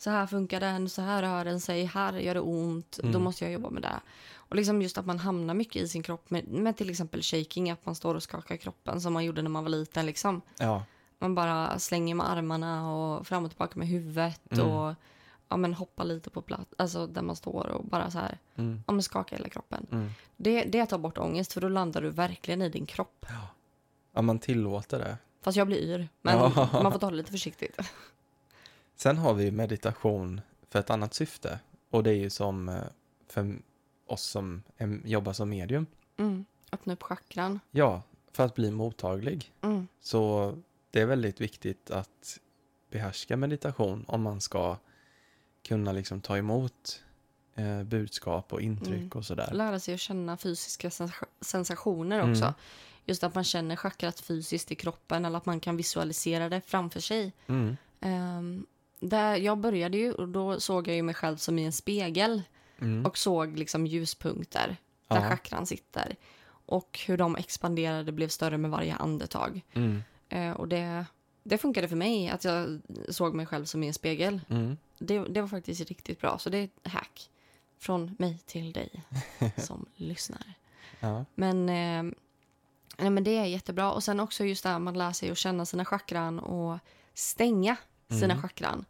så 0.00 0.10
här 0.10 0.26
funkar 0.26 0.60
den, 0.60 0.88
så 0.88 1.02
här 1.02 1.22
rör 1.22 1.44
den 1.44 1.60
sig, 1.60 1.84
här 1.84 2.12
gör 2.12 2.34
det 2.34 2.40
ont, 2.40 2.98
då 3.02 3.08
Mm. 3.08 3.22
måste 3.22 3.44
jag 3.44 3.52
jobba 3.52 3.70
med 3.70 3.82
det. 3.82 4.00
Och 4.36 4.56
liksom 4.56 4.82
just 4.82 4.98
att 4.98 5.06
man 5.06 5.18
hamnar 5.18 5.54
mycket 5.54 5.82
i 5.82 5.88
sin 5.88 6.02
kropp 6.02 6.30
med, 6.30 6.48
med 6.48 6.76
till 6.76 6.90
exempel 6.90 7.22
shaking, 7.22 7.70
att 7.70 7.86
man 7.86 7.94
står 7.94 8.14
och 8.14 8.22
skakar 8.22 8.56
kroppen 8.56 9.00
som 9.00 9.12
man 9.12 9.24
gjorde 9.24 9.42
när 9.42 9.50
man 9.50 9.64
var 9.64 9.70
liten 9.70 10.06
liksom. 10.06 10.42
Ja. 10.58 10.84
Man 11.18 11.34
bara 11.34 11.78
slänger 11.78 12.14
med 12.14 12.30
armarna 12.30 12.92
och 12.92 13.26
fram 13.26 13.44
och 13.44 13.50
tillbaka 13.50 13.78
med 13.78 13.88
huvudet 13.88 14.40
Mm. 14.52 14.66
och 14.66 14.94
ja, 15.48 15.56
men 15.56 15.74
hoppa 15.74 16.02
lite 16.04 16.30
på 16.30 16.42
plats, 16.42 16.74
alltså 16.78 17.06
där 17.06 17.22
man 17.22 17.36
står 17.36 17.66
och 17.66 17.84
bara 17.84 18.10
så 18.10 18.18
här, 18.18 18.38
Mm. 18.56 18.82
ja 18.86 18.92
men 18.92 19.02
skaka 19.02 19.36
hela 19.36 19.48
kroppen. 19.48 19.86
Mm. 19.92 20.10
Det, 20.36 20.64
det 20.64 20.86
tar 20.86 20.98
bort 20.98 21.18
ångest 21.18 21.52
för 21.52 21.60
då 21.60 21.68
landar 21.68 22.02
du 22.02 22.10
verkligen 22.10 22.62
i 22.62 22.68
din 22.68 22.86
kropp. 22.86 23.26
ja, 24.14 24.22
man 24.22 24.38
tillåter 24.38 24.98
det. 24.98 25.18
Fast 25.42 25.56
jag 25.56 25.66
blir 25.66 25.78
yr, 25.78 26.08
men 26.22 26.36
Ja. 26.38 26.68
man 26.82 26.92
får 26.92 26.98
ta 26.98 27.10
det 27.10 27.16
lite 27.16 27.30
försiktigt. 27.30 27.78
Sen 29.00 29.18
har 29.18 29.34
vi 29.34 29.50
meditation 29.50 30.40
för 30.70 30.78
ett 30.78 30.90
annat 30.90 31.14
syfte. 31.14 31.58
Och 31.90 32.02
det 32.02 32.10
är 32.10 32.14
ju 32.14 32.30
som 32.30 32.68
eh, 32.68 32.82
för 33.28 33.58
oss 34.06 34.22
som 34.22 34.62
jobbar 35.04 35.32
som 35.32 35.48
medium. 35.50 35.86
Mm. 36.16 36.44
Öppna 36.72 36.92
upp 36.92 37.02
chakran. 37.02 37.60
Ja, 37.70 38.02
för 38.32 38.44
att 38.44 38.54
bli 38.54 38.70
mottaglig. 38.70 39.52
Mm. 39.62 39.88
Så 40.00 40.54
det 40.90 41.00
är 41.00 41.06
väldigt 41.06 41.40
viktigt 41.40 41.90
att 41.90 42.38
behärska 42.90 43.36
meditation 43.36 44.04
om 44.08 44.22
man 44.22 44.40
ska 44.40 44.76
kunna 45.62 45.92
liksom 45.92 46.20
ta 46.20 46.36
emot 46.36 47.02
eh, 47.54 47.82
budskap 47.82 48.52
och 48.52 48.60
intryck 48.60 48.98
Mm. 48.98 49.10
och 49.14 49.24
sådär. 49.24 49.50
Lära 49.52 49.80
sig 49.80 49.94
att 49.94 50.00
känna 50.00 50.36
fysiska 50.36 50.90
sens- 50.90 51.24
sensationer 51.40 52.18
Mm. 52.18 52.30
också. 52.32 52.54
Just 53.04 53.24
att 53.24 53.34
man 53.34 53.44
känner 53.44 53.76
chakrat 53.76 54.20
fysiskt 54.20 54.72
i 54.72 54.74
kroppen 54.74 55.24
eller 55.24 55.38
att 55.38 55.46
man 55.46 55.60
kan 55.60 55.76
visualisera 55.76 56.48
det 56.48 56.60
framför 56.60 57.00
sig. 57.00 57.32
Mm. 57.46 57.76
Um, 58.00 58.66
där 59.00 59.36
jag 59.36 59.58
började 59.58 59.98
ju 59.98 60.12
och 60.12 60.28
då 60.28 60.60
såg 60.60 60.88
jag 60.88 60.96
ju 60.96 61.02
mig 61.02 61.14
själv 61.14 61.36
som 61.36 61.58
i 61.58 61.64
en 61.64 61.72
spegel 61.72 62.42
Mm. 62.82 63.06
och 63.06 63.18
såg 63.18 63.58
liksom 63.58 63.86
ljuspunkter 63.86 64.76
där 65.08 65.16
Ja. 65.22 65.28
chakran 65.28 65.66
sitter. 65.66 66.16
Och 66.66 67.00
hur 67.06 67.16
de 67.16 67.36
expanderade 67.36 68.12
blev 68.12 68.28
större 68.28 68.58
med 68.58 68.70
varje 68.70 68.94
andetag. 68.94 69.60
Mm. 69.72 70.02
Eh, 70.28 70.50
och 70.52 70.68
det, 70.68 71.06
det 71.42 71.58
funkade 71.58 71.88
för 71.88 71.96
mig 71.96 72.28
att 72.28 72.44
jag 72.44 72.80
såg 73.08 73.34
mig 73.34 73.46
själv 73.46 73.64
som 73.64 73.82
i 73.82 73.86
en 73.86 73.94
spegel. 73.94 74.40
Mm. 74.48 74.76
Det, 74.98 75.18
det 75.18 75.40
var 75.40 75.48
faktiskt 75.48 75.88
riktigt 75.88 76.20
bra. 76.20 76.38
Så 76.38 76.50
det 76.50 76.58
är 76.58 76.64
ett 76.64 76.92
hack 76.92 77.30
från 77.78 78.16
mig 78.18 78.38
till 78.46 78.72
dig 78.72 78.90
som 79.56 79.86
lyssnar. 79.96 80.52
Ja. 81.00 81.24
Men, 81.34 81.68
eh, 81.68 82.12
nej, 82.98 83.10
men 83.10 83.24
det 83.24 83.36
är 83.38 83.44
jättebra. 83.44 83.92
Och 83.92 84.04
sen 84.04 84.20
också 84.20 84.44
just 84.44 84.62
det 84.62 84.68
här 84.68 84.78
man 84.78 84.98
lär 84.98 85.12
sig 85.12 85.30
att 85.30 85.38
känna 85.38 85.66
sina 85.66 85.84
chakran 85.84 86.38
och 86.38 86.78
stänga 87.14 87.76
sina 88.10 88.24
Mm. 88.34 88.42
chakran. 88.42 88.84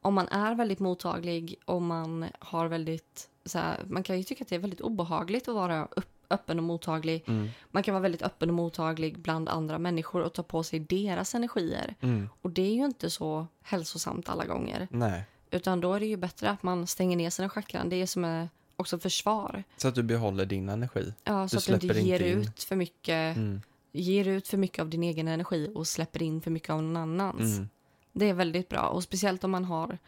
Om 0.00 0.14
man 0.14 0.28
är 0.28 0.54
väldigt 0.54 0.78
mottaglig 0.80 1.56
och 1.64 1.82
man 1.82 2.24
har 2.38 2.66
väldigt... 2.68 3.28
Så 3.44 3.58
här, 3.58 3.84
man 3.88 4.02
kan 4.02 4.18
ju 4.18 4.24
tycka 4.24 4.44
att 4.44 4.48
det 4.48 4.54
är 4.54 4.58
väldigt 4.58 4.80
obehagligt 4.80 5.48
att 5.48 5.54
vara 5.54 5.88
upp, 5.96 6.10
öppen 6.30 6.58
och 6.58 6.64
mottaglig. 6.64 7.24
Mm. 7.26 7.48
Man 7.70 7.82
kan 7.82 7.94
vara 7.94 8.02
väldigt 8.02 8.22
öppen 8.22 8.48
och 8.48 8.54
mottaglig 8.54 9.18
bland 9.18 9.48
andra 9.48 9.78
människor 9.78 10.22
och 10.22 10.32
ta 10.32 10.42
på 10.42 10.62
sig 10.62 10.78
deras 10.78 11.34
energier. 11.34 11.94
Mm. 12.00 12.28
Och 12.42 12.50
det 12.50 12.62
är 12.62 12.74
ju 12.74 12.84
inte 12.84 13.10
så 13.10 13.46
hälsosamt 13.62 14.28
alla 14.28 14.44
gånger. 14.44 14.88
Nej. 14.90 15.24
Utan 15.50 15.80
då 15.80 15.92
är 15.94 16.00
det 16.00 16.06
ju 16.06 16.16
bättre 16.16 16.50
att 16.50 16.62
man 16.62 16.86
stänger 16.86 17.16
ner 17.16 17.30
sina 17.30 17.48
chakran. 17.48 17.88
Det 17.88 17.96
är 17.96 18.06
som 18.06 18.24
är 18.24 18.48
också 18.76 18.98
försvar. 18.98 19.64
Så 19.76 19.88
att 19.88 19.94
du 19.94 20.02
behåller 20.02 20.46
din 20.46 20.68
energi. 20.68 21.12
Ja, 21.24 21.48
så 21.48 21.56
Du 21.70 21.74
att 21.74 21.80
du 21.80 21.86
inte 21.86 22.00
ger 22.00 22.22
in. 22.22 22.38
ut 22.38 22.62
för 22.62 22.76
mycket. 22.76 23.36
Mm. 23.36 23.62
Ger 23.92 24.28
ut 24.28 24.48
för 24.48 24.56
mycket 24.56 24.78
av 24.82 24.88
din 24.90 25.02
egen 25.02 25.28
energi 25.28 25.70
och 25.74 25.86
släpper 25.86 26.22
in 26.22 26.40
för 26.40 26.50
mycket 26.50 26.70
av 26.70 26.82
någon 26.82 26.96
annans. 26.96 27.56
Mm. 27.56 27.68
Det 28.16 28.28
är 28.28 28.34
väldigt 28.34 28.68
bra. 28.68 28.88
Och 28.88 29.02
speciellt 29.02 29.44
om 29.44 29.50
man 29.50 29.64
har 29.64 29.98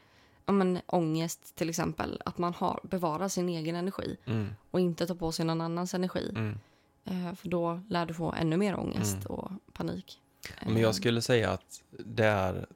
ja, 0.46 0.52
men, 0.52 0.78
ångest 0.86 1.54
till 1.56 1.68
exempel. 1.68 2.22
Att 2.24 2.38
man 2.38 2.54
har, 2.54 2.80
bevarar 2.82 3.28
sin 3.28 3.48
egen 3.48 3.76
energi 3.76 4.16
Mm. 4.26 4.54
och 4.70 4.80
inte 4.80 5.06
tar 5.06 5.14
på 5.14 5.32
sig 5.32 5.44
någon 5.44 5.60
annans 5.60 5.94
energi. 5.94 6.28
Mm. 6.30 6.58
Eh, 7.04 7.34
för 7.34 7.48
då 7.48 7.80
lär 7.88 8.06
du 8.06 8.14
få 8.14 8.32
ännu 8.32 8.56
mer 8.56 8.76
ångest 8.78 9.14
Mm. 9.16 9.26
och 9.26 9.50
panik. 9.72 10.20
Men 10.64 10.76
Eh, 10.76 10.82
jag 10.82 10.94
skulle 10.94 11.22
säga 11.22 11.50
att 11.50 11.82
det 11.90 12.24
är 12.26 12.66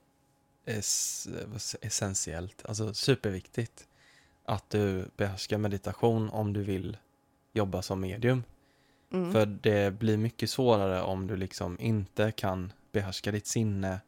ess 0.64 1.28
essentiellt, 1.80 2.64
alltså 2.68 2.94
superviktigt 2.94 3.86
att 4.44 4.70
du 4.70 5.10
behärskar 5.16 5.58
meditation 5.58 6.30
om 6.30 6.52
du 6.52 6.62
vill 6.62 6.96
jobba 7.52 7.82
som 7.82 8.00
medium. 8.00 8.44
mm, 9.12 9.32
För 9.32 9.46
det 9.46 9.94
blir 9.98 10.16
mycket 10.16 10.50
svårare 10.50 11.02
om 11.02 11.26
du 11.26 11.36
liksom 11.36 11.80
inte 11.80 12.32
kan 12.32 12.72
behärska 12.92 13.32
ditt 13.32 13.46
sinne 13.46 14.00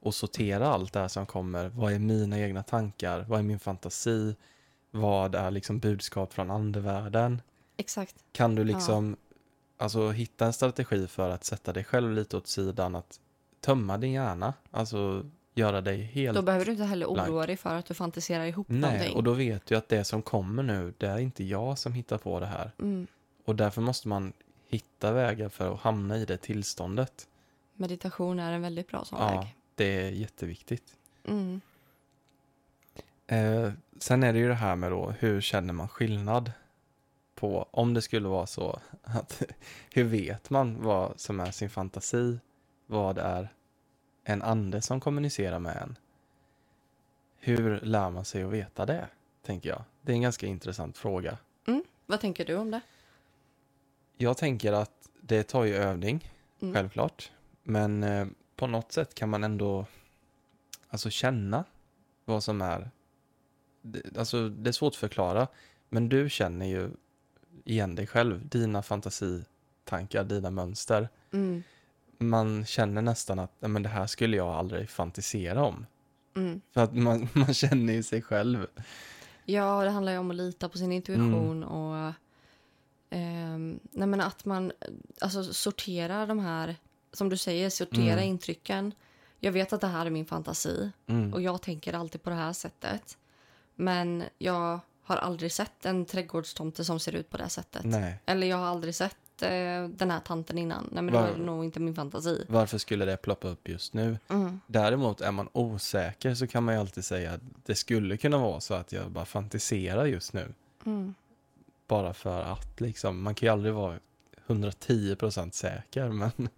och 0.00 0.14
sortera 0.14 0.68
allt 0.68 0.92
det 0.92 1.00
här 1.00 1.08
som 1.08 1.26
kommer. 1.26 1.68
Vad 1.68 1.92
är 1.92 1.98
mina 1.98 2.38
egna 2.38 2.62
tankar? 2.62 3.24
Vad 3.28 3.38
är 3.38 3.42
min 3.42 3.58
fantasi? 3.58 4.36
Vad 4.90 5.34
är 5.34 5.50
liksom 5.50 5.78
budskap 5.78 6.32
från 6.32 6.50
andevärlden? 6.50 7.42
Exakt. 7.76 8.16
Kan 8.32 8.54
du 8.54 8.64
liksom 8.64 9.16
alltså, 9.76 10.10
hitta 10.10 10.46
en 10.46 10.52
strategi 10.52 11.06
för 11.06 11.30
att 11.30 11.44
sätta 11.44 11.72
dig 11.72 11.84
själv 11.84 12.12
lite 12.12 12.36
åt 12.36 12.46
sidan, 12.46 12.94
att 12.94 13.20
tömma 13.60 13.98
din 13.98 14.12
hjärna, 14.12 14.54
alltså 14.70 15.26
göra 15.54 15.80
dig 15.80 16.02
helt... 16.02 16.36
Då 16.36 16.42
behöver 16.42 16.64
du 16.64 16.70
inte 16.72 16.84
heller 16.84 17.06
oroa 17.06 17.24
blank. 17.30 17.46
dig 17.46 17.56
för 17.56 17.74
att 17.74 17.86
du 17.86 17.94
fantiserar 17.94 18.44
ihop 18.44 18.66
Nej, 18.68 18.80
någonting. 18.80 19.16
och 19.16 19.22
då 19.24 19.32
vet 19.32 19.66
du 19.66 19.74
att 19.74 19.88
det 19.88 20.04
som 20.04 20.22
kommer 20.22 20.62
nu, 20.62 20.94
det 20.98 21.06
är 21.06 21.18
inte 21.18 21.44
jag 21.44 21.78
som 21.78 21.92
hittar 21.92 22.18
på 22.18 22.40
det 22.40 22.46
här. 22.46 22.70
mm. 22.78 23.06
Och 23.44 23.56
därför 23.56 23.80
måste 23.82 24.08
man 24.08 24.32
hitta 24.68 25.12
vägar 25.12 25.48
för 25.48 25.74
att 25.74 25.80
hamna 25.80 26.16
i 26.16 26.24
det 26.24 26.36
tillståndet. 26.36 27.28
Meditation 27.74 28.38
är 28.38 28.52
en 28.52 28.62
väldigt 28.62 28.88
bra 28.88 29.04
sån 29.04 29.18
Ja, 29.20 29.40
väg. 29.40 29.54
Det 29.78 30.06
är 30.06 30.10
jätteviktigt. 30.10 30.96
Mm. 31.24 31.60
Eh, 33.26 33.72
sen 33.98 34.22
är 34.22 34.32
det 34.32 34.38
ju 34.38 34.48
det 34.48 34.54
här 34.54 34.76
med 34.76 34.90
då, 34.90 35.10
hur 35.18 35.40
känner 35.40 35.72
man 35.72 35.88
skillnad 35.88 36.52
på, 37.34 37.68
om 37.70 37.94
det 37.94 38.02
skulle 38.02 38.28
vara 38.28 38.46
så 38.46 38.80
att, 39.02 39.42
hur 39.94 40.04
vet 40.04 40.50
man 40.50 40.82
vad 40.82 41.20
som 41.20 41.40
är 41.40 41.50
sin 41.50 41.70
fantasi, 41.70 42.38
vad 42.86 43.18
är 43.18 43.48
en 44.24 44.42
ande 44.42 44.82
som 44.82 45.00
kommunicerar 45.00 45.58
med 45.58 45.76
en? 45.76 45.98
Hur 47.38 47.80
lär 47.80 48.10
man 48.10 48.24
sig 48.24 48.42
att 48.42 48.52
veta 48.52 48.86
det, 48.86 49.06
tänker 49.42 49.68
jag. 49.68 49.84
Det 50.02 50.12
är 50.12 50.16
en 50.16 50.22
ganska 50.22 50.46
intressant 50.46 50.98
fråga. 50.98 51.38
Vad 52.06 52.20
tänker 52.20 52.44
du 52.44 52.54
om 52.56 52.70
det? 52.70 52.80
Jag 54.16 54.36
tänker 54.36 54.72
att 54.72 55.08
det 55.20 55.42
tar 55.42 55.64
ju 55.64 55.74
övning, 55.74 56.32
Mm. 56.60 56.74
självklart. 56.74 57.32
Men 57.62 58.02
eh, 58.04 58.26
på 58.58 58.66
något 58.66 58.92
sätt 58.92 59.14
kan 59.14 59.28
man 59.28 59.44
ändå 59.44 59.86
alltså 60.88 61.10
känna 61.10 61.64
vad 62.24 62.42
som 62.44 62.62
är... 62.62 62.90
Alltså 64.18 64.48
det 64.48 64.70
är 64.70 64.72
svårt 64.72 64.92
att 64.92 64.96
förklara. 64.96 65.46
Men 65.88 66.08
du 66.08 66.30
känner 66.30 66.66
ju 66.66 66.90
igen 67.64 67.94
dig 67.94 68.06
själv, 68.06 68.48
dina 68.48 68.82
fantasitankar, 68.82 70.24
dina 70.24 70.50
mönster. 70.50 71.08
Mm. 71.32 71.62
Man 72.18 72.64
känner 72.64 73.02
nästan 73.02 73.38
att 73.38 73.52
"Nej, 73.60 73.70
men 73.70 73.82
det 73.82 73.88
här 73.88 74.06
skulle 74.06 74.36
jag 74.36 74.48
aldrig 74.48 74.90
fantisera 74.90 75.64
om. 75.64 75.86
Mm. 76.36 76.60
För 76.72 76.80
att 76.80 76.94
man, 76.96 77.28
man 77.34 77.54
känner 77.54 77.92
ju 77.92 78.02
sig 78.02 78.22
själv. 78.22 78.66
Ja, 79.44 79.84
det 79.84 79.90
handlar 79.90 80.12
ju 80.12 80.18
om 80.18 80.30
att 80.30 80.36
lita 80.36 80.68
på 80.68 80.78
sin 80.78 80.92
intuition 80.92 81.62
Mm. 81.62 81.68
och 81.68 82.12
ehm, 83.10 83.80
nej 83.90 84.08
men 84.08 84.20
att 84.20 84.44
man 84.44 84.72
alltså, 85.20 85.44
sorterar 85.44 86.26
de 86.26 86.38
här, 86.38 86.76
som 87.18 87.28
du 87.28 87.36
säger, 87.36 87.70
sortera 87.70 88.12
Mm. 88.12 88.24
intrycken. 88.24 88.92
Jag 89.40 89.52
vet 89.52 89.72
att 89.72 89.80
det 89.80 89.86
här 89.86 90.06
är 90.06 90.10
min 90.10 90.26
fantasi 90.26 90.90
Mm. 91.06 91.34
och 91.34 91.42
jag 91.42 91.62
tänker 91.62 91.92
alltid 91.92 92.22
på 92.22 92.30
det 92.30 92.36
här 92.36 92.52
sättet. 92.52 93.18
Men 93.74 94.24
jag 94.38 94.80
har 95.02 95.16
aldrig 95.16 95.52
sett 95.52 95.86
en 95.86 96.04
trädgårdstomte 96.04 96.84
som 96.84 97.00
ser 97.00 97.14
ut 97.14 97.30
på 97.30 97.36
det 97.36 97.48
sättet. 97.48 97.84
Nej. 97.84 98.20
Eller 98.26 98.46
jag 98.46 98.56
har 98.56 98.66
aldrig 98.66 98.94
sett 98.94 99.16
eh, 99.42 99.88
den 99.88 100.10
här 100.10 100.20
tanten 100.20 100.58
innan. 100.58 100.88
Nej 100.92 101.02
men 101.02 101.14
det 101.14 101.20
Var- 101.20 101.28
var 101.28 101.36
nog 101.36 101.64
inte 101.64 101.80
min 101.80 101.94
fantasi. 101.94 102.44
Varför 102.48 102.78
skulle 102.78 103.04
det 103.04 103.16
ploppa 103.16 103.48
upp 103.48 103.68
just 103.68 103.94
nu? 103.94 104.18
Mm. 104.28 104.60
Däremot 104.66 105.20
är 105.20 105.32
man 105.32 105.48
osäker 105.52 106.34
så 106.34 106.46
kan 106.46 106.64
man 106.64 106.74
ju 106.74 106.80
alltid 106.80 107.04
säga 107.04 107.32
att 107.32 107.40
det 107.66 107.74
skulle 107.74 108.16
kunna 108.16 108.38
vara 108.38 108.60
så 108.60 108.74
att 108.74 108.92
jag 108.92 109.10
bara 109.10 109.24
fantiserar 109.24 110.06
just 110.06 110.32
nu. 110.32 110.54
Mm. 110.86 111.14
Bara 111.86 112.14
för 112.14 112.42
att 112.42 112.80
liksom, 112.80 113.22
man 113.22 113.34
kan 113.34 113.46
ju 113.46 113.52
aldrig 113.52 113.74
vara 113.74 113.98
110% 114.46 115.50
säker 115.54 116.08
men 116.08 116.48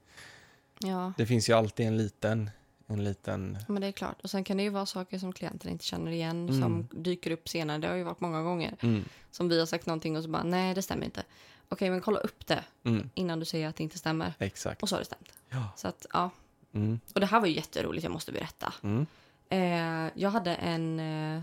Ja, 0.84 1.12
det 1.16 1.26
finns 1.26 1.48
ju 1.48 1.52
alltid 1.52 1.86
en 1.86 1.96
liten, 1.96 2.50
en 2.86 3.04
liten, 3.04 3.58
men 3.68 3.80
det 3.82 3.86
är 3.88 3.92
klart. 3.92 4.20
Och 4.22 4.30
sen 4.30 4.44
kan 4.44 4.56
det 4.56 4.62
ju 4.62 4.68
vara 4.70 4.86
saker 4.86 5.18
som 5.18 5.32
klienten 5.32 5.70
inte 5.70 5.84
känner 5.84 6.10
igen 6.12 6.48
Mm. 6.48 6.60
som 6.62 6.88
dyker 7.02 7.30
upp 7.30 7.48
senare. 7.48 7.78
Det 7.78 7.88
har 7.88 7.94
ju 7.94 8.02
varit 8.02 8.20
många 8.20 8.42
gånger. 8.42 8.76
mm, 8.80 9.04
Som 9.30 9.48
vi 9.48 9.58
har 9.58 9.66
sagt 9.66 9.86
någonting 9.86 10.16
och 10.16 10.22
så 10.22 10.28
bara 10.28 10.42
nej 10.42 10.74
det 10.74 10.82
stämmer 10.82 11.04
inte. 11.04 11.22
Okej 11.68 11.90
men 11.90 12.00
kolla 12.00 12.20
upp 12.20 12.46
det 12.46 12.64
mm, 12.84 13.10
innan 13.14 13.38
du 13.40 13.44
säger 13.44 13.68
att 13.68 13.76
det 13.76 13.82
inte 13.82 13.98
stämmer. 13.98 14.34
exakt. 14.38 14.82
Och 14.82 14.88
så 14.88 14.94
har 14.94 15.00
det 15.00 15.04
stämt. 15.06 15.32
Ja. 15.48 15.68
Så 15.76 15.88
att 15.88 16.06
ja. 16.12 16.30
Mm, 16.72 17.00
Och 17.14 17.20
det 17.20 17.26
här 17.26 17.40
var 17.40 17.46
ju 17.46 17.54
jätteroligt, 17.54 18.04
jag 18.04 18.12
måste 18.12 18.32
berätta. 18.32 18.74
mm, 18.82 19.06
Eh, 19.52 20.10
jag 20.14 20.30
hade 20.30 20.54
en, 20.54 21.00
eh, 21.00 21.42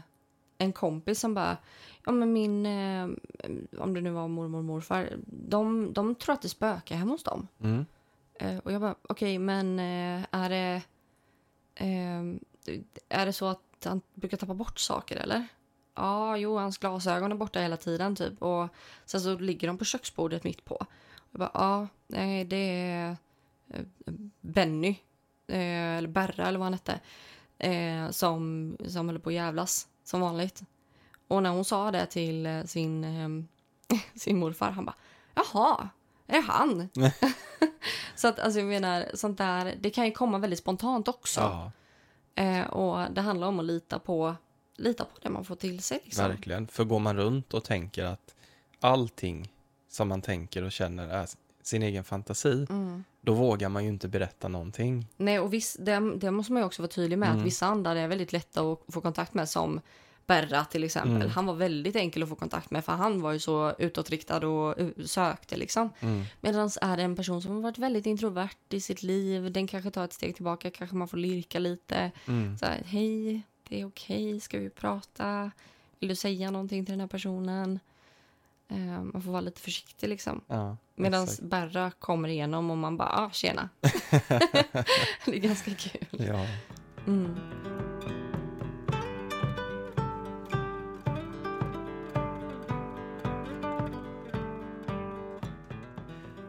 en 0.58 0.74
kompis 0.74 1.20
som 1.20 1.34
bara, 1.34 1.58
ja 2.06 2.12
men 2.12 2.34
min, 2.34 2.66
eh, 2.66 3.08
om 3.80 3.94
det 3.94 4.02
nu 4.02 4.10
var 4.10 4.28
mormor 4.28 4.58
och 4.58 4.64
morfar, 4.64 5.10
de, 5.26 5.94
de 5.94 6.16
tror 6.16 6.34
att 6.34 6.42
det 6.42 6.50
spökar 6.50 6.96
hemma 6.96 7.12
hos 7.12 7.24
dem. 7.24 7.48
Eh, 8.40 8.58
och 8.58 8.72
jag 8.72 8.82
bara, 8.82 8.96
okej 9.02 9.40
men 9.40 9.80
eh, 9.80 10.26
är 10.32 10.50
det, 10.50 10.82
eh, 11.76 12.22
är 13.10 13.26
det 13.26 13.34
så 13.34 13.46
att 13.46 13.62
han 13.84 14.02
brukar 14.14 14.38
tappa 14.38 14.54
bort 14.54 14.80
saker 14.80 15.16
eller? 15.16 15.48
Ja, 15.96 16.38
jo, 16.38 16.58
hans 16.58 16.78
glasögon 16.78 17.32
är 17.32 17.36
borta 17.36 17.60
hela 17.60 17.78
tiden 17.78 18.16
typ. 18.16 18.42
Och 18.42 18.68
sen 19.06 19.22
så 19.22 19.38
ligger 19.38 19.68
de 19.68 19.78
på 19.78 19.86
köksbordet 19.86 20.44
mitt 20.44 20.66
på. 20.66 20.86
Jag 21.32 21.40
bara, 21.40 21.52
ja, 21.54 21.88
nej, 22.08 22.46
det 22.46 22.82
är 22.82 23.18
eh, 23.70 23.84
Benny, 24.42 25.00
eh, 25.48 25.98
eller 25.98 26.08
Berra 26.08 26.48
eller 26.48 26.60
vad 26.60 26.66
han 26.66 26.74
hette, 26.74 27.00
eh, 27.58 28.10
som, 28.10 28.78
som 28.88 29.10
höll 29.10 29.20
på 29.20 29.30
att 29.30 29.34
jävlas 29.34 29.88
som 30.04 30.22
vanligt. 30.22 30.64
Och 31.28 31.44
när 31.44 31.50
hon 31.50 31.66
sa 31.66 31.92
det 31.92 32.06
till 32.06 32.46
eh, 32.46 32.64
sin, 32.64 33.04
eh, 33.04 34.00
sin 34.16 34.40
morfar, 34.40 34.72
han 34.72 34.86
bara, 34.86 34.96
jaha, 35.36 35.90
är 36.28 36.34
det 36.34 36.42
han? 36.42 36.90
så 38.16 38.28
att 38.28 38.40
alltså 38.40 38.60
jag 38.60 38.68
menar, 38.68 39.06
sånt 39.14 39.38
där, 39.38 39.76
det 39.80 39.90
kan 39.90 40.06
ju 40.06 40.12
komma 40.12 40.38
väldigt 40.38 40.60
spontant 40.60 41.08
också. 41.08 41.40
ja, 41.42 41.72
Eh, 42.36 42.68
och 42.68 43.12
det 43.12 43.22
handlar 43.22 43.48
om 43.48 43.60
att 43.60 43.66
lita 43.66 44.00
på, 44.00 44.36
lita 44.76 45.04
på 45.04 45.20
det 45.22 45.30
man 45.30 45.46
får 45.46 45.56
till 45.56 45.84
sig. 45.84 46.00
Liksom. 46.04 46.28
verkligen. 46.28 46.68
För 46.68 46.84
går 46.84 47.00
man 47.00 47.18
runt 47.18 47.54
och 47.54 47.64
tänker 47.64 48.06
att 48.06 48.36
allting 48.80 49.52
som 49.90 50.08
man 50.08 50.22
tänker 50.22 50.64
och 50.64 50.72
känner 50.72 51.08
är 51.08 51.28
sin 51.64 51.84
egen 51.84 52.04
fantasi, 52.04 52.66
Mm. 52.70 53.04
då 53.22 53.34
vågar 53.34 53.70
man 53.70 53.84
ju 53.84 53.90
inte 53.90 54.08
berätta 54.08 54.48
någonting. 54.48 55.08
Nej, 55.18 55.40
och 55.40 55.54
viss, 55.54 55.78
det, 55.80 56.18
det 56.18 56.32
måste 56.32 56.54
man 56.54 56.62
ju 56.62 56.66
också 56.66 56.82
vara 56.82 56.92
tydlig 56.92 57.18
med. 57.20 57.30
Mm. 57.30 57.40
Att 57.40 57.46
vissa 57.46 57.66
andar 57.66 57.96
är 57.96 58.08
väldigt 58.08 58.34
lätta 58.34 58.62
att 58.72 58.80
få 58.88 59.02
kontakt 59.02 59.34
med. 59.34 59.50
Som 59.50 59.82
Berra 60.28 60.66
till 60.66 60.84
exempel. 60.84 61.16
Mm. 61.16 61.30
Han 61.30 61.46
var 61.46 61.54
väldigt 61.54 61.96
enkel 61.96 62.24
att 62.24 62.30
få 62.30 62.36
kontakt 62.36 62.72
med. 62.72 62.86
För 62.86 62.94
han 62.94 63.22
var 63.22 63.32
ju 63.32 63.40
så 63.40 63.76
utåtriktad 63.80 64.48
och 64.48 64.76
sökte 65.06 65.58
liksom. 65.58 65.90
Mm, 66.00 66.24
Medan 66.42 66.70
är 66.82 66.98
det 66.98 67.04
en 67.04 67.16
person 67.16 67.42
som 67.42 67.52
har 67.56 67.62
varit 67.62 67.78
väldigt 67.78 68.06
introvert 68.06 68.50
i 68.70 68.82
sitt 68.82 69.04
liv. 69.04 69.52
Den 69.52 69.68
kanske 69.68 69.92
tar 69.92 70.06
ett 70.06 70.14
steg 70.14 70.36
tillbaka. 70.36 70.72
Kanske 70.72 70.96
man 70.96 71.08
får 71.08 71.18
lirka 71.18 71.60
lite. 71.60 72.12
mm, 72.28 72.58
Så 72.58 72.66
här, 72.66 72.82
hej, 72.86 73.42
det 73.70 73.82
är 73.82 73.88
okej. 73.88 74.40
Ska 74.40 74.60
vi 74.60 74.70
prata? 74.70 75.52
Vill 76.00 76.10
du 76.10 76.16
säga 76.16 76.52
någonting 76.52 76.86
till 76.86 76.94
den 76.94 77.00
här 77.00 77.08
personen? 77.08 77.80
Eh, 78.70 79.02
man 79.04 79.22
får 79.22 79.32
vara 79.32 79.42
lite 79.42 79.62
försiktig 79.62 80.08
liksom. 80.10 80.42
ja, 80.48 80.78
Medan. 80.96 81.28
Berra 81.42 81.92
kommer 81.92 82.30
igenom 82.30 82.72
och 82.72 82.78
man 82.78 82.98
bara, 82.98 83.10
ah, 83.10 83.30
tjena. 83.32 83.70
det 85.26 85.36
är 85.36 85.40
ganska 85.40 85.72
kul. 85.76 86.08
Ja. 86.28 86.46
Mm. 87.08 87.36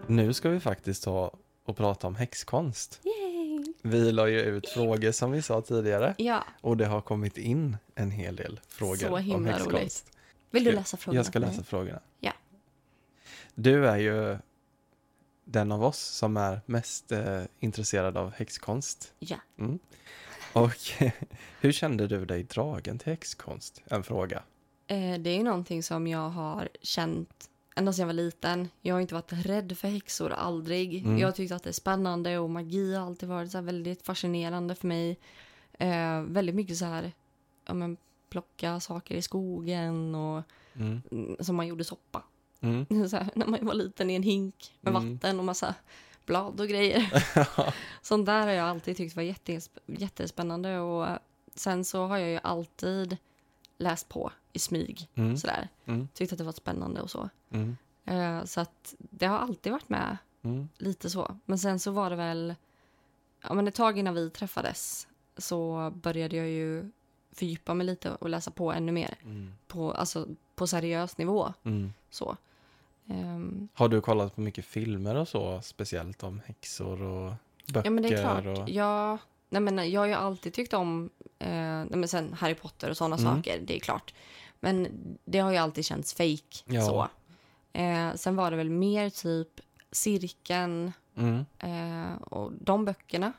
Nu 0.08 0.32
ska 0.32 0.48
vi 0.48 0.60
faktiskt 0.60 1.02
ta 1.04 1.32
och 1.64 1.76
prata 1.76 2.06
om 2.06 2.14
häxkonst. 2.16 3.00
Yay! 3.04 3.74
Vi 3.82 4.12
la 4.12 4.28
ju 4.28 4.40
ut 4.40 4.68
frågor 4.68 5.12
som 5.12 5.32
vi 5.32 5.42
sa 5.42 5.60
tidigare 5.62 6.14
Ja, 6.18 6.44
och 6.60 6.76
det 6.76 6.86
har 6.86 7.00
kommit 7.00 7.38
in 7.38 7.76
en 7.94 8.10
hel 8.10 8.36
del 8.36 8.60
frågor 8.68 8.96
Så 8.96 9.34
om 9.34 9.46
häxkonst. 9.46 9.72
roligt. 9.74 10.04
vill 10.50 10.64
du 10.64 10.72
läsa 10.72 10.96
frågorna? 10.96 11.18
Jag 11.18 11.26
ska 11.26 11.38
läsa 11.38 11.62
frågorna. 11.62 12.00
Ja. 12.20 12.32
Du 13.54 13.86
är 13.88 13.96
ju 13.96 14.38
den 15.44 15.72
av 15.72 15.84
oss 15.84 15.98
som 15.98 16.36
är 16.36 16.60
mest 16.66 17.12
eh, 17.12 17.42
intresserad 17.60 18.16
av 18.16 18.32
häxkonst. 18.32 19.12
Ja. 19.18 19.36
Mm. 19.58 19.78
Och 20.52 20.72
hur 21.60 21.72
kände 21.72 22.06
du 22.06 22.24
dig 22.24 22.42
dragen 22.42 22.98
till 22.98 23.08
häxkonst? 23.12 23.82
En 23.86 24.02
fråga. 24.02 24.42
Eh, 24.86 25.18
det 25.18 25.30
är 25.30 25.36
ju 25.36 25.42
någonting 25.42 25.82
som 25.82 26.06
jag 26.06 26.28
har 26.28 26.68
känt 26.82 27.50
ända 27.78 27.92
sedan 27.92 28.00
jag 28.00 28.06
var 28.06 28.12
liten. 28.22 28.68
Jag 28.80 28.94
har 28.94 29.00
inte 29.00 29.14
varit 29.14 29.32
rädd 29.32 29.78
för 29.78 29.88
häxor, 29.88 30.30
aldrig. 30.32 31.04
Mm. 31.04 31.18
Jag 31.18 31.28
har 31.28 31.32
tyckt 31.32 31.52
att 31.52 31.62
det 31.62 31.70
är 31.70 31.72
spännande 31.72 32.38
och 32.38 32.50
magi 32.50 32.94
har 32.94 33.06
alltid 33.06 33.28
varit 33.28 33.50
så 33.52 33.60
väldigt 33.60 34.06
fascinerande 34.06 34.74
för 34.74 34.86
mig. 34.86 35.18
Eh, 35.72 36.20
väldigt 36.22 36.54
mycket 36.54 36.76
så 36.76 36.84
här, 36.84 37.12
ja 37.66 37.74
men 37.74 37.96
plocka 38.30 38.80
saker 38.80 39.14
i 39.14 39.22
skogen 39.22 40.14
och 40.14 40.42
Mm. 40.74 41.02
mm, 41.10 41.36
som 41.40 41.56
man 41.56 41.66
gjorde 41.66 41.84
soppa. 41.84 42.22
Mm. 42.60 42.86
Här, 42.90 43.30
när 43.34 43.46
man 43.46 43.66
var 43.66 43.74
liten 43.74 44.10
i 44.10 44.14
en 44.14 44.22
hink 44.22 44.72
med 44.80 44.94
Mm. 44.96 45.14
vatten 45.14 45.38
och 45.38 45.44
massa 45.44 45.74
blad 46.26 46.60
och 46.60 46.68
grejer. 46.68 47.12
Sånt 48.02 48.26
där 48.26 48.40
har 48.46 48.52
jag 48.52 48.68
alltid 48.68 48.96
tyckt 48.96 49.16
var 49.16 49.22
jättes, 49.22 49.70
jättespännande 49.86 50.78
och 50.78 51.06
sen 51.54 51.84
så 51.84 52.06
har 52.06 52.18
jag 52.18 52.30
ju 52.30 52.38
alltid 52.42 53.16
läst 53.78 54.08
på 54.08 54.32
i 54.52 54.58
smyg. 54.58 55.08
Mm. 55.14 55.36
Sådär. 55.36 55.68
Mm. 55.86 56.08
Tyckt 56.14 56.32
att 56.32 56.38
det 56.38 56.44
var 56.44 56.52
spännande 56.52 57.00
och 57.00 57.10
så. 57.10 57.28
Mm. 57.50 57.76
Eh, 58.04 58.44
så 58.44 58.60
att 58.60 58.94
det 58.98 59.26
har 59.26 59.38
alltid 59.38 59.72
varit 59.72 59.88
med 59.88 60.16
Mm. 60.42 60.68
lite 60.78 61.10
så. 61.10 61.36
Men 61.44 61.58
sen 61.58 61.78
så 61.80 61.90
var 61.90 62.10
det 62.10 62.16
väl, 62.16 62.54
ja 63.42 63.54
men 63.54 63.68
ett 63.68 63.74
tag 63.74 63.98
innan 63.98 64.14
vi 64.14 64.30
träffades 64.30 65.08
så 65.36 65.90
började 65.94 66.36
jag 66.36 66.48
ju 66.48 66.90
fördjupa 67.32 67.74
mig 67.74 67.86
lite 67.86 68.14
och 68.14 68.28
läsa 68.28 68.50
på 68.50 68.72
ännu 68.72 68.92
mer. 68.92 69.14
Mm. 69.24 69.52
På, 69.66 69.92
alltså 69.92 70.26
på 70.54 70.66
seriös 70.66 71.18
nivå. 71.18 71.52
Mm. 71.64 71.92
Så. 72.10 72.36
Ehm, 73.06 73.68
Har 73.74 73.88
du 73.88 74.00
kollat 74.00 74.34
på 74.34 74.40
mycket 74.40 74.64
filmer 74.64 75.14
och 75.14 75.28
så, 75.28 75.62
speciellt 75.62 76.22
om 76.22 76.40
häxor 76.46 77.02
och 77.02 77.32
böcker? 77.66 77.86
ja 77.86 77.90
men 77.90 78.02
det 78.02 78.08
är 78.08 78.22
klart. 78.42 78.58
Och... 78.58 78.68
Jag, 78.70 79.18
nej 79.48 79.62
men 79.62 79.90
jag 79.90 80.00
har 80.00 80.06
ju 80.06 80.12
alltid 80.14 80.52
tyckt 80.52 80.74
om 80.74 81.10
eh, 81.38 81.48
nej 81.48 81.96
men 81.96 82.08
sen 82.08 82.32
Harry 82.32 82.54
Potter 82.54 82.90
och 82.90 82.96
sådana 82.96 83.16
Mm. 83.16 83.36
saker, 83.36 83.60
det 83.64 83.76
är 83.76 83.80
klart. 83.80 84.14
Men 84.60 84.88
det 85.24 85.38
har 85.38 85.50
ju 85.50 85.56
alltid 85.56 85.84
känts 85.84 86.14
fake 86.14 86.62
Ja. 86.64 86.82
så. 86.86 87.08
Eh, 87.72 88.14
sen 88.14 88.36
var 88.36 88.50
det 88.50 88.56
väl 88.56 88.70
mer 88.70 89.10
typ 89.10 89.48
Cirkeln 89.90 90.92
Mm. 91.16 91.44
eh, 91.58 92.16
och 92.22 92.52
de 92.60 92.84
böckerna. 92.84 93.32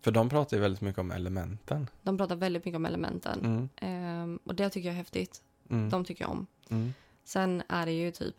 För 0.00 0.10
de 0.10 0.28
pratar 0.28 0.56
ju 0.56 0.60
väldigt 0.60 0.80
mycket 0.80 0.98
om 0.98 1.10
elementen. 1.10 1.90
De 2.02 2.18
pratar 2.18 2.36
väldigt 2.36 2.64
mycket 2.64 2.76
om 2.76 2.86
elementen. 2.86 3.40
Mm. 3.44 3.68
Ehm, 3.76 4.38
och 4.44 4.54
det 4.54 4.70
tycker 4.70 4.88
jag 4.88 4.92
är 4.94 4.96
häftigt. 4.98 5.42
Mm. 5.70 5.90
De 5.90 6.04
tycker 6.04 6.24
jag 6.24 6.30
om. 6.30 6.46
Mm. 6.70 6.94
Sen 7.24 7.62
är 7.68 7.86
det 7.86 7.92
ju 7.92 8.10
typ 8.10 8.34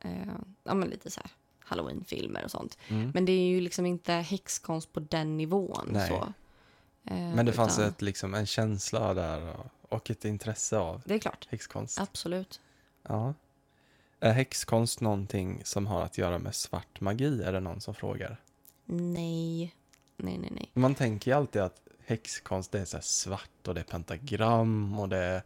eh, 0.00 0.32
ja, 0.64 0.74
men 0.74 0.88
lite 0.88 1.10
så 1.10 1.20
här 1.20 1.30
halloween-filmer 1.64 2.44
och 2.44 2.50
sånt. 2.50 2.78
Mm. 2.88 3.10
Men 3.14 3.24
det 3.24 3.32
är 3.32 3.46
ju 3.48 3.60
liksom 3.60 3.86
inte 3.86 4.12
häxkonst 4.12 4.92
på 4.92 5.00
den 5.00 5.36
nivån. 5.36 5.88
Nej. 5.92 6.08
Så. 6.08 6.32
Eh, 7.04 7.14
Men 7.16 7.46
det 7.46 7.52
fanns 7.52 7.78
utan- 7.78 7.88
ett, 7.88 8.02
liksom, 8.02 8.34
en 8.34 8.46
känsla 8.46 9.14
där 9.14 9.56
och- 9.56 9.66
och 9.88 10.10
ett 10.10 10.24
intresse 10.24 10.78
av 10.78 11.02
Det 11.04 11.14
är 11.14 11.18
klart. 11.18 11.46
häxkonst. 11.50 12.00
Absolut. 12.00 12.60
Ja. 13.02 13.34
Är 14.20 14.32
häxkonst 14.32 15.00
någonting 15.00 15.60
som 15.64 15.86
har 15.86 16.02
att 16.02 16.18
göra 16.18 16.38
med 16.38 16.54
svart 16.54 17.00
magi? 17.00 17.42
Är 17.42 17.52
det 17.52 17.60
någon 17.60 17.80
som 17.80 17.94
frågar? 17.94 18.36
Nej. 18.84 19.74
Nej, 20.16 20.38
nej, 20.38 20.50
nej. 20.54 20.70
Man 20.74 20.94
tänker 20.94 21.30
ju 21.30 21.36
alltid 21.36 21.62
att 21.62 21.80
häxkonst 22.06 22.72
det 22.72 22.80
är 22.80 22.84
så 22.84 22.98
svart 23.00 23.68
och 23.68 23.74
det 23.74 23.80
är 23.80 23.84
pentagram 23.84 24.98
och 24.98 25.08
det 25.08 25.16
är 25.16 25.42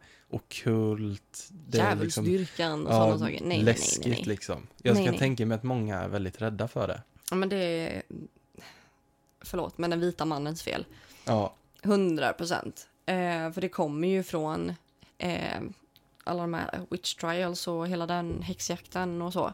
är 1.79 1.95
liksom 1.95 2.25
Djävulsdyrkan 2.25 2.87
och 2.87 2.93
ja, 2.93 2.97
sådana 2.99 3.19
saker. 3.19 3.31
Nej, 3.31 3.41
nej, 3.43 3.57
nej, 3.57 3.65
läskigt 3.65 4.05
nej, 4.05 4.15
nej. 4.15 4.23
liksom. 4.25 4.67
Jag 4.81 4.95
Nej, 4.95 5.07
ska 5.07 5.17
tänka 5.17 5.45
mig 5.45 5.55
att 5.55 5.63
många 5.63 5.99
är 6.01 6.07
väldigt 6.07 6.41
rädda 6.41 6.67
för 6.67 6.87
det. 6.87 7.01
Ja, 7.29 7.35
men 7.35 7.49
det 7.49 7.57
är... 7.57 8.03
Förlåt, 9.41 9.77
men 9.77 9.89
den 9.89 9.99
vita 9.99 10.25
mannens 10.25 10.63
fel. 10.63 10.85
Ja, 11.25 11.53
100 11.83 12.33
procent. 12.33 12.87
Eh, 13.05 13.51
för 13.51 13.61
det 13.61 13.69
kommer 13.69 14.07
ju 14.07 14.23
från 14.23 14.73
eh, 15.17 15.61
alla 16.23 16.41
de 16.41 16.53
här 16.53 16.81
witch 16.89 17.13
trials 17.15 17.67
och 17.67 17.87
hela 17.87 18.07
den 18.07 18.41
häxjakten 18.41 19.21
och 19.21 19.33
så. 19.33 19.53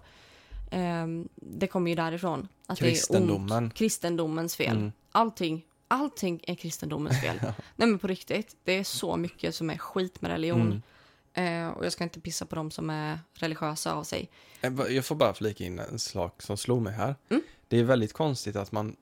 Eh, 0.72 1.08
det 1.36 1.68
kommer 1.68 1.90
ju 1.90 1.96
därifrån. 1.96 2.48
Att 2.68 2.80
Det 2.80 2.86
är 2.86 2.90
Kristendomen. 2.90 3.64
ont. 3.64 3.74
Kristendomens 3.74 4.56
fel. 4.56 4.78
Mm. 4.78 4.92
Allting, 5.12 5.66
allting 5.88 6.40
är 6.48 6.56
kristendomens 6.56 7.22
fel. 7.22 7.40
Nej 7.76 7.88
men 7.88 8.00
på 8.00 8.08
riktigt, 8.08 8.56
det 8.64 8.72
är 8.74 8.84
så 8.84 9.18
mycket 9.18 9.56
som 9.56 9.70
är 9.70 9.78
skit 9.78 10.22
med 10.22 10.32
religion. 10.32 10.62
Mm. 10.62 11.68
Eh, 11.68 11.78
och 11.78 11.86
jag 11.86 11.92
ska 11.92 12.04
inte 12.04 12.20
pissa 12.20 12.46
på 12.46 12.56
dem 12.56 12.72
som 12.72 12.90
är 12.90 13.20
religiösa 13.34 13.94
av 13.94 14.04
sig. 14.04 14.30
Eh, 14.62 14.74
Jag 14.90 15.06
får 15.06 15.16
bara 15.16 15.34
flika 15.34 15.64
in 15.64 15.80
en 15.80 16.00
sak 16.00 16.42
som 16.42 16.58
slog 16.58 16.82
mig 16.82 16.94
här. 16.94 17.16
Mm. 17.30 17.42
Det 17.68 17.78
är 17.80 17.84
väldigt 17.84 18.14
konstigt 18.14 18.56
att 18.56 18.72
man 18.72 18.96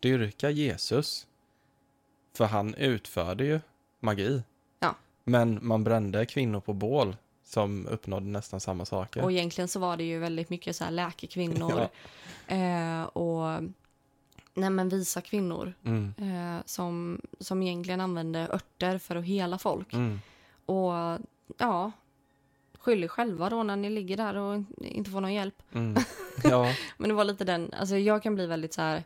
dyrkar 0.00 0.50
Jesus. 0.50 1.26
För 2.34 2.44
han 2.44 2.74
utförde 2.74 3.44
ju 3.44 3.60
magi. 4.00 4.42
Ja. 4.80 4.94
Men 5.24 5.58
man 5.62 5.84
brände 5.84 6.26
kvinnor 6.26 6.60
på 6.60 6.72
bål 6.72 7.16
som 7.44 7.86
uppnådde 7.86 8.26
nästan 8.26 8.60
samma 8.60 8.84
saker. 8.84 9.22
Och 9.22 9.32
egentligen 9.32 9.68
så 9.68 9.80
var 9.80 9.96
det 9.96 10.04
ju 10.04 10.18
väldigt 10.18 10.50
mycket 10.50 10.76
så 10.76 10.84
här 10.84 10.90
läkekvinnor. 10.90 11.88
eh, 12.46 13.02
och 13.02 13.62
nej 14.54 14.70
men 14.70 14.88
visa 14.88 15.20
kvinnor. 15.20 15.74
Mm. 15.84 16.14
eh, 16.18 16.62
som, 16.66 17.20
som 17.40 17.62
egentligen 17.62 18.00
använde 18.00 18.48
örter 18.52 18.98
för 18.98 19.16
att 19.16 19.24
hela 19.24 19.58
folk. 19.58 19.92
Mm. 19.92 20.20
Och 20.66 21.18
ja, 21.58 21.92
skyll 22.78 23.04
er 23.04 23.08
själva 23.08 23.50
då 23.50 23.62
när 23.62 23.76
ni 23.76 23.90
ligger 23.90 24.16
där 24.16 24.34
och 24.36 24.54
in- 24.54 24.66
inte 24.78 25.10
får 25.10 25.20
någon 25.20 25.34
hjälp. 25.34 25.62
Mm. 25.72 25.96
Ja, 26.44 26.74
Men 26.98 27.08
det 27.08 27.14
var 27.14 27.24
lite 27.24 27.44
den, 27.44 27.74
alltså 27.74 27.96
jag 27.96 28.22
kan 28.22 28.34
bli 28.34 28.46
väldigt 28.46 28.74
så 28.74 28.82
här, 28.82 29.04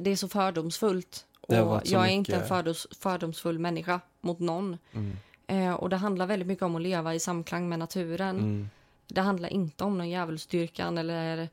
det 0.00 0.10
är 0.10 0.16
så 0.16 0.28
fördomsfullt. 0.28 1.26
Och 1.48 1.80
jag 1.84 2.04
är 2.06 2.10
inte 2.10 2.32
en 2.32 2.38
mycket- 2.38 2.48
fördoms, 2.48 2.86
fördomsfull 3.00 3.58
människa 3.58 4.00
mot 4.20 4.38
någon. 4.38 4.78
mm. 4.92 5.16
Eh, 5.46 5.72
och 5.74 5.88
det 5.90 5.96
handlar 5.96 6.26
väldigt 6.26 6.48
mycket 6.48 6.62
om 6.62 6.76
att 6.76 6.82
leva 6.82 7.14
i 7.14 7.20
samklang 7.20 7.68
med 7.68 7.78
naturen. 7.78 8.38
Mm. 8.38 8.70
Det 9.06 9.20
handlar 9.20 9.48
inte 9.48 9.84
om 9.84 9.98
någon 9.98 10.08
djävulsdyrkan 10.08 10.98
eller 10.98 11.48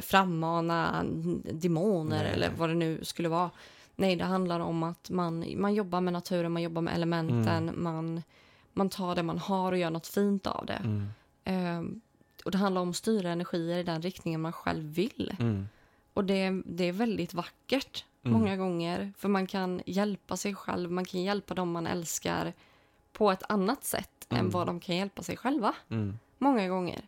frammana 0.00 1.04
demoner 1.52 2.22
Nej. 2.24 2.32
eller 2.32 2.50
vad 2.56 2.68
det 2.68 2.74
nu 2.74 3.04
skulle 3.04 3.28
vara. 3.28 3.50
Nej, 3.96 4.16
det 4.16 4.24
handlar 4.24 4.60
om 4.60 4.82
att 4.82 5.10
man, 5.10 5.44
man 5.56 5.74
jobbar 5.74 6.00
med 6.00 6.12
naturen, 6.12 6.52
man 6.52 6.62
jobbar 6.62 6.82
med 6.82 6.94
elementen, 6.94 7.68
Mm. 7.68 7.82
man, 7.82 8.22
man 8.72 8.88
tar 8.88 9.14
det 9.14 9.22
man 9.22 9.38
har 9.38 9.72
och 9.72 9.78
gör 9.78 9.90
något 9.90 10.06
fint 10.06 10.46
av 10.46 10.66
det. 10.66 11.08
Ehm, 11.44 12.00
och 12.44 12.50
det 12.50 12.58
handlar 12.58 12.80
om 12.82 12.90
att 12.90 12.96
styra 12.96 13.30
energier 13.30 13.78
i 13.78 13.82
den 13.82 14.02
riktningen 14.02 14.40
man 14.40 14.52
själv 14.52 14.84
vill. 14.94 15.36
Mm. 15.40 15.68
Och 16.14 16.24
det, 16.24 16.62
det 16.64 16.84
är 16.84 16.92
väldigt 16.92 17.34
vackert 17.34 18.04
Mm. 18.24 18.38
många 18.40 18.56
gånger. 18.56 19.12
För 19.18 19.28
man 19.28 19.46
kan 19.46 19.82
hjälpa 19.86 20.36
sig 20.36 20.54
själv, 20.54 20.90
man 20.90 21.04
kan 21.04 21.22
hjälpa 21.22 21.54
dem 21.54 21.70
man 21.70 21.86
älskar 21.86 22.52
på 23.12 23.30
ett 23.30 23.42
annat 23.48 23.84
sätt 23.84 24.26
än 24.28 24.38
Mm. 24.38 24.50
vad 24.50 24.66
de 24.66 24.80
kan 24.80 24.96
hjälpa 24.96 25.22
sig 25.22 25.36
själva. 25.36 25.74
Mm. 25.90 26.18
Många 26.38 26.68
gånger. 26.68 27.00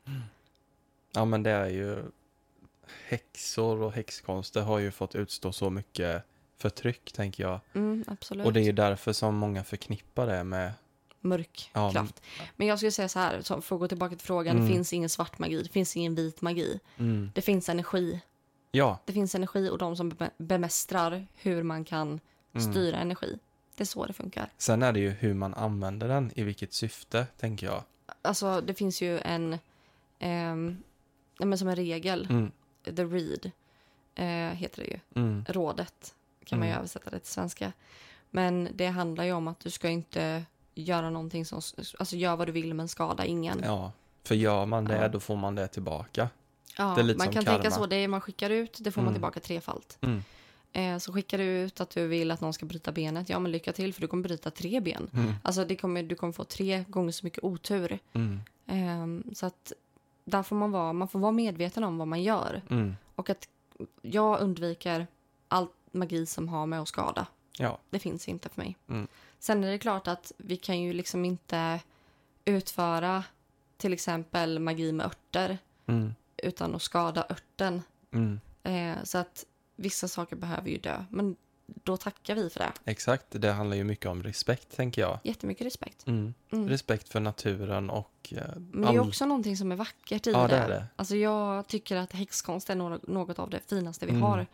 Ja, 1.12 1.24
men 1.24 1.42
det 1.42 1.50
är 1.50 1.66
ju 1.68 2.04
häxor 3.08 3.82
och 3.82 3.92
häxkonster 3.92 4.62
har 4.62 4.78
ju 4.78 4.90
fått 4.90 5.14
utstå 5.14 5.52
så 5.52 5.70
mycket 5.70 6.24
förtryck, 6.58 7.12
tänker 7.12 7.42
jag. 7.44 7.60
Mm. 7.74 8.04
Och 8.44 8.52
det 8.52 8.60
är 8.60 8.64
ju 8.64 8.72
därför 8.72 9.12
som 9.12 9.34
många 9.36 9.64
förknippar 9.64 10.26
det 10.26 10.44
med... 10.44 10.72
Mörk 11.24 11.70
Ja, 11.72 11.92
kraft. 11.92 12.22
Men 12.56 12.66
jag 12.66 12.78
skulle 12.78 12.92
säga 12.92 13.08
så 13.08 13.18
här, 13.18 13.60
för 13.60 13.74
att 13.76 13.80
gå 13.80 13.88
tillbaka 13.88 14.16
till 14.16 14.26
frågan. 14.26 14.56
Mm. 14.56 14.68
Det 14.68 14.74
finns 14.74 14.92
ingen 14.92 15.08
svart 15.08 15.38
magi, 15.38 15.62
det 15.62 15.68
finns 15.68 15.96
ingen 15.96 16.14
vit 16.14 16.40
magi. 16.40 16.80
Mm. 16.98 17.30
Det 17.34 17.42
finns 17.42 17.68
energi. 17.68 18.20
Ja. 18.74 18.98
Det 19.04 19.12
finns 19.12 19.34
energi 19.34 19.68
och 19.70 19.78
de 19.78 19.96
som 19.96 20.08
be- 20.08 20.30
bemästrar 20.38 21.26
hur 21.34 21.62
man 21.62 21.84
kan 21.84 22.20
Mm. 22.54 22.72
styra 22.72 22.96
energi. 22.96 23.38
Det 23.76 23.82
är 23.82 23.86
så 23.86 24.06
det 24.06 24.12
funkar. 24.12 24.48
Sen 24.58 24.82
är 24.82 24.92
det 24.92 25.00
ju 25.00 25.10
hur 25.10 25.34
man 25.34 25.54
använder 25.54 26.08
den, 26.08 26.30
i 26.34 26.42
vilket 26.42 26.72
syfte, 26.72 27.26
tänker 27.36 27.66
jag. 27.66 27.82
Alltså 28.22 28.60
det 28.60 28.74
finns 28.74 29.02
ju 29.02 29.18
en, 29.18 29.58
nej, 30.18 31.46
men 31.46 31.58
som 31.58 31.68
en 31.68 31.76
regel, 31.76 32.26
Mm. 32.30 32.52
the 32.84 33.04
read, 33.04 33.50
eh, 34.14 34.56
heter 34.56 34.82
det 34.82 34.88
ju. 34.88 34.98
Mm. 35.22 35.44
Rådet 35.48 36.14
kan 36.44 36.58
man 36.58 36.68
ju 36.68 36.72
Mm. 36.72 36.78
översätta 36.78 37.10
det 37.10 37.18
till 37.18 37.32
svenska. 37.32 37.72
Men 38.30 38.68
det 38.74 38.86
handlar 38.86 39.24
ju 39.24 39.32
om 39.32 39.48
att 39.48 39.60
du 39.60 39.70
ska 39.70 39.88
inte 39.88 40.44
göra 40.74 41.10
någonting 41.10 41.44
som, 41.44 41.60
alltså 41.98 42.16
gör 42.16 42.36
vad 42.36 42.48
du 42.48 42.52
vill 42.52 42.74
men 42.74 42.88
skada 42.88 43.24
ingen. 43.24 43.60
Ja. 43.64 43.92
För 44.24 44.34
gör 44.34 44.66
man 44.66 44.84
det, 44.84 44.96
Ja. 45.02 45.08
då 45.08 45.20
får 45.20 45.36
man 45.36 45.54
det 45.54 45.68
tillbaka. 45.68 46.28
Ja, 46.78 46.98
är 47.00 47.04
man 47.14 47.16
kan 47.32 47.44
karma. 47.44 47.44
tänka 47.58 47.70
så, 47.70 47.86
det 47.86 48.08
man 48.08 48.20
skickar 48.20 48.50
ut, 48.50 48.76
det 48.80 48.90
får 48.92 49.00
man 49.00 49.06
Mm. 49.08 49.14
tillbaka 49.14 49.40
trefalt. 49.40 49.98
Mm. 50.00 50.22
Eh, 50.72 50.98
så 50.98 51.12
skickar 51.12 51.38
du 51.38 51.44
ut 51.44 51.80
att 51.80 51.90
du 51.90 52.06
vill 52.06 52.30
att 52.30 52.40
någon 52.40 52.52
ska 52.52 52.66
bryta 52.66 52.92
benet, 52.92 53.28
ja 53.28 53.38
men 53.38 53.52
lycka 53.52 53.72
till 53.72 53.94
för 53.94 54.00
du 54.00 54.06
kommer 54.06 54.22
bryta 54.22 54.50
tre 54.50 54.80
ben. 54.80 55.10
Mm. 55.14 55.34
Alltså 55.42 55.64
det 55.64 55.76
kommer, 55.76 56.02
du 56.02 56.14
kommer 56.14 56.32
få 56.32 56.44
tre 56.44 56.84
gånger 56.88 57.12
så 57.12 57.26
mycket 57.26 57.44
otur. 57.44 57.98
Eh, 58.66 59.06
så 59.34 59.46
att 59.46 59.72
där 60.24 60.42
får 60.42 60.56
man 60.56 60.70
vara, 60.70 60.92
man 60.92 61.08
får 61.08 61.18
vara 61.18 61.32
medveten 61.32 61.84
om 61.84 61.98
vad 61.98 62.08
man 62.08 62.22
gör. 62.22 62.62
Mm. 62.70 62.96
Och 63.14 63.30
att 63.30 63.48
jag 64.02 64.40
undviker 64.40 65.06
all 65.48 65.66
magi 65.92 66.26
som 66.26 66.48
har 66.48 66.66
med 66.66 66.80
att 66.80 66.88
skada. 66.88 67.26
Ja. 67.58 67.78
Det 67.90 67.98
finns 67.98 68.28
inte 68.28 68.48
för 68.48 68.60
mig. 68.60 68.76
Mm. 68.88 69.06
Sen 69.38 69.64
är 69.64 69.70
det 69.70 69.78
klart 69.78 70.08
att 70.08 70.32
vi 70.36 70.56
kan 70.56 70.80
ju 70.80 70.92
liksom 70.92 71.24
inte 71.24 71.80
utföra 72.44 73.24
till 73.76 73.92
exempel 73.92 74.58
magi 74.58 74.92
med 74.92 75.06
örter 75.06 75.58
Mm. 75.86 76.14
Utan 76.42 76.74
att 76.74 76.82
skada 76.82 77.26
örten. 77.30 77.82
Mm. 78.12 78.40
Eh, 78.62 79.04
så 79.04 79.18
att 79.18 79.44
vissa 79.76 80.08
saker 80.08 80.36
behöver 80.36 80.68
ju 80.70 80.78
dö. 80.78 81.04
Men 81.10 81.36
då 81.66 81.96
tackar 81.96 82.34
vi 82.34 82.50
för 82.50 82.58
det. 82.60 82.72
Exakt, 82.84 83.26
det 83.30 83.52
handlar 83.52 83.76
ju 83.76 83.84
mycket 83.84 84.06
om 84.06 84.22
respekt, 84.22 84.76
tänker 84.76 85.02
jag. 85.02 85.18
Jättemycket 85.24 85.66
respekt. 85.66 86.06
Mm. 86.06 86.34
Mm. 86.52 86.78
För 87.08 87.20
naturen 87.20 87.90
och... 87.90 88.32
Eh, 88.36 88.42
Men 88.56 88.82
det 88.82 88.88
är 88.88 88.88
all- 88.88 89.08
också 89.08 89.26
någonting 89.26 89.56
som 89.56 89.72
är 89.72 89.76
vackert 89.76 90.26
i 90.26 90.30
Ja, 90.30 90.42
det 90.42 90.48
det. 90.48 90.56
är 90.62 90.68
det. 90.68 90.86
Alltså 90.96 91.16
jag 91.16 91.66
tycker 91.66 91.96
att 91.96 92.12
häxkonst 92.12 92.70
är 92.70 92.74
något, 92.74 93.06
något 93.08 93.38
av 93.38 93.50
det 93.50 93.60
finaste 93.66 94.06
vi 94.06 94.10
Mm. 94.10 94.22
har. 94.22 94.46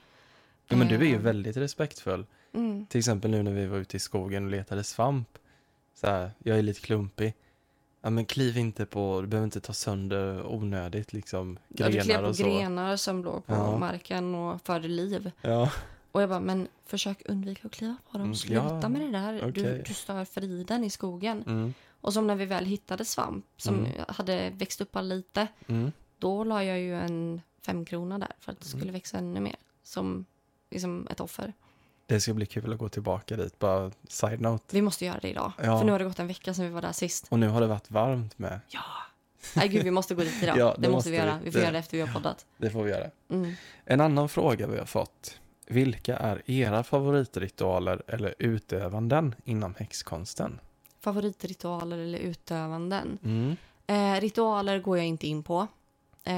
Ja, 0.66 0.76
men 0.76 0.89
du 0.89 0.95
är 0.95 1.01
ju 1.03 1.14
Eh, 1.14 1.20
väldigt 1.20 1.57
respektfull. 1.57 2.26
Mm. 2.53 2.86
Till 2.86 2.99
exempel 2.99 3.30
nu 3.30 3.43
när 3.43 3.53
vi 3.53 3.66
var 3.66 3.78
ute 3.78 3.97
i 3.97 4.01
skogen 4.01 4.45
och 4.45 4.51
letade 4.51 4.84
svamp. 4.84 5.39
så 5.95 6.07
här, 6.07 6.30
jag 6.39 6.59
är 6.59 6.62
lite 6.62 6.80
klumpig. 6.80 7.34
Ja 8.01 8.11
men 8.11 8.24
kliv 8.24 8.57
inte 8.57 8.86
på, 8.86 9.20
du 9.20 9.26
behöver 9.26 9.44
inte 9.44 9.61
ta 9.61 9.72
sönder 9.72 10.46
onödigt 10.46 11.12
liksom 11.12 11.59
Ja, 11.68 11.86
du 11.86 11.92
klev 11.92 12.07
grenar 12.07 12.22
på 12.22 12.28
och 12.28 12.36
så. 12.36 12.42
grenar 12.44 12.96
som 12.96 13.24
låg 13.24 13.46
på 13.46 13.55
Ja. 13.55 13.78
marken 13.78 14.34
och 14.34 14.61
förde 14.62 14.88
liv. 14.88 15.30
Ja, 15.40 15.70
Och 16.12 16.22
jag 16.22 16.28
bara, 16.28 16.40
men 16.40 16.68
försök 16.86 17.22
undvika 17.28 17.66
att 17.66 17.72
kliva 17.72 17.96
på 18.11 18.18
dem. 18.18 18.22
Mm, 18.22 18.34
Sluta 18.34 18.78
ja, 18.82 18.88
med 18.88 19.01
det 19.01 19.11
där. 19.11 19.32
Du, 19.32 19.49
okej. 19.51 19.82
du 19.86 19.94
stör 19.94 20.24
friden 20.24 20.84
i 20.84 20.90
skogen. 20.90 21.42
mm, 21.46 21.74
Och 22.01 22.12
som 22.12 22.26
när 22.26 22.34
vi 22.36 22.46
väl 22.46 22.64
hittade 22.64 23.05
svamp 23.05 23.44
som 23.57 23.74
Mm. 23.78 23.92
hade 24.09 24.51
växt 24.51 24.80
upp 24.80 24.96
lite. 25.03 25.46
mm. 25.66 25.92
Då 26.18 26.44
la 26.44 26.64
jag 26.64 26.80
ju 26.80 26.96
en 26.96 27.40
femkrona 27.66 28.18
där 28.18 28.32
för 28.40 28.53
att 28.53 28.61
det 28.61 28.66
Mm. 28.68 28.78
skulle 28.80 28.92
växa 28.92 29.18
ännu 29.18 29.40
mer. 29.40 29.57
Som 29.82 30.24
liksom 30.70 31.07
ett 31.11 31.20
offer. 31.20 31.53
Det 32.09 32.20
ska 32.20 32.34
bli 32.34 32.46
kul 32.46 32.72
att 32.72 32.78
gå 32.78 32.88
tillbaka 32.88 33.36
dit, 33.36 33.59
bara 33.59 33.90
side 34.09 34.40
note. 34.40 34.64
Vi 34.70 34.82
måste 34.82 35.04
göra 35.04 35.18
det 35.22 35.28
idag. 35.28 35.52
Ja. 35.62 35.78
För 35.78 35.84
nu 35.84 35.92
har 35.92 35.98
det 35.98 36.04
gått 36.04 36.18
en 36.18 36.26
vecka 36.26 36.54
sedan 36.54 36.64
vi 36.64 36.70
var 36.70 36.82
där 36.82 36.92
sist. 36.92 37.26
Och 37.28 37.38
nu 37.38 37.48
har 37.48 37.61
det 37.61 37.66
varit 37.66 37.90
varmt 37.90 38.38
med. 38.38 38.61
Ja! 38.68 38.80
Nej 39.56 39.68
gud, 39.68 39.84
vi 39.84 39.90
måste 39.90 40.14
gå 40.14 40.22
dit 40.22 40.42
idag. 40.42 40.56
Ja, 40.59 40.74
det, 40.78 40.82
det 40.82 40.90
måste 40.92 41.11
vi. 41.11 41.16
göra. 41.16 41.38
Vi 41.44 41.50
får 41.52 41.59
Det- 41.59 41.62
göra 41.64 41.72
det 41.72 41.78
efter 41.78 41.96
vi 41.96 42.00
har 42.02 42.14
poddat. 42.14 42.46
Det 42.59 42.70
får 42.70 42.82
vi 42.82 42.90
göra. 42.90 43.11
Mm. 43.30 43.52
En 43.84 44.00
annan 44.00 44.28
fråga 44.28 44.66
vi 44.66 44.78
har 44.78 44.86
fått. 44.86 45.40
Vilka 45.66 46.16
är 46.16 46.50
era 46.50 46.82
favoritritualer 46.84 48.02
eller 48.06 48.34
utövanden 48.38 49.34
inom 49.44 49.74
häxkonsten? 49.78 50.61
Favoritritualer 51.00 51.98
eller 51.98 52.18
utövanden? 52.18 53.18
Mm. 53.24 53.56
Eh, 53.86 54.20
ritualer 54.20 54.78
går 54.78 54.96
jag 54.96 55.06
inte 55.06 55.26
in 55.26 55.42
på. 55.42 55.66
Eh, 56.24 56.34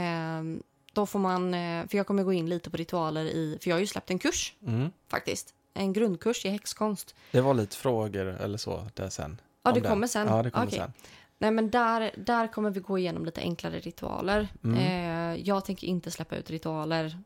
då 0.92 1.06
får 1.06 1.18
man, 1.18 1.54
eh, 1.54 1.86
för 1.88 1.96
jag 1.96 2.06
kommer 2.06 2.22
gå 2.22 2.32
in 2.32 2.48
lite 2.48 2.70
på 2.70 2.76
ritualer 2.76 3.24
i, 3.24 3.58
för 3.62 3.70
jag 3.70 3.76
har 3.76 3.80
ju 3.80 3.86
släppt 3.86 4.10
en 4.10 4.18
kurs 4.18 4.54
Mm. 4.66 4.90
faktiskt. 5.08 5.54
En 5.74 5.92
grundkurs 5.92 6.44
i 6.44 6.48
häxkonst. 6.48 7.14
Det 7.32 7.40
var 7.40 7.54
lite 7.54 7.76
frågor 7.76 8.26
eller 8.26 8.58
så 8.58 8.86
där 8.94 9.08
sen. 9.08 9.40
Ja, 9.62 9.72
det 9.72 9.80
den. 9.80 9.90
kommer 9.90 10.06
sen. 10.06 10.28
Ja, 10.28 10.42
det 10.42 10.50
kommer 10.50 10.66
Okej. 10.66 10.78
sen. 10.78 10.92
Nej, 11.38 11.50
men 11.50 11.70
där, 11.70 12.10
där 12.16 12.46
kommer 12.52 12.70
vi 12.70 12.80
gå 12.80 12.98
igenom 12.98 13.24
lite 13.24 13.40
enklare 13.40 13.78
ritualer. 13.80 14.48
Mm. 14.64 14.76
Eh, 14.78 15.40
jag 15.48 15.64
tänker 15.64 15.86
inte 15.86 16.10
släppa 16.10 16.36
ut 16.36 16.50
ritualer 16.50 17.18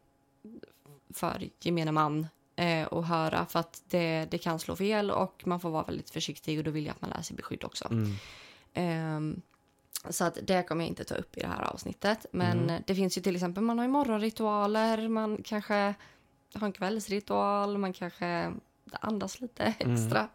för 1.15 1.49
gemene 1.61 1.93
man 1.93 2.27
eh, 2.57 2.87
och 2.87 3.07
höra 3.07 3.47
för 3.47 3.59
att 3.59 3.83
det, 3.89 4.27
det 4.31 4.39
kan 4.39 4.59
slå 4.59 4.77
fel 4.77 5.11
och 5.11 5.43
man 5.47 5.61
får 5.61 5.71
vara 5.71 5.85
väldigt 5.85 6.11
försiktig 6.11 6.59
och 6.59 6.65
då 6.65 6.71
vill 6.71 6.87
jag 6.87 6.93
att 6.95 7.01
man 7.01 7.11
lär 7.11 7.23
sig 7.23 7.37
beskydd 7.37 7.65
också. 7.65 7.89
Mm. 7.91 8.13
Ehm, 8.75 9.43
så 10.11 10.25
att 10.25 10.39
det 10.43 10.63
kommer 10.63 10.85
jag 10.85 10.89
inte 10.89 11.05
ta 11.05 11.15
upp 11.15 11.37
i 11.37 11.41
det 11.41 11.47
här 11.47 11.63
avsnittet. 11.63 12.27
Men 12.33 12.59
Mm. 12.61 12.83
det 12.87 12.95
finns 12.95 13.19
ju 13.19 13.23
till 13.23 13.35
exempel, 13.35 13.63
man 13.65 13.79
har 13.79 13.85
ju 13.85 13.91
morgonritualer, 13.91 15.09
man 15.09 15.39
kanske 15.45 15.95
har 16.59 16.67
en 16.67 16.73
kvällsritual, 16.73 17.79
man 17.79 17.93
kanske 17.93 18.53
andas 19.01 19.41
lite 19.41 19.75
Mm. 19.79 19.95
extra. 19.95 20.29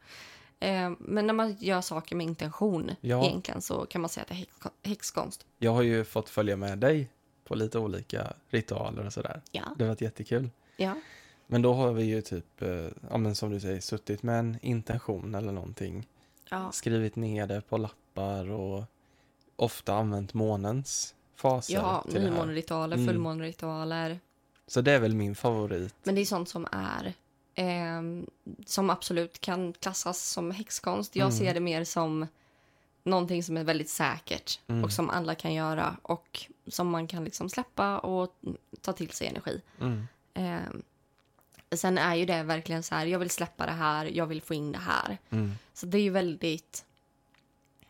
Ehm, 0.60 0.96
men 1.00 1.28
när 1.28 1.34
man 1.34 1.56
gör 1.60 1.82
saker 1.82 2.16
med 2.16 2.26
intention 2.26 2.92
Ja. 3.02 3.26
egentligen 3.26 3.62
så 3.62 3.86
kan 3.86 4.02
man 4.02 4.10
säga 4.10 4.22
att 4.22 4.28
det 4.28 4.34
är 4.34 4.38
häx- 4.38 4.68
häxkonst. 4.84 5.46
Jag 5.58 5.72
har 5.72 5.82
ju 5.82 6.04
fått 6.04 6.30
följa 6.30 6.56
med 6.56 6.78
dig 6.80 7.10
på 7.44 7.56
lite 7.56 7.80
olika 7.80 8.34
ritualer 8.50 9.06
och 9.06 9.14
sådär. 9.14 9.42
Ja. 9.52 9.64
Det 9.78 9.84
har 9.84 9.90
varit 9.90 10.02
jättekul. 10.02 10.50
ja. 10.78 10.96
Men 11.52 11.62
då 11.62 11.74
har 11.74 11.94
vi 11.94 12.04
ju 12.04 12.22
typ, 12.22 12.62
eh, 12.62 12.70
ja 13.10 13.18
men 13.18 13.36
som 13.36 13.50
du 13.50 13.60
säger, 13.60 13.80
suttit 13.82 14.24
med 14.24 14.40
en 14.40 14.58
intention 14.62 15.36
eller 15.36 15.52
någonting. 15.52 16.08
Ja. 16.50 16.72
Skrivit 16.72 17.16
ner 17.16 17.48
det 17.48 17.62
på 17.62 17.78
lappar 17.78 18.50
och 18.52 18.84
ofta 19.56 19.94
använt 19.94 20.34
månens 20.34 21.16
faser 21.36 21.74
Ja, 21.74 22.06
nymåneritualer, 22.14 22.96
Mm. 22.98 23.06
Så 24.70 24.82
det 24.82 24.92
är 24.92 25.00
väl 25.00 25.16
min 25.16 25.36
favorit. 25.36 25.96
Men 26.04 26.16
det 26.16 26.22
är 26.22 26.26
sånt 26.26 26.50
som 26.50 26.68
är 26.72 27.14
ehm, 27.56 28.28
som 28.66 28.90
absolut 28.90 29.42
kan 29.42 29.74
klassas 29.74 30.30
som 30.30 30.52
häxkonst. 30.52 31.16
Jag 31.16 31.26
Mm. 31.28 31.38
ser 31.38 31.54
det 31.54 31.60
mer 31.60 31.84
som 31.84 32.28
någonting 33.04 33.44
som 33.44 33.58
är 33.58 33.64
väldigt 33.64 33.90
säkert 33.90 34.60
Mm. 34.68 34.84
och 34.84 34.92
som 34.92 35.10
alla 35.10 35.36
kan 35.36 35.54
göra 35.54 35.98
och 36.02 36.46
som 36.68 36.90
man 36.90 37.08
kan 37.08 37.24
liksom 37.24 37.50
släppa 37.50 38.00
och 38.00 38.36
ta 38.82 38.94
till 38.94 39.10
sig 39.10 39.28
energi. 39.28 39.62
Mm. 39.82 40.08
Ehm, 40.34 40.82
sen 41.72 41.98
är 41.98 42.16
ju 42.16 42.26
det 42.26 42.44
verkligen 42.44 42.84
så 42.84 42.96
här, 42.96 43.06
jag 43.06 43.20
vill 43.20 43.30
släppa 43.30 43.66
det 43.66 43.72
här, 43.72 44.06
jag 44.06 44.26
vill 44.28 44.42
få 44.42 44.54
in 44.54 44.72
det 44.72 44.80
här. 44.80 45.18
Mm. 45.30 45.52
Så 45.74 45.86
det 45.86 45.98
är 45.98 46.02
ju 46.02 46.10
väldigt, 46.10 46.86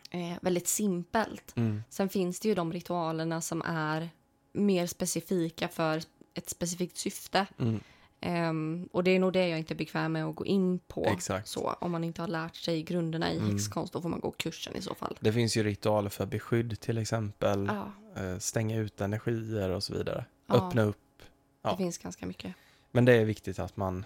eh, 0.10 0.38
väldigt 0.42 0.68
simpelt. 0.68 1.58
Mm. 1.58 1.84
Sen 1.90 2.10
finns 2.10 2.40
det 2.40 2.48
ju 2.50 2.56
de 2.56 2.74
ritualerna 2.74 3.42
som 3.42 3.62
är 3.66 4.10
mer 4.52 4.88
specifika 4.88 5.68
för 5.68 6.02
ett 6.34 6.50
specifikt 6.50 6.98
syfte. 6.98 7.46
Mm. 7.60 7.80
Ehm, 8.22 8.90
och 8.92 9.04
det 9.04 9.12
är 9.12 9.20
nog 9.20 9.34
det 9.34 9.48
jag 9.48 9.60
inte 9.60 9.74
är 9.74 9.76
bekväm 9.76 10.12
med 10.12 10.26
att 10.26 10.36
gå 10.36 10.46
in 10.46 10.80
på. 10.80 11.06
Exakt. 11.06 11.48
Så, 11.48 11.76
om 11.82 11.92
man 11.92 12.04
inte 12.04 12.22
har 12.22 12.28
lärt 12.28 12.56
sig 12.56 12.84
grunderna 12.84 13.34
i 13.34 13.38
Mm. 13.38 13.52
häxkonst, 13.52 13.94
då 13.94 14.02
får 14.02 14.10
man 14.10 14.20
gå 14.20 14.32
kursen 14.32 14.76
i 14.76 14.82
så 14.82 14.96
fall. 14.96 15.18
Det 15.22 15.34
finns 15.34 15.58
ju 15.58 15.64
ritualer 15.64 16.10
för 16.10 16.26
beskydd 16.26 16.80
till 16.80 16.98
exempel. 16.98 17.66
Ja, 17.74 17.92
eh, 18.22 18.38
Stänga 18.38 18.78
ut 18.78 19.02
energier 19.02 19.70
och 19.70 19.84
så 19.84 19.94
vidare. 19.94 20.26
Ja. 20.48 20.56
Öppna 20.68 20.82
upp. 20.82 20.98
det 21.18 21.26
Ja. 21.70 21.78
finns 21.78 21.98
ganska 21.98 22.26
mycket. 22.26 22.54
Men 22.92 23.06
det 23.06 23.14
är 23.14 23.26
viktigt 23.26 23.60
att 23.60 23.78
man, 23.78 24.06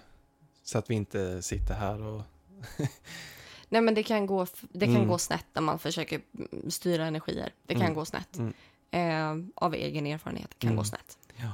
så 0.62 0.78
att 0.78 0.90
vi 0.90 0.94
inte 0.94 1.42
sitter 1.42 1.74
här 1.74 2.02
och... 2.02 2.22
Nej, 3.68 3.80
men 3.80 3.94
det 3.94 4.02
kan 4.02 4.26
gå, 4.26 4.46
det 4.72 4.86
kan 4.86 4.96
Mm. 4.96 5.08
gå 5.08 5.18
snett 5.18 5.46
när 5.52 5.62
man 5.62 5.78
försöker 5.78 6.20
mm, 6.52 6.70
styra 6.70 7.06
energier. 7.06 7.52
Det 7.66 7.74
kan 7.74 7.82
Mm. 7.82 7.94
gå 7.94 8.04
snett. 8.04 8.38
Ehm, 8.90 9.52
av 9.54 9.74
egen 9.74 10.06
erfarenhet 10.06 10.58
kan 10.58 10.68
Mm. 10.68 10.76
gå 10.76 10.84
snett. 10.84 11.18
Ja. 11.36 11.50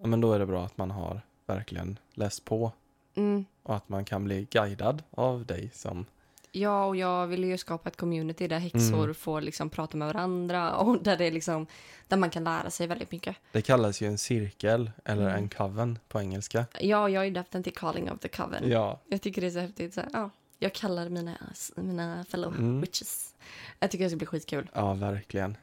Ja. 0.00 0.06
Men 0.06 0.20
då 0.20 0.32
är 0.32 0.38
det 0.38 0.46
bra 0.46 0.64
att 0.64 0.78
man 0.78 0.90
har 0.90 1.20
verkligen 1.46 1.98
läst 2.14 2.44
på 2.44 2.72
Mm. 3.14 3.44
och 3.62 3.76
att 3.76 3.88
man 3.88 4.04
kan 4.04 4.24
bli 4.24 4.46
guidad 4.50 5.02
av 5.10 5.46
dig 5.46 5.70
som... 5.74 6.06
Ja, 6.52 6.84
och 6.86 6.96
jag 6.96 7.26
vill 7.26 7.44
ju 7.44 7.58
skapa 7.58 7.88
ett 7.88 7.96
community 7.96 8.48
där 8.48 8.58
häxor 8.58 9.02
Mm. 9.02 9.14
får 9.14 9.40
liksom 9.40 9.70
prata 9.70 9.96
med 9.96 10.06
varandra 10.14 10.76
och 10.76 11.02
där, 11.02 11.16
det 11.16 11.30
liksom, 11.30 11.66
där 12.08 12.16
man 12.16 12.30
kan 12.30 12.44
lära 12.44 12.70
sig 12.70 12.86
väldigt 12.86 13.12
mycket. 13.12 13.36
Det 13.52 13.62
kallas 13.62 14.00
ju 14.02 14.06
en 14.06 14.18
cirkel 14.18 14.90
eller 15.04 15.22
Mm. 15.22 15.34
en 15.36 15.48
coven 15.48 15.98
på 16.08 16.20
engelska. 16.20 16.66
Ja, 16.80 17.08
jag 17.08 17.20
har 17.20 17.24
ju 17.24 17.30
döpt 17.30 17.52
den 17.52 17.62
till 17.62 17.74
Calling 17.74 18.10
of 18.12 18.18
the 18.20 18.28
Coven. 18.28 18.70
Ja. 18.70 19.00
Jag 19.06 19.22
tycker 19.22 19.40
det 19.40 19.46
är 19.46 19.50
så 19.50 19.58
häftigt. 19.60 19.94
Så, 19.94 20.00
ja, 20.12 20.30
jag 20.58 20.72
kallar 20.74 21.08
mina, 21.08 21.36
mina 21.76 22.24
fellow 22.24 22.54
Mm. 22.54 22.80
witches. 22.80 23.34
Jag 23.80 23.90
tycker 23.90 24.04
det 24.04 24.10
ska 24.10 24.16
bli 24.16 24.26
skitkul. 24.26 24.70
Ja, 24.74 24.94
verkligen. 24.94 25.56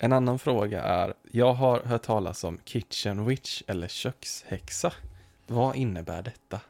En 0.00 0.12
annan 0.12 0.38
fråga 0.38 0.82
är, 0.82 1.14
jag 1.32 1.52
har 1.52 1.80
hört 1.80 2.02
talas 2.02 2.44
om 2.44 2.58
kitchen 2.64 3.24
witch 3.26 3.62
eller 3.66 3.88
kökshäxa. 3.88 4.92
Vad 5.46 5.76
innebär 5.76 6.22
detta? 6.22 6.60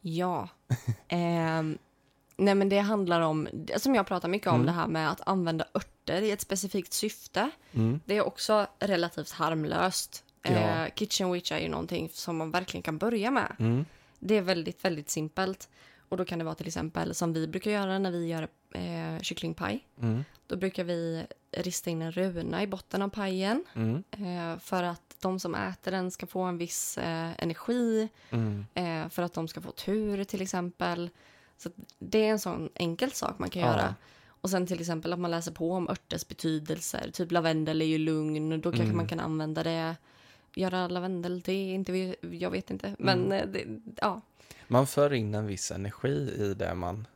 Ja. 0.00 0.48
Ehm, 1.08 1.78
nej, 2.36 2.54
men 2.54 2.68
det 2.68 2.78
handlar 2.78 3.20
om, 3.20 3.48
som 3.76 3.94
jag 3.94 4.06
pratar 4.06 4.28
mycket 4.28 4.48
om, 4.48 4.54
Mm. 4.54 4.66
det 4.66 4.72
här 4.72 4.86
med 4.86 5.10
att 5.10 5.20
använda 5.26 5.64
örter 5.74 6.22
i 6.22 6.30
ett 6.30 6.40
specifikt 6.40 6.92
syfte. 6.92 7.50
Mm. 7.72 8.00
Det 8.04 8.16
är 8.16 8.26
också 8.26 8.66
relativt 8.78 9.30
harmlöst. 9.32 10.24
Ja. 10.42 10.50
Eh, 10.50 10.88
Kitchen 10.94 11.32
Witch 11.32 11.52
är 11.52 11.58
ju 11.58 11.68
någonting 11.68 12.08
som 12.12 12.36
man 12.36 12.50
verkligen 12.50 12.82
kan 12.82 12.98
börja 12.98 13.30
med. 13.30 13.56
Mm. 13.58 13.84
Det 14.18 14.34
är 14.34 14.42
väldigt, 14.42 14.84
väldigt 14.84 15.10
simpelt. 15.10 15.68
Och 16.08 16.16
då 16.16 16.24
kan 16.24 16.38
det 16.38 16.44
vara 16.44 16.54
till 16.54 16.66
exempel 16.66 17.14
som 17.14 17.32
vi 17.32 17.46
brukar 17.48 17.70
göra 17.70 17.98
när 17.98 18.10
vi 18.10 18.26
gör 18.26 18.48
eh, 18.74 19.20
kycklingpaj. 19.22 19.86
Mm. 20.00 20.24
Då 20.46 20.56
brukar 20.56 20.84
vi 20.84 21.26
rista 21.52 21.90
in 21.90 22.02
en 22.02 22.12
runa 22.12 22.62
i 22.62 22.66
botten 22.66 23.02
av 23.02 23.08
pajen 23.08 23.64
Mm. 23.74 24.02
eh, 24.10 24.58
för 24.58 24.82
att 24.82 25.16
de 25.20 25.40
som 25.40 25.54
äter 25.54 25.90
den 25.90 26.10
ska 26.10 26.26
få 26.26 26.40
en 26.42 26.58
viss 26.58 26.98
eh, 26.98 27.30
energi, 27.42 28.08
Mm. 28.30 28.66
eh, 28.74 29.08
för 29.08 29.22
att 29.22 29.32
de 29.32 29.48
ska 29.48 29.60
få 29.60 29.70
tur 29.72 30.24
till 30.24 30.42
exempel. 30.42 31.10
Så 31.58 31.70
det 31.98 32.18
är 32.26 32.30
en 32.30 32.38
sån 32.38 32.68
enkel 32.74 33.12
sak 33.12 33.38
man 33.38 33.50
kan 33.50 33.62
Ja. 33.62 33.68
göra. 33.68 33.94
Och 34.28 34.50
sen 34.50 34.66
till 34.66 34.80
exempel 34.80 35.12
att 35.12 35.18
man 35.18 35.30
läser 35.30 35.52
på 35.52 35.72
om 35.72 35.88
örters 35.88 36.28
betydelser. 36.28 37.10
Typ 37.12 37.32
lavendel 37.32 37.82
är 37.82 37.86
ju 37.86 37.98
lugn, 37.98 38.60
då 38.60 38.70
kanske 38.70 38.82
Mm. 38.84 38.96
man 38.96 39.06
kan 39.08 39.20
använda 39.20 39.62
det. 39.62 39.96
Göra 40.54 40.88
lavendelte, 40.88 41.52
inte, 41.52 41.92
vi- 41.92 42.16
jag 42.40 42.50
vet 42.50 42.70
inte. 42.70 42.96
Men 42.98 43.18
Mm. 43.26 43.32
eh, 43.32 43.46
det, 43.46 43.80
ja. 44.00 44.20
Man 44.68 44.86
för 44.86 45.12
in 45.12 45.34
en 45.34 45.46
viss 45.46 45.70
energi 45.70 46.34
i 46.38 46.54
det 46.54 46.74
man 46.74 47.06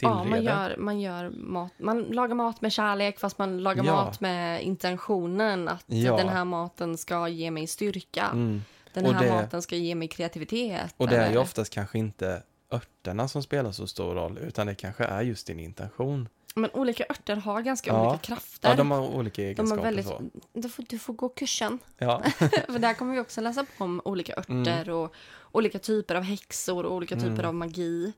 Ja, 0.00 0.24
man 0.24 0.42
gör, 0.42 0.76
man 0.78 1.00
gör 1.00 1.30
mat. 1.30 1.72
Man 1.78 2.02
lagar 2.02 2.34
mat 2.34 2.60
med 2.60 2.72
kärlek 2.72 3.18
fast 3.18 3.38
man 3.38 3.58
lagar 3.62 3.84
Ja. 3.84 3.92
mat 3.92 4.20
med 4.20 4.62
intentionen 4.62 5.68
att 5.68 5.84
Ja. 5.86 6.16
den 6.16 6.28
här 6.28 6.44
maten 6.44 6.98
ska 6.98 7.28
ge 7.28 7.50
mig 7.50 7.66
styrka. 7.66 8.26
Mm. 8.32 8.62
Den 8.92 9.06
Och 9.06 9.14
här 9.14 9.24
det- 9.24 9.32
maten 9.34 9.62
ska 9.62 9.76
ge 9.76 9.94
mig 9.94 10.08
kreativitet. 10.08 10.94
Och 10.96 11.08
det 11.08 11.16
är 11.16 11.20
ju 11.24 11.26
eller- 11.30 11.40
oftast 11.40 11.72
kanske 11.72 11.98
inte 11.98 12.42
örterna 12.72 13.28
som 13.28 13.42
spelar 13.42 13.72
så 13.72 13.86
stor 13.86 14.14
roll, 14.14 14.38
utan 14.38 14.66
det 14.66 14.74
kanske 14.74 15.04
är 15.04 15.22
just 15.22 15.46
din 15.46 15.60
intention. 15.60 16.28
Men 16.54 16.70
olika 16.72 17.04
örter 17.10 17.36
har 17.36 17.60
ganska 17.62 17.90
Ja. 17.90 18.08
olika 18.08 18.18
krafter. 18.18 18.68
Ja, 18.68 18.74
de 18.74 18.90
har 18.90 19.00
olika 19.14 19.42
De 19.42 19.48
egenskaper. 19.48 19.76
har 19.84 19.92
väldigt, 19.92 20.10
du, 20.52 20.68
får, 20.68 20.84
du 20.88 20.98
får 20.98 21.14
gå 21.14 21.28
kursen. 21.28 21.78
Ja. 21.98 22.22
För 22.66 22.78
där 22.78 22.94
kommer 22.94 23.14
vi 23.14 23.20
också 23.20 23.40
läsa 23.40 23.66
på 23.78 23.84
om 23.84 24.02
olika 24.04 24.32
örter 24.36 24.90
och 24.90 25.14
olika 25.52 25.78
typer 25.78 26.14
av 26.14 26.22
häxor 26.22 26.84
och 26.86 26.94
olika 26.94 27.14
typer 27.14 27.28
Mm. 27.32 27.46
av 27.46 27.54
magi. 27.54 28.12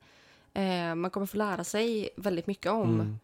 Eh, 0.54 0.94
man 0.94 1.10
kommer 1.10 1.26
få 1.26 1.36
lära 1.36 1.64
sig 1.64 2.10
väldigt 2.16 2.46
mycket 2.46 2.72
om. 2.72 2.94
Mm. 2.94 3.18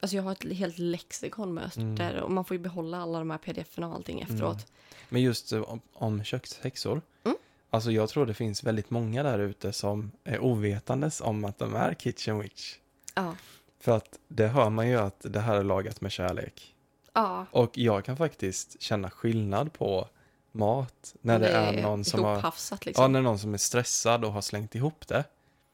Alltså 0.00 0.16
jag 0.16 0.22
har 0.22 0.32
ett 0.32 0.52
helt 0.52 0.78
lexikon 0.78 1.54
med 1.54 1.64
örter 1.64 2.10
Mm. 2.10 2.22
och 2.22 2.30
man 2.30 2.44
får 2.44 2.54
ju 2.56 2.62
behålla 2.62 3.02
alla 3.02 3.18
de 3.18 3.30
här 3.30 3.38
pdf-erna 3.38 3.88
och 3.88 3.94
allting 3.94 4.20
efteråt. 4.20 4.72
Men 5.08 5.22
just 5.22 5.52
eh, 5.52 5.62
om, 5.62 5.80
om 5.92 6.24
kökshäxor. 6.24 7.02
Mm. 7.24 7.36
Alltså 7.70 7.90
jag 7.92 8.08
tror 8.08 8.26
det 8.26 8.34
finns 8.34 8.64
väldigt 8.64 8.90
många 8.90 9.22
där 9.22 9.38
ute 9.38 9.72
som 9.72 10.10
är 10.24 10.40
ovetandes 10.44 11.20
om 11.20 11.44
att 11.44 11.58
de 11.58 11.74
är 11.74 11.94
kitchen 11.94 12.38
witch. 12.38 12.76
Ja. 13.14 13.34
För 13.80 13.92
att 13.96 14.18
det 14.28 14.46
hör 14.48 14.70
man 14.70 14.88
ju 14.88 14.96
att 14.96 15.16
det 15.20 15.40
här 15.40 15.56
är 15.56 15.64
lagat 15.64 16.00
med 16.00 16.12
kärlek. 16.12 16.74
Ja, 17.14 17.46
Och 17.50 17.78
jag 17.78 18.04
kan 18.04 18.16
faktiskt 18.16 18.82
känna 18.82 19.10
skillnad 19.10 19.72
på 19.72 20.08
mat 20.52 21.14
när 21.20 21.38
det, 21.38 21.48
är 21.48 21.82
någon 21.82 22.04
som 22.04 22.24
har... 22.24 22.34
ihophafsat 22.34 22.80
Ja, 22.82 22.86
liksom. 22.88 23.12
när 23.12 23.20
någon 23.22 23.38
som 23.38 23.54
är 23.54 23.58
stressad 23.58 24.24
och 24.24 24.32
har 24.32 24.40
slängt 24.40 24.74
ihop 24.74 25.08
det. 25.08 25.24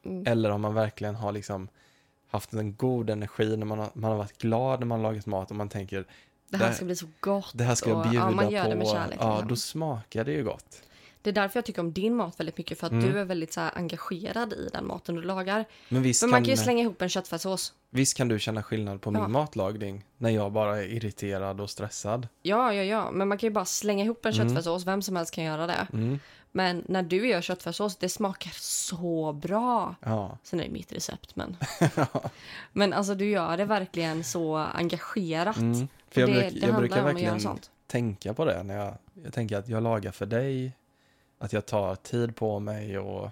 Mm. 0.05 0.23
Eller 0.27 0.49
om 0.49 0.61
man 0.61 0.73
verkligen 0.73 1.15
har 1.15 1.31
liksom 1.31 1.67
haft 2.31 2.53
en 2.53 2.75
god 2.75 3.09
energi 3.09 3.57
när 3.57 3.65
man 3.65 3.79
har, 3.79 3.89
man 3.93 4.11
har 4.11 4.17
varit 4.17 4.37
glad 4.37 4.79
när 4.79 4.87
man 4.87 4.99
har 5.03 5.11
lagat 5.11 5.25
mat 5.25 5.49
och 5.49 5.55
man 5.57 5.69
tänker 5.69 6.05
det 6.49 6.57
här 6.57 6.67
det- 6.69 6.73
ska 6.73 6.85
bli 6.85 6.95
så 6.95 7.07
gott. 7.19 7.51
det 7.53 7.63
här 7.63 7.75
ska 7.75 7.89
jag 7.89 8.03
bjuda 8.09 8.25
ja, 8.25 8.31
man 8.31 8.49
gör 8.51 8.63
på. 8.63 8.69
det 8.69 8.75
med 8.75 8.87
kärlek. 8.87 9.17
ja, 9.19 9.31
liksom. 9.33 9.47
då 9.47 9.55
smakar 9.55 10.23
det 10.23 10.31
ju 10.31 10.43
gott. 10.43 10.81
Det 11.21 11.29
är 11.29 11.33
därför 11.33 11.57
jag 11.57 11.65
tycker 11.65 11.81
om 11.81 11.93
din 11.93 12.15
mat 12.15 12.39
väldigt 12.39 12.57
mycket. 12.57 12.79
För 12.79 12.87
att 12.87 12.91
Mm. 12.93 13.05
du 13.11 13.19
är 13.19 13.25
väldigt 13.25 13.53
så 13.53 13.61
engagerad 13.61 14.53
i 14.53 14.69
den 14.73 14.87
maten 14.87 15.15
du 15.15 15.21
lagar. 15.21 15.65
Men 15.89 16.01
visst, 16.01 16.21
Men 16.23 16.27
kan, 16.27 16.31
man 16.31 16.43
kan 16.43 16.51
ju 16.51 16.57
slänga 16.57 16.81
ihop 16.83 17.01
en 17.01 17.09
köttfärssås. 17.09 17.73
visst 17.89 18.17
kan 18.17 18.27
du 18.27 18.39
känna 18.39 18.63
skillnad 18.63 19.01
på 19.01 19.11
min 19.11 19.21
Ja. 19.21 19.27
matlagning 19.27 20.05
när 20.17 20.29
jag 20.29 20.51
bara 20.51 20.77
är 20.83 20.87
irriterad 20.87 21.61
och 21.61 21.69
stressad. 21.69 22.27
Ja, 22.41 22.73
ja, 22.73 22.83
ja. 22.83 23.11
Men 23.11 23.27
man 23.27 23.37
kan 23.37 23.47
ju 23.47 23.53
bara 23.53 23.65
slänga 23.65 24.03
ihop 24.03 24.25
en 24.25 24.33
Mm. 24.33 24.47
köttfärssås. 24.47 24.85
Vem 24.87 25.01
som 25.01 25.15
helst 25.15 25.33
kan 25.33 25.43
göra 25.43 25.67
det. 25.67 25.87
Mm. 25.93 26.19
Men 26.51 26.83
när 26.87 27.03
du 27.03 27.27
gör 27.27 27.41
köttfärssås, 27.41 27.95
det 27.95 28.09
smakar 28.09 28.51
så 28.55 29.33
bra. 29.33 29.95
Ja. 30.01 30.37
Sen 30.43 30.59
är 30.59 30.63
det 30.63 30.69
mitt 30.69 30.91
recept, 30.93 31.35
men... 31.35 31.57
men 32.71 32.93
alltså 32.93 33.15
du 33.15 33.29
gör 33.29 33.57
det 33.57 33.65
verkligen 33.65 34.23
så 34.23 34.57
engagerat. 34.57 35.57
Mm. 35.57 35.87
För 36.09 36.21
jag, 36.21 36.29
det, 36.29 36.33
bruk, 36.33 36.53
det 36.61 36.67
jag 36.67 36.75
brukar 36.75 37.03
verkligen 37.03 37.39
tänka 37.87 38.33
på 38.33 38.45
det 38.45 38.63
när 38.63 38.77
jag, 38.77 38.93
jag 39.23 39.33
tänker 39.33 39.57
att 39.57 39.67
jag 39.67 39.83
lagar 39.83 40.11
för 40.11 40.25
dig, 40.25 40.71
att 41.39 41.53
jag 41.53 41.65
tar 41.65 41.95
tid 41.95 42.35
på 42.35 42.59
mig 42.59 42.99
och 42.99 43.29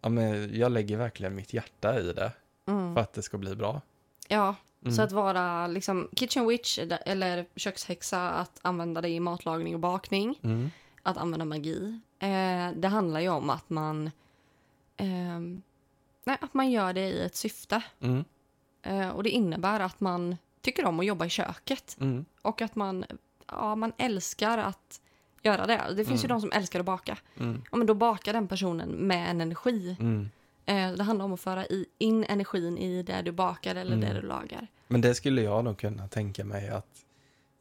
ja, 0.00 0.08
men 0.08 0.56
jag 0.58 0.72
lägger 0.72 0.96
verkligen 0.96 1.34
mitt 1.34 1.52
hjärta 1.52 2.00
i 2.00 2.12
det 2.12 2.32
Mm. 2.66 2.94
för 2.94 3.00
att 3.00 3.12
det 3.12 3.22
ska 3.22 3.38
bli 3.38 3.54
bra. 3.56 3.80
Ja, 4.28 4.54
Mm. 4.82 4.96
så 4.96 5.02
att 5.02 5.12
vara 5.12 5.66
liksom 5.66 6.08
kitchen 6.16 6.48
witch 6.48 6.78
eller 7.06 7.46
kökshäxa, 7.56 8.30
att 8.30 8.58
använda 8.62 9.00
det 9.00 9.08
i 9.08 9.20
matlagning 9.20 9.74
och 9.74 9.80
bakning, 9.80 10.38
Mm. 10.42 10.70
Att 11.04 11.16
använda 11.16 11.44
magi. 11.44 12.00
Eh, 12.18 12.70
det 12.76 12.88
handlar 12.88 13.20
ju 13.20 13.28
om 13.28 13.50
att 13.50 13.70
man, 13.70 14.10
ehm, 14.96 15.62
nej, 16.24 16.36
att 16.40 16.54
man 16.54 16.70
gör 16.70 16.92
det 16.92 17.08
i 17.08 17.20
ett 17.24 17.36
syfte. 17.36 17.82
Mm. 18.00 18.24
Eh, 18.82 19.08
och 19.08 19.22
det 19.22 19.30
innebär 19.30 19.80
att 19.80 20.00
man 20.00 20.36
tycker 20.60 20.84
om 20.84 21.00
att 21.00 21.06
jobba 21.06 21.26
i 21.26 21.28
köket. 21.30 21.96
Mm. 22.00 22.24
Och 22.42 22.62
att 22.62 22.76
man, 22.76 23.04
ja, 23.46 23.74
man 23.74 23.92
älskar 23.98 24.58
att 24.58 25.00
göra 25.42 25.66
det. 25.66 25.80
Det 25.96 26.04
finns 26.04 26.24
ju 26.24 26.26
Mm. 26.26 26.36
de 26.36 26.40
som 26.40 26.52
älskar 26.52 26.80
att 26.80 26.86
baka. 26.86 27.16
Mm. 27.40 27.62
Ja, 27.70 27.76
men 27.76 27.86
då 27.86 27.94
bakar 27.94 28.32
den 28.32 28.48
personen 28.48 28.88
med 28.90 29.30
en 29.30 29.40
energi. 29.40 29.96
Mm. 30.00 30.30
Eh, 30.66 30.92
det 30.92 31.02
handlar 31.02 31.24
om 31.24 31.32
att 31.32 31.40
föra 31.40 31.66
i, 31.66 31.86
in 31.98 32.24
energin 32.24 32.78
i 32.78 33.02
det 33.02 33.22
du 33.22 33.32
bakar 33.32 33.74
eller 33.74 33.96
det 33.96 34.06
Mm. 34.06 34.22
du 34.22 34.28
lagar. 34.28 34.66
Men 34.88 35.00
det 35.00 35.14
skulle 35.14 35.42
jag 35.42 35.64
nog 35.64 35.78
kunna 35.78 36.08
tänka 36.08 36.44
mig 36.44 36.68
att 36.68 36.86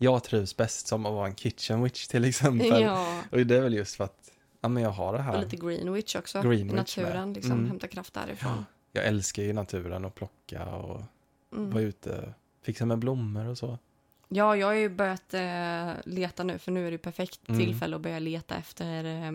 jag 0.04 0.24
trivs 0.24 0.58
bäst 0.58 0.88
som 0.88 1.06
att 1.06 1.14
vara 1.14 1.28
en 1.28 1.36
kitchen 1.36 1.84
witch 1.84 2.08
till 2.08 2.26
exempel. 2.26 2.82
Ja, 2.82 3.22
Och 3.32 3.38
det 3.46 3.58
är 3.58 3.62
väl 3.62 3.74
just 3.74 3.96
för 3.96 4.04
att 4.04 4.32
ja, 4.62 4.70
men 4.70 4.84
jag 4.84 4.90
har 4.90 5.14
det 5.14 5.18
och 5.20 5.24
här. 5.26 5.42
lite 5.42 5.56
greenwich 5.56 6.16
också. 6.16 6.42
Green 6.42 6.54
I 6.54 6.64
witch 6.64 6.98
naturen, 6.98 7.28
med. 7.28 7.36
liksom. 7.36 7.52
Mm. 7.52 7.68
Hämta 7.68 7.88
kraft 7.88 8.14
därifrån. 8.14 8.66
Jag 8.92 9.06
älskar 9.06 9.44
ju 9.44 9.54
naturen 9.54 10.06
och 10.06 10.16
plocka 10.16 10.66
och 10.66 11.02
vara 11.50 11.62
Mm. 11.72 11.78
ute, 11.78 12.34
fixa 12.62 12.86
med 12.86 13.00
blommor 13.00 13.48
och 13.48 13.58
så. 13.58 13.78
Ja, 14.30 14.56
jag 14.56 14.68
har 14.68 14.74
ju 14.74 14.90
börjat 14.90 15.34
eh, 15.34 15.92
leta 16.06 16.44
nu, 16.44 16.58
för 16.60 16.72
nu 16.72 16.80
är 16.82 16.86
det 16.86 16.92
ju 16.92 16.98
perfekt 16.98 17.40
Mm. 17.50 17.60
tillfälle 17.62 17.96
att 17.96 18.02
börja 18.02 18.20
leta 18.20 18.56
efter 18.56 19.04
eh, 19.06 19.32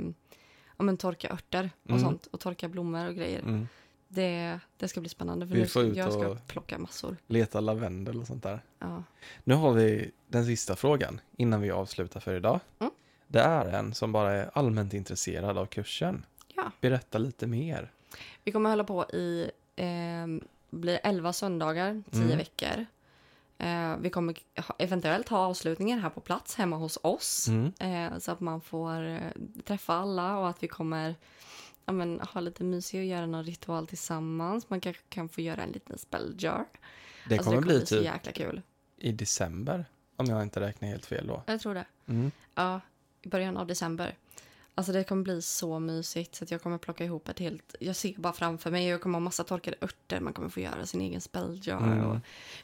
ja, 0.76 0.84
men 0.84 0.96
torka 0.96 1.30
örter 1.32 1.70
och 1.82 1.90
Mm. 1.90 2.02
sånt. 2.02 2.26
Och 2.26 2.40
torka 2.40 2.68
blommor 2.68 3.06
och 3.08 3.14
grejer. 3.14 3.40
Mm. 3.40 3.68
Det, 4.08 4.60
det 4.76 4.88
ska 4.88 5.00
bli 5.00 5.08
spännande, 5.08 5.46
för 5.46 5.54
Vi 5.54 5.60
nu 5.60 5.66
får 5.66 5.84
ut 5.84 5.96
jag 5.96 6.12
ska 6.12 6.28
och- 6.28 6.46
plocka 6.46 6.78
massor. 6.78 7.16
Leta 7.26 7.60
lavendel 7.60 8.20
och 8.20 8.26
sånt 8.26 8.42
där. 8.42 8.60
Ja. 8.78 9.02
Nu 9.44 9.54
har 9.54 9.72
vi 9.72 10.10
den 10.28 10.46
sista 10.46 10.76
frågan 10.76 11.20
innan 11.36 11.60
vi 11.60 11.70
avslutar 11.70 12.20
för 12.20 12.34
idag. 12.36 12.60
Mm. 12.78 12.92
Det 13.26 13.40
är 13.40 13.72
en 13.72 13.94
som 13.94 14.12
bara 14.12 14.32
är 14.32 14.50
allmänt 14.54 14.94
intresserad 14.94 15.58
av 15.58 15.66
kursen. 15.66 16.24
Ja. 16.56 16.70
Berätta 16.80 17.18
lite 17.18 17.46
mer. 17.46 17.92
Vi 18.44 18.52
kommer 18.52 18.70
hålla 18.70 18.84
på 18.84 19.04
i 19.04 19.50
eh, 19.76 20.26
blir 20.70 21.00
11 21.02 21.32
söndagar, 21.32 22.02
10 22.10 22.22
Mm. 22.22 22.36
veckor. 22.38 22.86
Eh, 23.58 23.96
vi 24.00 24.10
kommer 24.10 24.34
eventuellt 24.78 25.28
ha 25.28 25.38
avslutningar 25.38 25.98
här 25.98 26.10
på 26.10 26.20
plats 26.20 26.54
hemma 26.54 26.76
hos 26.76 26.98
oss. 27.02 27.48
Mm. 27.48 27.72
Eh, 28.12 28.18
så 28.18 28.32
att 28.32 28.40
man 28.40 28.60
får 28.60 29.02
eh, 29.08 29.20
träffa 29.64 29.94
alla 29.94 30.38
och 30.38 30.48
att 30.48 30.62
vi 30.62 30.68
kommer 30.68 31.14
ja, 31.88 31.92
men, 31.92 32.20
ha 32.20 32.40
lite 32.40 32.64
mysigt 32.64 33.00
och 33.00 33.04
göra 33.04 33.26
någon 33.26 33.44
ritual 33.44 33.86
tillsammans. 33.86 34.70
Man 34.70 34.80
kanske 34.80 35.02
kan 35.08 35.28
få 35.28 35.40
göra 35.40 35.62
en 35.62 35.70
liten 35.72 35.98
spell 35.98 36.34
jar. 36.38 36.64
Det 37.28 37.34
Alltså, 37.38 37.50
kommer 37.50 37.62
bli 37.62 37.80
så 37.80 37.86
typ 37.86 38.04
jäkla 38.04 38.32
kul. 38.32 38.62
i 38.96 39.12
december, 39.12 39.84
om 40.16 40.26
jag 40.26 40.42
inte 40.42 40.60
räknar 40.60 40.88
helt 40.88 41.06
fel 41.06 41.26
då. 41.26 41.42
Jag 41.46 41.60
tror 41.60 41.74
det. 41.74 41.84
Mm. 42.06 42.30
Ja, 42.54 42.80
i 43.22 43.28
början 43.28 43.56
av 43.56 43.66
december. 43.66 44.14
Alltså 44.74 44.92
det 44.92 45.04
kommer 45.04 45.22
bli 45.22 45.42
så 45.42 45.78
mysigt 45.78 46.34
så 46.34 46.44
att 46.44 46.50
jag 46.50 46.62
kommer 46.62 46.78
plocka 46.78 47.04
ihop 47.04 47.28
ett 47.28 47.38
helt... 47.38 47.74
Jag 47.80 47.96
ser 47.96 48.14
bara 48.18 48.32
framför 48.32 48.70
mig, 48.70 48.86
jag 48.88 49.00
kommer 49.00 49.18
ha 49.18 49.20
massa 49.20 49.44
torkade 49.44 49.76
örter, 49.80 50.20
man 50.20 50.32
kommer 50.32 50.48
få 50.48 50.60
göra 50.60 50.86
sin 50.86 51.00
egen 51.00 51.20
spell 51.20 51.60
jar 51.62 51.78
Mm. 51.78 52.06
och 52.06 52.16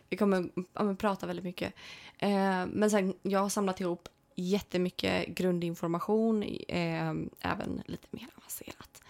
vi 0.08 0.16
kommer 0.16 0.48
ja, 0.74 0.94
prata 0.94 1.26
väldigt 1.26 1.44
mycket. 1.44 1.74
Eh, 2.18 2.66
men 2.66 2.90
sen, 2.90 3.14
jag 3.22 3.40
har 3.40 3.48
samlat 3.48 3.80
ihop 3.80 4.08
jättemycket 4.34 5.26
grundinformation, 5.28 6.42
eh, 6.68 7.14
även 7.40 7.82
lite 7.86 8.06
mer 8.10 8.28
avancerat. 8.36 9.02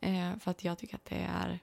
Eh, 0.00 0.38
för 0.40 0.50
att 0.50 0.64
jag 0.64 0.78
tycker 0.78 0.94
att 0.96 1.04
det 1.04 1.28
är... 1.30 1.58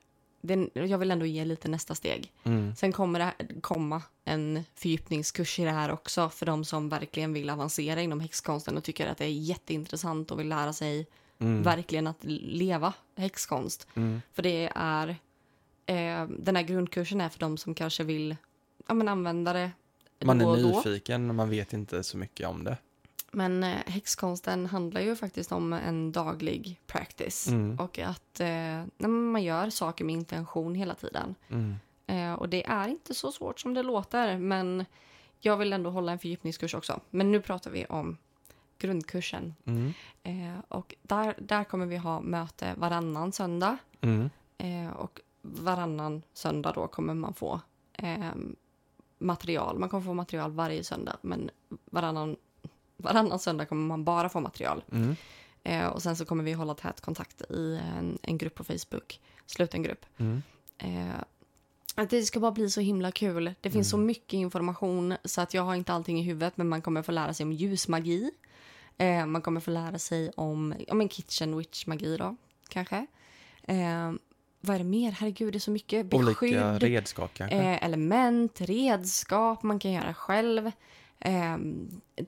Det, 0.46 0.70
jag 0.74 0.98
vill 0.98 1.12
ändå 1.12 1.26
ge 1.26 1.46
lite 1.46 1.68
nästa 1.68 1.96
steg. 1.96 2.32
Mm. 2.44 2.76
Sen 2.76 2.92
kommer 2.92 3.20
det 3.20 3.62
komma 3.62 4.02
en 4.24 4.64
fördjupningskurs 4.76 5.60
i 5.60 5.64
det 5.64 5.72
här 5.72 5.92
också 5.92 6.30
för 6.30 6.46
de 6.46 6.66
som 6.66 6.90
verkligen 6.90 7.34
vill 7.34 7.50
avancera 7.50 8.02
inom 8.02 8.20
häxkonsten 8.20 8.78
och 8.78 8.84
tycker 8.84 9.08
att 9.08 9.18
det 9.18 9.26
är 9.26 9.30
jätteintressant 9.30 10.32
och 10.32 10.40
vill 10.40 10.50
lära 10.50 10.74
sig 10.74 11.08
Mm. 11.44 11.64
verkligen 11.64 12.08
att 12.08 12.24
leva 12.24 12.94
häxkonst. 13.16 13.88
Mm. 13.96 14.22
För 14.34 14.44
det 14.44 14.72
är... 14.76 15.10
Eh, 15.86 16.28
den 16.28 16.56
här 16.56 16.64
grundkursen 16.64 17.22
är 17.22 17.30
för 17.30 17.40
de 17.40 17.58
som 17.58 17.76
kanske 17.76 18.04
vill 18.04 18.36
ja, 18.88 18.94
men 18.94 19.08
använda 19.08 19.54
det 19.54 19.72
Man 20.26 20.42
är 20.42 20.56
nyfiken 20.56 21.30
och 21.30 21.36
man 21.36 21.50
vet 21.50 21.74
inte 21.74 22.04
så 22.04 22.18
mycket 22.18 22.48
om 22.48 22.64
det. 22.64 22.78
Men 23.34 23.64
eh, 23.64 23.78
häxkonsten 23.86 24.66
handlar 24.66 25.02
ju 25.02 25.16
faktiskt 25.16 25.52
om 25.52 25.74
en 25.74 26.12
daglig 26.12 26.82
practice. 26.88 27.48
Mm. 27.48 27.80
Och 27.80 28.00
att 28.00 28.40
eh, 28.40 29.08
man 29.08 29.44
gör 29.44 29.70
saker 29.70 30.06
med 30.06 30.14
intention 30.14 30.76
hela 30.76 30.96
tiden. 30.96 31.36
Mm. 31.50 31.76
Eh, 32.08 32.34
och 32.34 32.50
det 32.50 32.66
är 32.66 32.88
inte 32.88 33.14
så 33.14 33.32
svårt 33.32 33.60
som 33.60 33.74
det 33.74 33.84
låter, 33.84 34.38
men 34.38 34.86
jag 35.40 35.58
vill 35.58 35.74
ändå 35.74 35.90
hålla 35.90 36.12
en 36.12 36.20
fördjupningskurs 36.20 36.76
också. 36.76 37.00
Men 37.10 37.32
nu 37.32 37.42
pratar 37.42 37.72
vi 37.72 37.86
om 37.86 38.18
grundkursen. 38.78 39.56
Mm. 39.66 39.94
Eh, 40.24 40.60
och 40.68 40.96
där, 41.02 41.36
där 41.38 41.64
kommer 41.64 41.86
vi 41.86 41.98
ha 41.98 42.22
möte 42.22 42.74
varannan 42.78 43.32
söndag. 43.32 43.78
Mm. 44.02 44.30
Eh, 44.58 44.92
och 44.92 45.20
varannan 45.42 46.22
söndag 46.34 46.72
då 46.76 46.88
kommer 46.88 47.14
man 47.14 47.34
få 47.34 47.62
eh, 47.94 48.32
material. 49.18 49.80
Man 49.80 49.90
kommer 49.90 50.04
få 50.04 50.14
material 50.14 50.52
varje 50.52 50.84
söndag, 50.84 51.18
men 51.22 51.50
varannan, 51.86 52.36
varannan 52.98 53.40
söndag 53.40 53.66
kommer 53.66 53.88
man 53.88 54.04
bara 54.04 54.30
få 54.30 54.40
material. 54.40 54.84
Mm. 54.92 55.16
Eh, 55.64 55.86
och 55.88 56.02
sen 56.02 56.16
så 56.16 56.26
kommer 56.26 56.44
vi 56.44 56.54
hålla 56.54 56.74
tät 56.74 57.02
kontakt 57.02 57.42
i 57.42 57.80
en, 57.98 58.18
en 58.22 58.38
grupp 58.38 58.56
på 58.56 58.64
Facebook, 58.64 59.20
sluten 59.46 59.84
grupp. 59.84 60.06
Mm. 60.18 60.42
Eh, 60.78 61.16
att 61.96 62.10
det 62.10 62.24
ska 62.24 62.40
bara 62.40 62.52
bli 62.52 62.70
så 62.70 62.82
himla 62.82 63.12
kul. 63.12 63.54
Det 63.62 63.72
finns 63.72 63.90
så 63.90 63.98
mycket 63.98 64.34
information 64.34 65.16
så 65.24 65.42
att 65.42 65.54
jag 65.54 65.64
har 65.64 65.76
inte 65.76 65.94
allting 65.94 66.20
i 66.20 66.24
huvudet 66.24 66.58
men 66.58 66.70
man 66.70 66.82
kommer 66.82 67.02
få 67.02 67.12
lära 67.12 67.34
sig 67.34 67.44
om 67.44 67.52
ljusmagi. 67.54 68.32
Eh, 68.98 69.26
man 69.26 69.42
kommer 69.42 69.60
få 69.60 69.72
lära 69.72 70.00
sig 70.00 70.32
om, 70.36 70.74
om 70.90 71.02
en 71.02 71.10
kitchen 71.10 71.58
witch 71.58 71.88
magi 71.88 72.18
då, 72.18 72.36
kanske. 72.68 73.06
Eh, 73.64 74.12
vad 74.62 74.76
är 74.76 74.80
det 74.80 74.86
mer? 74.86 75.12
Herregud, 75.12 75.54
det 75.54 75.58
är 75.58 75.60
så 75.60 75.72
mycket. 75.72 76.06
Beskydd, 76.06 76.30
Olika 76.30 76.80
redskap 76.80 77.32
kanske. 77.34 77.58
eh, 77.58 77.84
element, 77.84 78.62
redskap 78.62 79.64
man 79.64 79.80
kan 79.80 79.92
göra 79.92 80.14
själv. 80.14 80.72
Eh, 81.26 81.58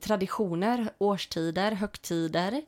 traditioner, 0.00 0.90
årstider, 0.98 1.72
högtider. 1.72 2.62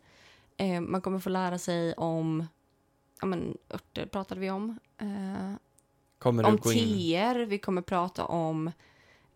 Eh, 0.57 0.81
man 0.81 1.01
kommer 1.01 1.19
få 1.19 1.29
lära 1.31 1.59
sig 1.59 1.93
om, 1.95 2.47
ja 3.21 3.27
men 3.27 3.57
örter 3.71 4.07
pratade 4.07 4.41
vi 4.41 4.51
om. 4.51 4.79
Eh, 4.99 5.55
om 6.47 6.59
teer, 6.59 7.47
vi 7.47 7.59
kommer 7.59 7.83
prata 7.83 8.25
om... 8.25 8.71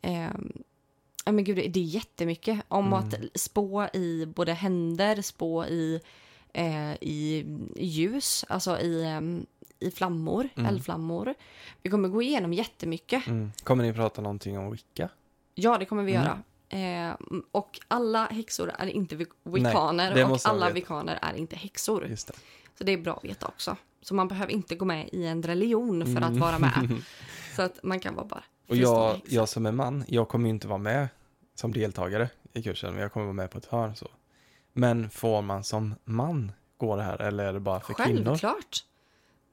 Eh, 0.02 0.30
ja, 1.24 1.32
men 1.32 1.44
gud, 1.44 1.56
det 1.72 1.80
är 1.80 1.84
jättemycket. 1.84 2.60
Om 2.68 2.86
Mm. 2.86 2.98
att 2.98 3.14
spå 3.34 3.86
i 3.92 4.26
både 4.26 4.52
händer, 4.52 5.22
spå 5.22 5.64
i, 5.64 6.00
eh, 6.52 6.92
i, 6.94 7.46
ljus, 7.76 8.44
alltså 8.48 8.78
i, 8.80 9.04
em, 9.04 9.46
i 9.80 9.90
flammor, 9.90 10.48
Mm. 10.54 10.66
eldflammor. 10.68 11.34
Vi 11.82 11.90
kommer 11.90 12.08
gå 12.08 12.22
igenom 12.22 12.52
jättemycket. 12.52 13.26
Mm. 13.26 13.52
Kommer 13.64 13.84
ni 13.84 13.92
prata 13.92 14.22
någonting 14.22 14.58
om 14.58 14.70
Wicca? 14.70 15.08
Ja, 15.54 15.78
det 15.78 15.84
kommer 15.84 16.02
vi 16.02 16.12
Mm. 16.14 16.24
göra. 16.24 16.42
Eh, 16.72 17.14
och 17.52 17.80
alla 17.88 18.26
häxor 18.26 18.72
är 18.78 18.86
inte 18.86 19.16
vik- 19.16 19.28
vikaner 19.44 20.14
det 20.14 20.24
och 20.24 20.38
alla 20.44 20.70
vikaner 20.70 21.18
är 21.22 21.34
inte 21.34 21.56
häxor. 21.56 22.00
Det. 22.00 22.16
Så 22.78 22.84
det 22.84 22.92
är 22.92 22.98
bra 22.98 23.12
att 23.16 23.24
veta 23.24 23.46
också. 23.46 23.76
Så 24.02 24.14
man 24.14 24.28
behöver 24.28 24.52
inte 24.52 24.74
gå 24.74 24.84
med 24.84 25.08
i 25.12 25.26
en 25.26 25.42
religion 25.42 26.06
för 26.14 26.22
att 26.22 26.28
Mm. 26.28 26.40
vara 26.40 26.58
med. 26.58 27.02
Så 27.56 27.62
att 27.62 27.78
man 27.82 28.00
kan 28.00 28.14
vara 28.14 28.26
bara 28.26 28.44
Och 28.68 28.76
jag, 28.76 29.20
jag 29.26 29.48
som 29.48 29.66
är 29.66 29.72
man, 29.72 30.04
jag 30.08 30.28
kommer 30.28 30.44
ju 30.48 30.50
inte 30.50 30.68
vara 30.68 30.78
med 30.78 31.08
som 31.54 31.72
deltagare 31.72 32.28
i 32.52 32.62
kursen, 32.62 32.92
men 32.92 33.02
jag 33.02 33.12
kommer 33.12 33.26
vara 33.26 33.32
med 33.34 33.50
på 33.50 33.58
ett 33.58 33.66
hörn 33.66 33.96
så. 33.96 34.08
Men 34.72 35.10
får 35.10 35.42
man 35.42 35.64
som 35.64 35.94
man 36.04 36.52
gå 36.76 36.96
det 36.96 37.02
här, 37.02 37.20
eller 37.22 37.44
är 37.44 37.52
det 37.52 37.60
bara 37.60 37.80
för 37.80 37.94
kvinnor? 37.94 38.24
Självklart. 38.24 38.84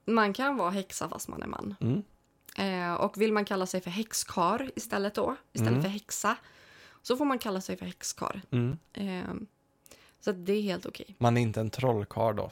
Man 0.06 0.32
kan 0.32 0.56
vara 0.56 0.70
häxa 0.70 1.08
fast 1.08 1.28
man 1.28 1.42
är 1.42 1.46
man. 1.46 1.74
Mm. 1.80 2.02
Eh, 2.58 2.94
och 2.94 3.20
vill 3.20 3.32
man 3.32 3.44
kalla 3.44 3.66
sig 3.66 3.80
för 3.80 3.90
häxkar 3.90 4.70
istället 4.76 5.14
då, 5.14 5.36
istället 5.52 5.70
Mm. 5.72 5.82
för 5.82 5.88
häxa, 5.88 6.36
så 7.02 7.16
får 7.16 7.24
man 7.24 7.38
kalla 7.38 7.60
sig 7.60 7.76
för 7.76 7.86
häxkar. 7.86 8.40
Mm. 8.50 8.78
Eh, 8.92 9.34
så 10.20 10.32
det 10.32 10.52
är 10.52 10.62
helt 10.62 10.86
okej. 10.86 11.14
Man 11.18 11.36
är 11.36 11.40
inte 11.42 11.60
en 11.60 11.70
trollkarl 11.70 12.36
då. 12.36 12.50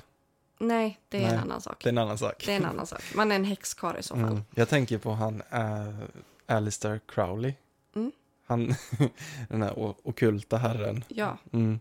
Nej, 0.61 1.01
det 1.09 1.17
är 1.19 1.23
Nej, 1.23 1.31
en 1.33 1.39
annan 1.39 1.61
sak. 1.61 1.85
Det 1.85 1.89
är 1.89 1.93
en 1.93 1.99
annan 1.99 2.19
sak. 2.19 2.43
Det 2.47 2.53
är 2.53 2.57
en 2.57 2.65
annan 2.65 2.87
sak. 2.87 3.03
Man 3.15 3.33
är 3.33 3.37
en 3.37 3.45
häxkar 3.45 3.99
i 3.99 4.03
så 4.03 4.15
fall. 4.15 4.25
Mm. 4.25 4.43
Jag 4.55 4.69
tänker 4.69 4.99
på 4.99 5.13
han 5.13 5.43
uh, 5.55 5.99
Alistair 6.47 7.01
Crowley. 7.09 7.55
Mm. 7.95 8.13
Han, 8.47 8.75
den 9.49 9.63
här 9.63 9.79
o- 9.79 9.97
ockulta 10.03 10.57
herren. 10.57 11.05
Ja, 11.09 11.39
Mm. 11.53 11.81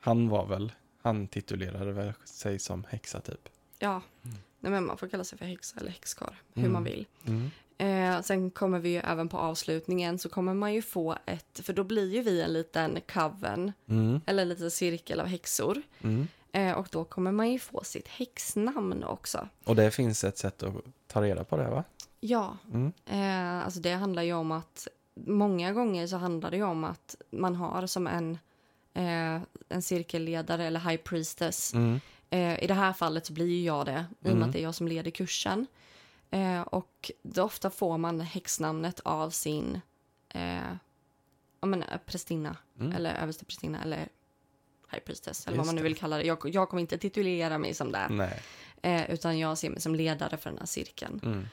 Han 0.00 0.28
var 0.28 0.46
väl, 0.46 0.72
han 1.02 1.28
titulerade 1.28 1.92
väl 1.92 2.12
sig 2.24 2.58
som 2.58 2.84
häxa 2.88 3.20
typ. 3.20 3.48
ja. 3.78 4.02
Nej, 4.60 4.72
men 4.72 4.86
man 4.86 4.98
får 4.98 5.08
kalla 5.08 5.24
sig 5.24 5.38
för 5.38 5.44
häxa 5.46 5.80
eller 5.80 5.90
häxkar, 5.90 6.36
hur 6.54 6.60
Mm. 6.62 6.72
man 6.72 6.84
vill. 6.84 7.06
Mm. 7.78 8.12
Eh, 8.14 8.22
sen 8.22 8.50
kommer 8.50 8.78
vi 8.78 8.88
ju 8.88 8.96
även 8.98 9.28
på 9.28 9.38
avslutningen 9.38 10.18
så 10.18 10.28
kommer 10.28 10.54
man 10.54 10.74
ju 10.74 10.82
få 10.82 11.16
ett, 11.26 11.60
för 11.62 11.72
då 11.72 11.84
blir 11.84 12.14
ju 12.14 12.22
vi 12.22 12.42
en 12.42 12.52
liten 12.52 12.98
coven, 13.12 13.72
Mm. 13.88 14.20
eller 14.26 14.42
en 14.42 14.48
liten 14.48 14.70
cirkel 14.70 15.20
av 15.20 15.26
häxor. 15.26 15.82
Mm. 16.02 16.28
Eh, 16.52 16.72
och 16.72 16.86
då 16.90 17.04
kommer 17.04 17.32
man 17.32 17.50
ju 17.52 17.58
få 17.58 17.84
sitt 17.84 18.08
häxnamn 18.08 19.04
också. 19.04 19.48
Och 19.64 19.76
det 19.76 19.90
finns 19.90 20.24
ett 20.24 20.38
sätt 20.38 20.62
att 20.62 20.74
ta 21.06 21.22
reda 21.22 21.44
på 21.44 21.56
det 21.56 21.68
va? 21.70 21.84
Ja, 22.20 22.56
Mm. 22.72 22.92
eh, 23.06 23.64
alltså 23.64 23.80
det 23.80 23.92
handlar 23.92 24.22
ju 24.22 24.32
om 24.32 24.52
att 24.52 24.88
många 25.26 25.72
gånger 25.72 26.06
så 26.06 26.16
handlar 26.16 26.50
det 26.50 26.56
ju 26.56 26.62
om 26.64 26.84
att 26.84 27.16
man 27.30 27.54
har 27.56 27.86
som 27.86 28.06
en, 28.06 28.38
eh, 28.94 29.42
en 29.68 29.82
cirkelledare 29.82 30.64
eller 30.64 30.80
high 30.80 31.02
priestess. 31.02 31.74
Mm. 31.74 32.00
Eh, 32.30 32.64
I 32.64 32.66
det 32.66 32.74
här 32.74 32.92
fallet 32.92 33.26
så 33.26 33.32
blir 33.32 33.46
ju 33.46 33.64
jag 33.64 33.86
det, 33.86 34.04
i 34.10 34.14
och 34.22 34.24
med 34.24 34.32
Mm. 34.32 34.42
att 34.48 34.52
det 34.52 34.58
är 34.58 34.62
jag 34.62 34.74
som 34.74 34.88
leder 34.88 35.10
kursen. 35.10 35.66
Eh, 36.30 36.60
och 36.60 37.10
då 37.22 37.42
ofta 37.42 37.70
får 37.70 37.98
man 37.98 38.20
häxnamnet 38.20 39.00
av 39.00 39.30
sin 39.30 39.80
eh, 40.28 40.72
ja, 41.60 41.66
men, 41.66 41.82
eh, 41.82 41.98
prästinna, 42.06 42.56
Mm. 42.80 42.92
eller 42.92 43.14
översteprästinna, 43.14 43.82
eller 43.82 44.08
high 44.90 45.02
priestess, 45.04 45.46
eller 45.46 45.56
Just 45.56 45.58
vad 45.58 45.66
man 45.66 45.74
nu 45.74 45.82
vill 45.82 45.96
kalla 45.96 46.16
det. 46.16 46.22
Jag, 46.22 46.38
jag 46.54 46.68
kommer 46.68 46.80
inte 46.80 46.98
titulera 46.98 47.58
mig 47.58 47.74
som 47.74 47.92
det, 47.92 48.30
eh, 48.82 49.10
utan 49.10 49.38
jag 49.38 49.58
ser 49.58 49.70
mig 49.70 49.80
som 49.80 49.94
ledare 49.94 50.36
för 50.36 50.50
den 50.50 50.58
här 50.58 50.66
cirkeln. 50.66 51.20
Mm. 51.24 51.46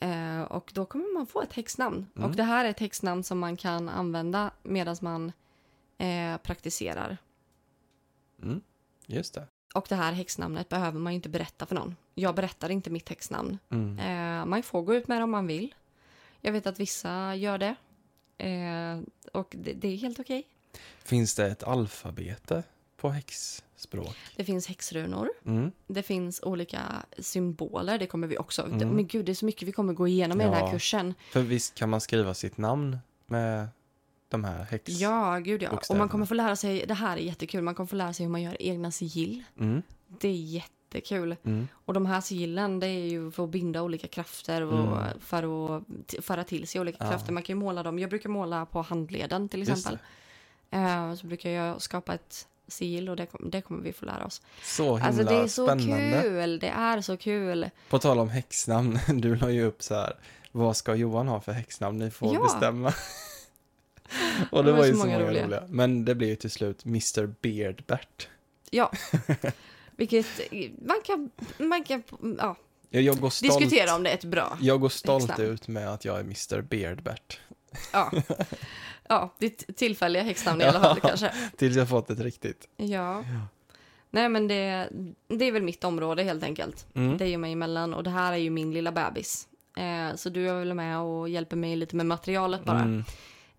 Eh, 0.00 0.42
och 0.42 0.70
då 0.74 0.86
kommer 0.86 1.14
man 1.14 1.26
få 1.26 1.42
ett 1.42 1.52
häxnamn. 1.52 2.06
Mm. 2.16 2.30
Och 2.30 2.36
det 2.36 2.42
här 2.42 2.64
är 2.64 2.68
ett 2.70 2.80
häxnamn 2.80 3.24
som 3.24 3.38
man 3.38 3.56
kan 3.56 3.88
använda 3.88 4.50
medan 4.62 4.96
man 5.00 5.32
eh, 5.98 6.36
praktiserar. 6.36 7.16
Mm. 8.42 8.60
Just 9.06 9.34
det. 9.34 9.46
Och 9.78 9.86
det 9.88 9.94
här 9.94 10.12
häxnamnet 10.12 10.68
behöver 10.68 10.98
man 10.98 11.12
ju 11.12 11.14
inte 11.16 11.28
berätta 11.28 11.66
för 11.66 11.74
någon. 11.74 11.96
Jag 12.14 12.34
berättar 12.34 12.70
inte 12.70 12.90
mitt 12.90 13.08
häxnamn. 13.08 13.58
Mm. 13.70 13.98
Eh, 13.98 14.46
man 14.46 14.62
får 14.62 14.82
gå 14.82 14.94
ut 14.94 15.08
med 15.08 15.18
det 15.20 15.24
om 15.24 15.30
man 15.30 15.46
vill. 15.46 15.74
Jag 16.40 16.52
vet 16.52 16.66
att 16.66 16.80
vissa 16.80 17.34
gör 17.34 17.58
det. 17.58 17.74
Eh, 18.38 19.00
och 19.32 19.54
det, 19.58 19.72
det 19.72 19.88
är 19.88 19.96
helt 19.96 20.18
okej. 20.18 20.46
Finns 21.04 21.34
det 21.34 21.46
ett 21.46 21.62
alfabete 21.62 22.62
på 22.96 23.08
häxspråk? 23.10 24.16
Det 24.36 24.44
finns 24.44 24.66
häxrunor. 24.66 25.30
Mm. 25.46 25.72
Det 25.86 26.02
finns 26.02 26.40
olika 26.42 26.82
symboler. 27.18 27.98
Det 27.98 28.06
kommer 28.06 28.26
vi 28.26 28.38
också... 28.38 28.62
Mm. 28.62 28.88
Men 28.88 29.06
gud, 29.06 29.24
det 29.26 29.32
är 29.32 29.34
så 29.34 29.46
mycket 29.46 29.68
vi 29.68 29.72
kommer 29.72 29.92
gå 29.92 30.08
igenom 30.08 30.40
i 30.40 30.44
den 30.44 30.52
här 30.54 30.60
Ja. 30.60 30.70
kursen. 30.72 31.14
För 31.30 31.40
visst 31.40 31.74
kan 31.74 31.88
man 31.90 32.00
skriva 32.00 32.34
sitt 32.34 32.58
namn 32.58 32.98
med 33.26 33.68
de 34.28 34.44
här 34.44 34.64
häx... 34.64 34.88
Ja, 34.88 35.38
gud 35.38 35.62
ja. 35.62 35.70
Och 35.90 35.96
man 35.96 36.08
kommer 36.08 36.26
få 36.26 36.34
lära 36.34 36.56
sig... 36.56 36.84
Det 36.88 36.94
här 36.94 37.16
är 37.16 37.20
jättekul. 37.20 37.62
Man 37.62 37.74
kommer 37.74 37.88
få 37.88 37.96
lära 37.96 38.12
sig 38.12 38.26
hur 38.26 38.30
man 38.30 38.42
gör 38.42 38.62
egna 38.62 38.90
sigill. 38.90 39.42
Mm. 39.60 39.82
Det 40.20 40.28
är 40.28 40.32
jättekul. 40.32 41.36
Mm. 41.44 41.68
Och 41.84 41.94
de 41.94 42.06
här 42.06 42.20
sigillen, 42.20 42.80
det 42.80 42.86
är 42.86 43.08
ju 43.08 43.30
för 43.30 43.44
att 43.44 43.50
binda 43.50 43.82
olika 43.82 44.08
krafter 44.08 44.62
och 44.62 44.78
Mm. 44.98 45.20
för 45.20 45.76
att 45.76 45.84
föra 46.24 46.44
till 46.44 46.68
sig 46.68 46.80
olika 46.80 47.04
Ja. 47.04 47.10
krafter. 47.10 47.32
Man 47.32 47.42
kan 47.42 47.56
ju 47.56 47.60
måla 47.60 47.82
dem. 47.82 47.98
Jag 47.98 48.10
brukar 48.10 48.30
måla 48.30 48.66
på 48.66 48.82
handleden 48.82 49.48
till 49.48 49.62
exempel. 49.62 49.98
Eh, 50.70 51.14
så 51.14 51.26
brukar 51.26 51.50
jag 51.50 51.82
skapa 51.82 52.14
ett 52.14 52.48
sigill 52.68 53.08
och 53.08 53.16
det, 53.16 53.26
det 53.40 53.60
kommer 53.60 53.82
vi 53.82 53.92
få 53.92 54.04
lära 54.06 54.24
oss. 54.26 54.42
Så 54.62 54.84
himla 54.96 55.04
Alltså 55.06 55.24
det 55.24 55.34
är 55.34 55.46
så 55.46 55.66
spännande. 55.66 56.20
kul. 56.22 56.58
Det 56.58 56.68
är 56.68 57.00
så 57.00 57.16
kul. 57.16 57.70
På 57.90 57.98
tal 57.98 58.18
om 58.18 58.28
häxnamn, 58.28 58.98
du 59.20 59.36
la 59.36 59.50
ju 59.50 59.64
upp 59.64 59.82
så 59.82 59.94
här, 59.94 60.12
vad 60.52 60.76
ska 60.76 60.94
Johan 60.94 61.28
ha 61.28 61.40
för 61.40 61.52
häxnamn? 61.52 61.98
Ni 61.98 62.10
får 62.10 62.34
Ja. 62.34 62.42
bestämma. 62.42 62.92
Och 64.50 64.64
Det 64.64 64.68
det 64.70 64.72
var 64.72 64.78
var 64.78 64.86
ju 64.86 64.92
så 64.92 64.98
många 64.98 65.12
många 65.18 65.28
roliga. 65.30 65.44
roliga. 65.46 65.62
Men 65.68 66.04
det 66.04 66.14
blir 66.14 66.28
ju 66.28 66.36
till 66.36 66.50
slut 66.50 66.84
Mr 66.84 67.26
Beardbert. 67.42 68.28
Ja. 68.70 68.92
Vilket 69.96 70.26
man 70.86 70.96
kan, 71.04 71.30
man 71.58 71.84
kan 71.84 72.02
ja, 72.38 72.56
Jag, 72.90 73.20
går 73.20 73.30
stolt, 73.30 73.58
diskutera 73.60 73.94
om 73.96 74.02
det 74.02 74.10
är 74.10 74.14
ett 74.14 74.24
bra. 74.24 74.58
jag 74.60 74.80
går 74.80 74.88
stolt 74.88 75.28
häxnamn. 75.28 75.50
ut 75.52 75.68
med 75.68 75.88
att 75.88 76.04
jag 76.04 76.16
är 76.16 76.20
Mr 76.20 76.60
Beardbert. 76.62 77.40
Ja. 77.92 78.12
ja, 79.08 79.34
ditt 79.38 79.76
tillfälliga 79.76 80.22
häxnamn 80.22 80.60
i 80.60 80.64
alla 80.64 80.80
fall 80.82 81.00
kanske. 81.00 81.32
Tills 81.56 81.76
jag 81.76 81.88
fått 81.88 82.10
ett 82.10 82.20
riktigt. 82.20 82.68
Ja. 82.76 83.24
Nej 84.10 84.28
men 84.28 84.48
det, 84.48 84.88
det 85.28 85.44
är 85.44 85.52
väl 85.52 85.62
mitt 85.62 85.84
område 85.84 86.22
helt 86.22 86.42
enkelt. 86.44 86.86
Mm. 86.94 87.18
Det 87.18 87.26
är 87.26 87.38
mig 87.38 87.52
emellan 87.52 87.94
och 87.94 88.02
det 88.02 88.10
här 88.10 88.32
är 88.32 88.36
ju 88.36 88.50
min 88.50 88.72
lilla 88.74 88.92
bebis. 88.92 89.48
Eh, 89.76 90.16
så 90.16 90.28
du 90.28 90.48
är 90.48 90.54
väl 90.58 90.74
med 90.74 90.98
och 90.98 91.28
hjälper 91.28 91.56
mig 91.56 91.76
lite 91.76 91.96
med 91.96 92.06
materialet 92.06 92.64
bara. 92.64 92.80
Mm. 92.80 93.04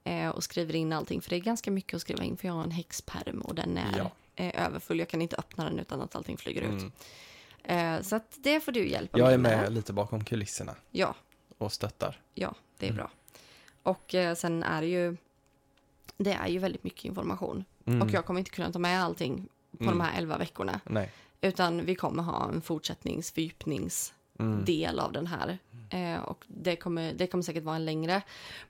Eh, 0.09 0.29
och 0.29 0.43
skriver 0.43 0.75
in 0.75 0.93
allting 0.93 1.21
för 1.21 1.29
det 1.29 1.35
är 1.35 1.39
ganska 1.39 1.71
mycket 1.71 1.95
att 1.95 2.01
skriva 2.01 2.23
in 2.23 2.37
för 2.37 2.47
jag 2.47 2.55
har 2.55 2.63
en 2.63 2.71
häxperm 2.71 3.41
och 3.41 3.55
den 3.55 3.77
är 3.77 3.97
Ja. 3.97 4.11
eh, 4.35 4.65
överfull. 4.65 4.99
Jag 4.99 5.07
kan 5.09 5.21
inte 5.21 5.35
öppna 5.35 5.63
den 5.63 5.79
utan 5.79 6.01
att 6.01 6.15
allting 6.15 6.37
flyger 6.37 6.61
ut. 6.61 6.69
Mm. 6.69 6.91
Eh, 7.97 8.01
så 8.01 8.15
att 8.15 8.37
det 8.37 8.59
får 8.59 8.71
du 8.71 8.89
hjälpa 8.89 9.17
Jag 9.19 9.25
mig 9.39 9.53
är 9.53 9.57
med 9.61 9.73
lite 9.73 9.93
bakom 9.93 10.23
kulisserna 10.23 10.75
Ja, 10.91 11.15
och 11.57 11.73
stöttar. 11.73 12.21
ja, 12.33 12.55
det 12.77 12.85
är 12.85 12.89
Mm. 12.91 12.97
bra. 12.97 13.11
Och 13.83 14.15
eh, 14.15 14.35
sen 14.35 14.63
är 14.63 14.81
det 14.81 14.87
ju 14.87 15.17
det 16.17 16.33
är 16.33 16.47
ju 16.47 16.59
väldigt 16.59 16.83
mycket 16.83 17.05
information. 17.05 17.65
Mm. 17.85 18.01
Och 18.01 18.09
jag 18.13 18.25
kommer 18.25 18.39
inte 18.39 18.51
kunna 18.51 18.71
ta 18.71 18.79
med 18.79 19.03
allting 19.03 19.47
på 19.77 19.83
Mm. 19.83 19.97
de 19.97 20.03
här 20.03 20.17
11 20.17 20.37
veckorna. 20.37 20.79
Nej. 20.85 21.11
Utan 21.41 21.85
vi 21.85 21.95
kommer 21.95 22.23
ha 22.23 22.49
en 22.49 22.61
fortsättnings, 22.61 23.31
fördjupningsdel 23.31 24.93
Mm. 24.93 25.05
av 25.05 25.11
den 25.11 25.27
här. 25.27 25.57
Eh, 25.89 26.19
och 26.19 26.43
det 26.47 26.75
kommer, 26.75 27.13
det 27.13 27.27
kommer 27.27 27.41
säkert 27.41 27.63
vara 27.63 27.75
en 27.75 27.85
längre. 27.85 28.21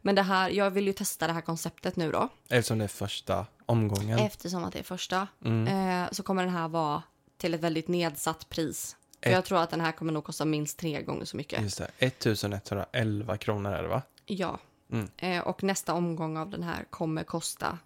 Men 0.01 0.15
det 0.15 0.21
här, 0.21 0.49
jag 0.49 0.71
vill 0.71 0.87
ju 0.87 0.93
testa 0.93 1.27
det 1.27 1.33
här 1.33 1.41
konceptet 1.41 1.95
nu 1.95 2.11
då. 2.11 2.29
Eftersom 2.49 2.77
det 2.77 2.83
är 2.83 2.87
första 2.87 3.45
omgången. 3.65 4.19
Eftersom 4.19 4.63
att 4.63 4.73
det 4.73 4.79
är 4.79 4.83
första. 4.83 5.27
Mm. 5.45 5.67
Eh, 6.03 6.11
så 6.11 6.23
kommer 6.23 6.43
den 6.43 6.53
här 6.53 6.67
vara 6.67 7.03
till 7.37 7.53
ett 7.53 7.61
väldigt 7.61 7.87
nedsatt 7.87 8.49
pris. 8.49 8.95
För 9.21 9.29
Ett- 9.29 9.33
jag 9.35 9.45
tror 9.45 9.57
att 9.59 9.69
den 9.69 9.81
här 9.81 9.91
kommer 9.91 10.13
nog 10.13 10.23
kosta 10.23 10.45
minst 10.45 10.79
tre 10.79 11.01
gånger 11.01 11.25
så 11.25 11.37
mycket. 11.37 11.61
Just 11.61 11.77
det, 11.77 11.91
1111 11.97 13.37
kronor 13.37 13.71
är 13.71 13.81
det 13.83 13.89
va? 13.89 14.01
Ja. 14.25 14.59
Mm. 14.91 15.09
Eh, 15.17 15.39
och 15.47 15.63
nästa 15.63 15.93
omgång 15.93 16.37
av 16.37 16.49
den 16.49 16.63
här 16.63 16.85
kommer 16.89 17.23
kosta 17.23 17.77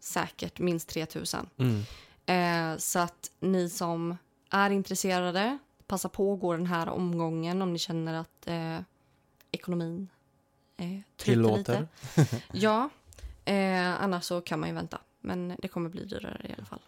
säkert 0.00 0.58
minst 0.58 0.88
3000. 0.88 1.46
Mm. 1.58 1.82
Eh, 2.26 2.78
så 2.78 2.98
att 2.98 3.30
ni 3.40 3.68
som 3.70 4.16
är 4.50 4.70
intresserade, 4.70 5.58
passa 5.94 6.08
på 6.08 6.32
att 6.34 6.40
gå 6.40 6.52
den 6.52 6.66
här 6.66 6.88
omgången 6.88 7.62
om 7.62 7.72
ni 7.72 7.78
känner 7.78 8.14
att 8.14 8.46
eh, 8.46 8.78
ekonomin 9.50 10.08
eh, 10.76 10.86
tryter 10.86 11.02
Tillåter. 11.16 11.88
lite. 12.16 12.42
Ja, 12.52 12.90
eh, 13.44 14.02
annars 14.02 14.24
så 14.24 14.40
kan 14.40 14.60
man 14.60 14.68
ju 14.68 14.74
vänta. 14.74 15.00
Men 15.20 15.56
det 15.58 15.68
kommer 15.68 15.90
bli 15.90 16.04
dyrare 16.04 16.46
i 16.48 16.52
alla 16.56 16.64
fall. 16.64 16.80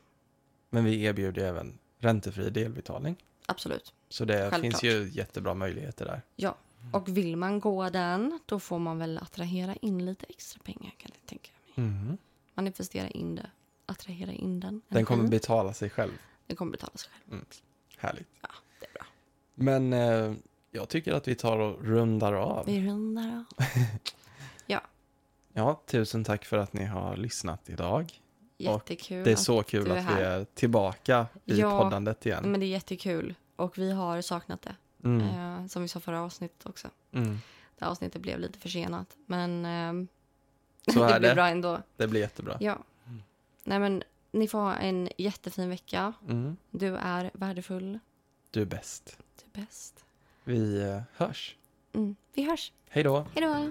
Men 0.71 0.85
vi 0.85 1.03
erbjuder 1.03 1.43
ju 1.43 1.49
även 1.49 1.79
räntefri 1.99 2.51
delbetalning. 2.51 3.17
Absolut. 3.47 3.95
Så 4.09 4.25
det 4.25 4.35
Självklart. 4.39 4.61
finns 4.61 4.83
ju 4.83 5.09
jättebra 5.13 5.55
möjligheter 5.55 6.05
där. 6.05 6.23
Ja, 6.37 6.57
och 6.93 7.09
vill 7.09 7.37
man 7.37 7.61
gå 7.61 7.89
den, 7.91 8.41
då 8.47 8.61
får 8.61 8.79
man 8.79 8.99
väl 8.99 9.19
attrahera 9.19 9.75
in 9.75 10.07
lite 10.07 10.27
extra 10.29 10.61
pengar 10.65 10.95
kan 10.99 11.11
jag 11.15 11.27
tänka 11.29 11.51
mig. 11.75 11.87
Mm. 11.89 12.19
Manifestera 12.55 13.09
in 13.09 13.35
det, 13.35 13.51
attrahera 13.87 14.33
in 14.33 14.61
den. 14.61 14.83
Den 14.89 15.05
kommer 15.05 15.23
Energi. 15.23 15.37
betala 15.39 15.73
sig 15.75 15.91
själv. 15.91 16.13
den 16.47 16.57
kommer 16.57 16.73
betala 16.73 16.93
sig 16.97 17.11
själv. 17.29 17.45
Härligt. 17.99 18.29
Ja. 18.41 18.49
Men 19.59 19.93
eh, 19.93 20.33
jag 20.71 20.89
tycker 20.89 21.13
att 21.13 21.29
vi 21.29 21.35
tar 21.35 21.59
och 21.59 21.85
rundar 21.85 22.33
av. 22.33 22.67
Vi 22.67 22.87
rundar 22.87 23.45
av. 23.59 23.65
Ja, 25.59 25.81
tusen 25.87 26.25
tack 26.25 26.45
för 26.45 26.59
att 26.59 26.73
ni 26.73 26.85
har 26.85 27.17
lyssnat 27.17 27.69
idag. 27.71 28.13
Jättekul. 28.59 29.25
Det 29.25 29.31
är 29.31 29.35
att 29.35 29.41
så 29.41 29.63
kul 29.63 29.85
du 29.85 29.91
är 29.91 29.97
att 29.97 30.19
vi 30.19 30.23
är 30.23 30.45
tillbaka 30.45 31.27
i 31.45 31.61
Ja, 31.61 31.83
poddandet 31.83 32.27
igen. 32.27 32.45
Men 32.51 32.61
det 32.61 32.67
är 32.67 32.69
jättekul. 32.69 33.35
Och 33.57 33.79
vi 33.79 33.93
har 33.93 34.21
saknat 34.21 34.63
det. 34.63 34.77
Mm. 35.05 35.21
Eh, 35.21 35.67
som 35.67 35.83
vi 35.83 35.89
sa 35.89 36.01
förra 36.01 36.23
avsnittet 36.23 36.67
också. 36.67 36.89
Mm. 37.13 37.39
Det 37.79 37.85
här 37.85 37.91
avsnittet 37.91 38.23
blev 38.23 38.39
lite 38.41 38.59
försenat. 38.59 39.17
Men 39.27 39.65
ehm, 39.65 40.09
Så 40.95 41.07
det 41.07 41.19
det. 41.19 41.35
bra 41.35 41.49
ändå. 41.49 41.83
Det 41.97 42.09
blir 42.09 42.21
jättebra. 42.21 42.57
Ja. 42.61 42.79
Nej 43.65 43.79
men, 43.79 44.03
ni 44.31 44.49
får 44.49 44.59
ha 44.59 44.75
en 44.75 45.09
jättefin 45.19 45.71
vecka. 45.71 46.13
Mm. 46.29 46.57
Du 46.71 46.97
är 46.97 47.31
värdefull. 47.35 47.99
Du 48.51 48.62
är 48.62 48.66
bäst. 48.66 49.18
Du 49.36 49.61
är 49.61 49.64
bäst. 49.64 50.05
Vi 50.44 50.82
eh, 50.82 51.03
hörs. 51.12 51.57
Mm. 51.94 52.16
Vi 52.34 52.42
hörs. 52.42 52.72
Hej 52.88 53.03
då! 53.05 53.26
Hej 53.34 53.42
då! 53.42 53.70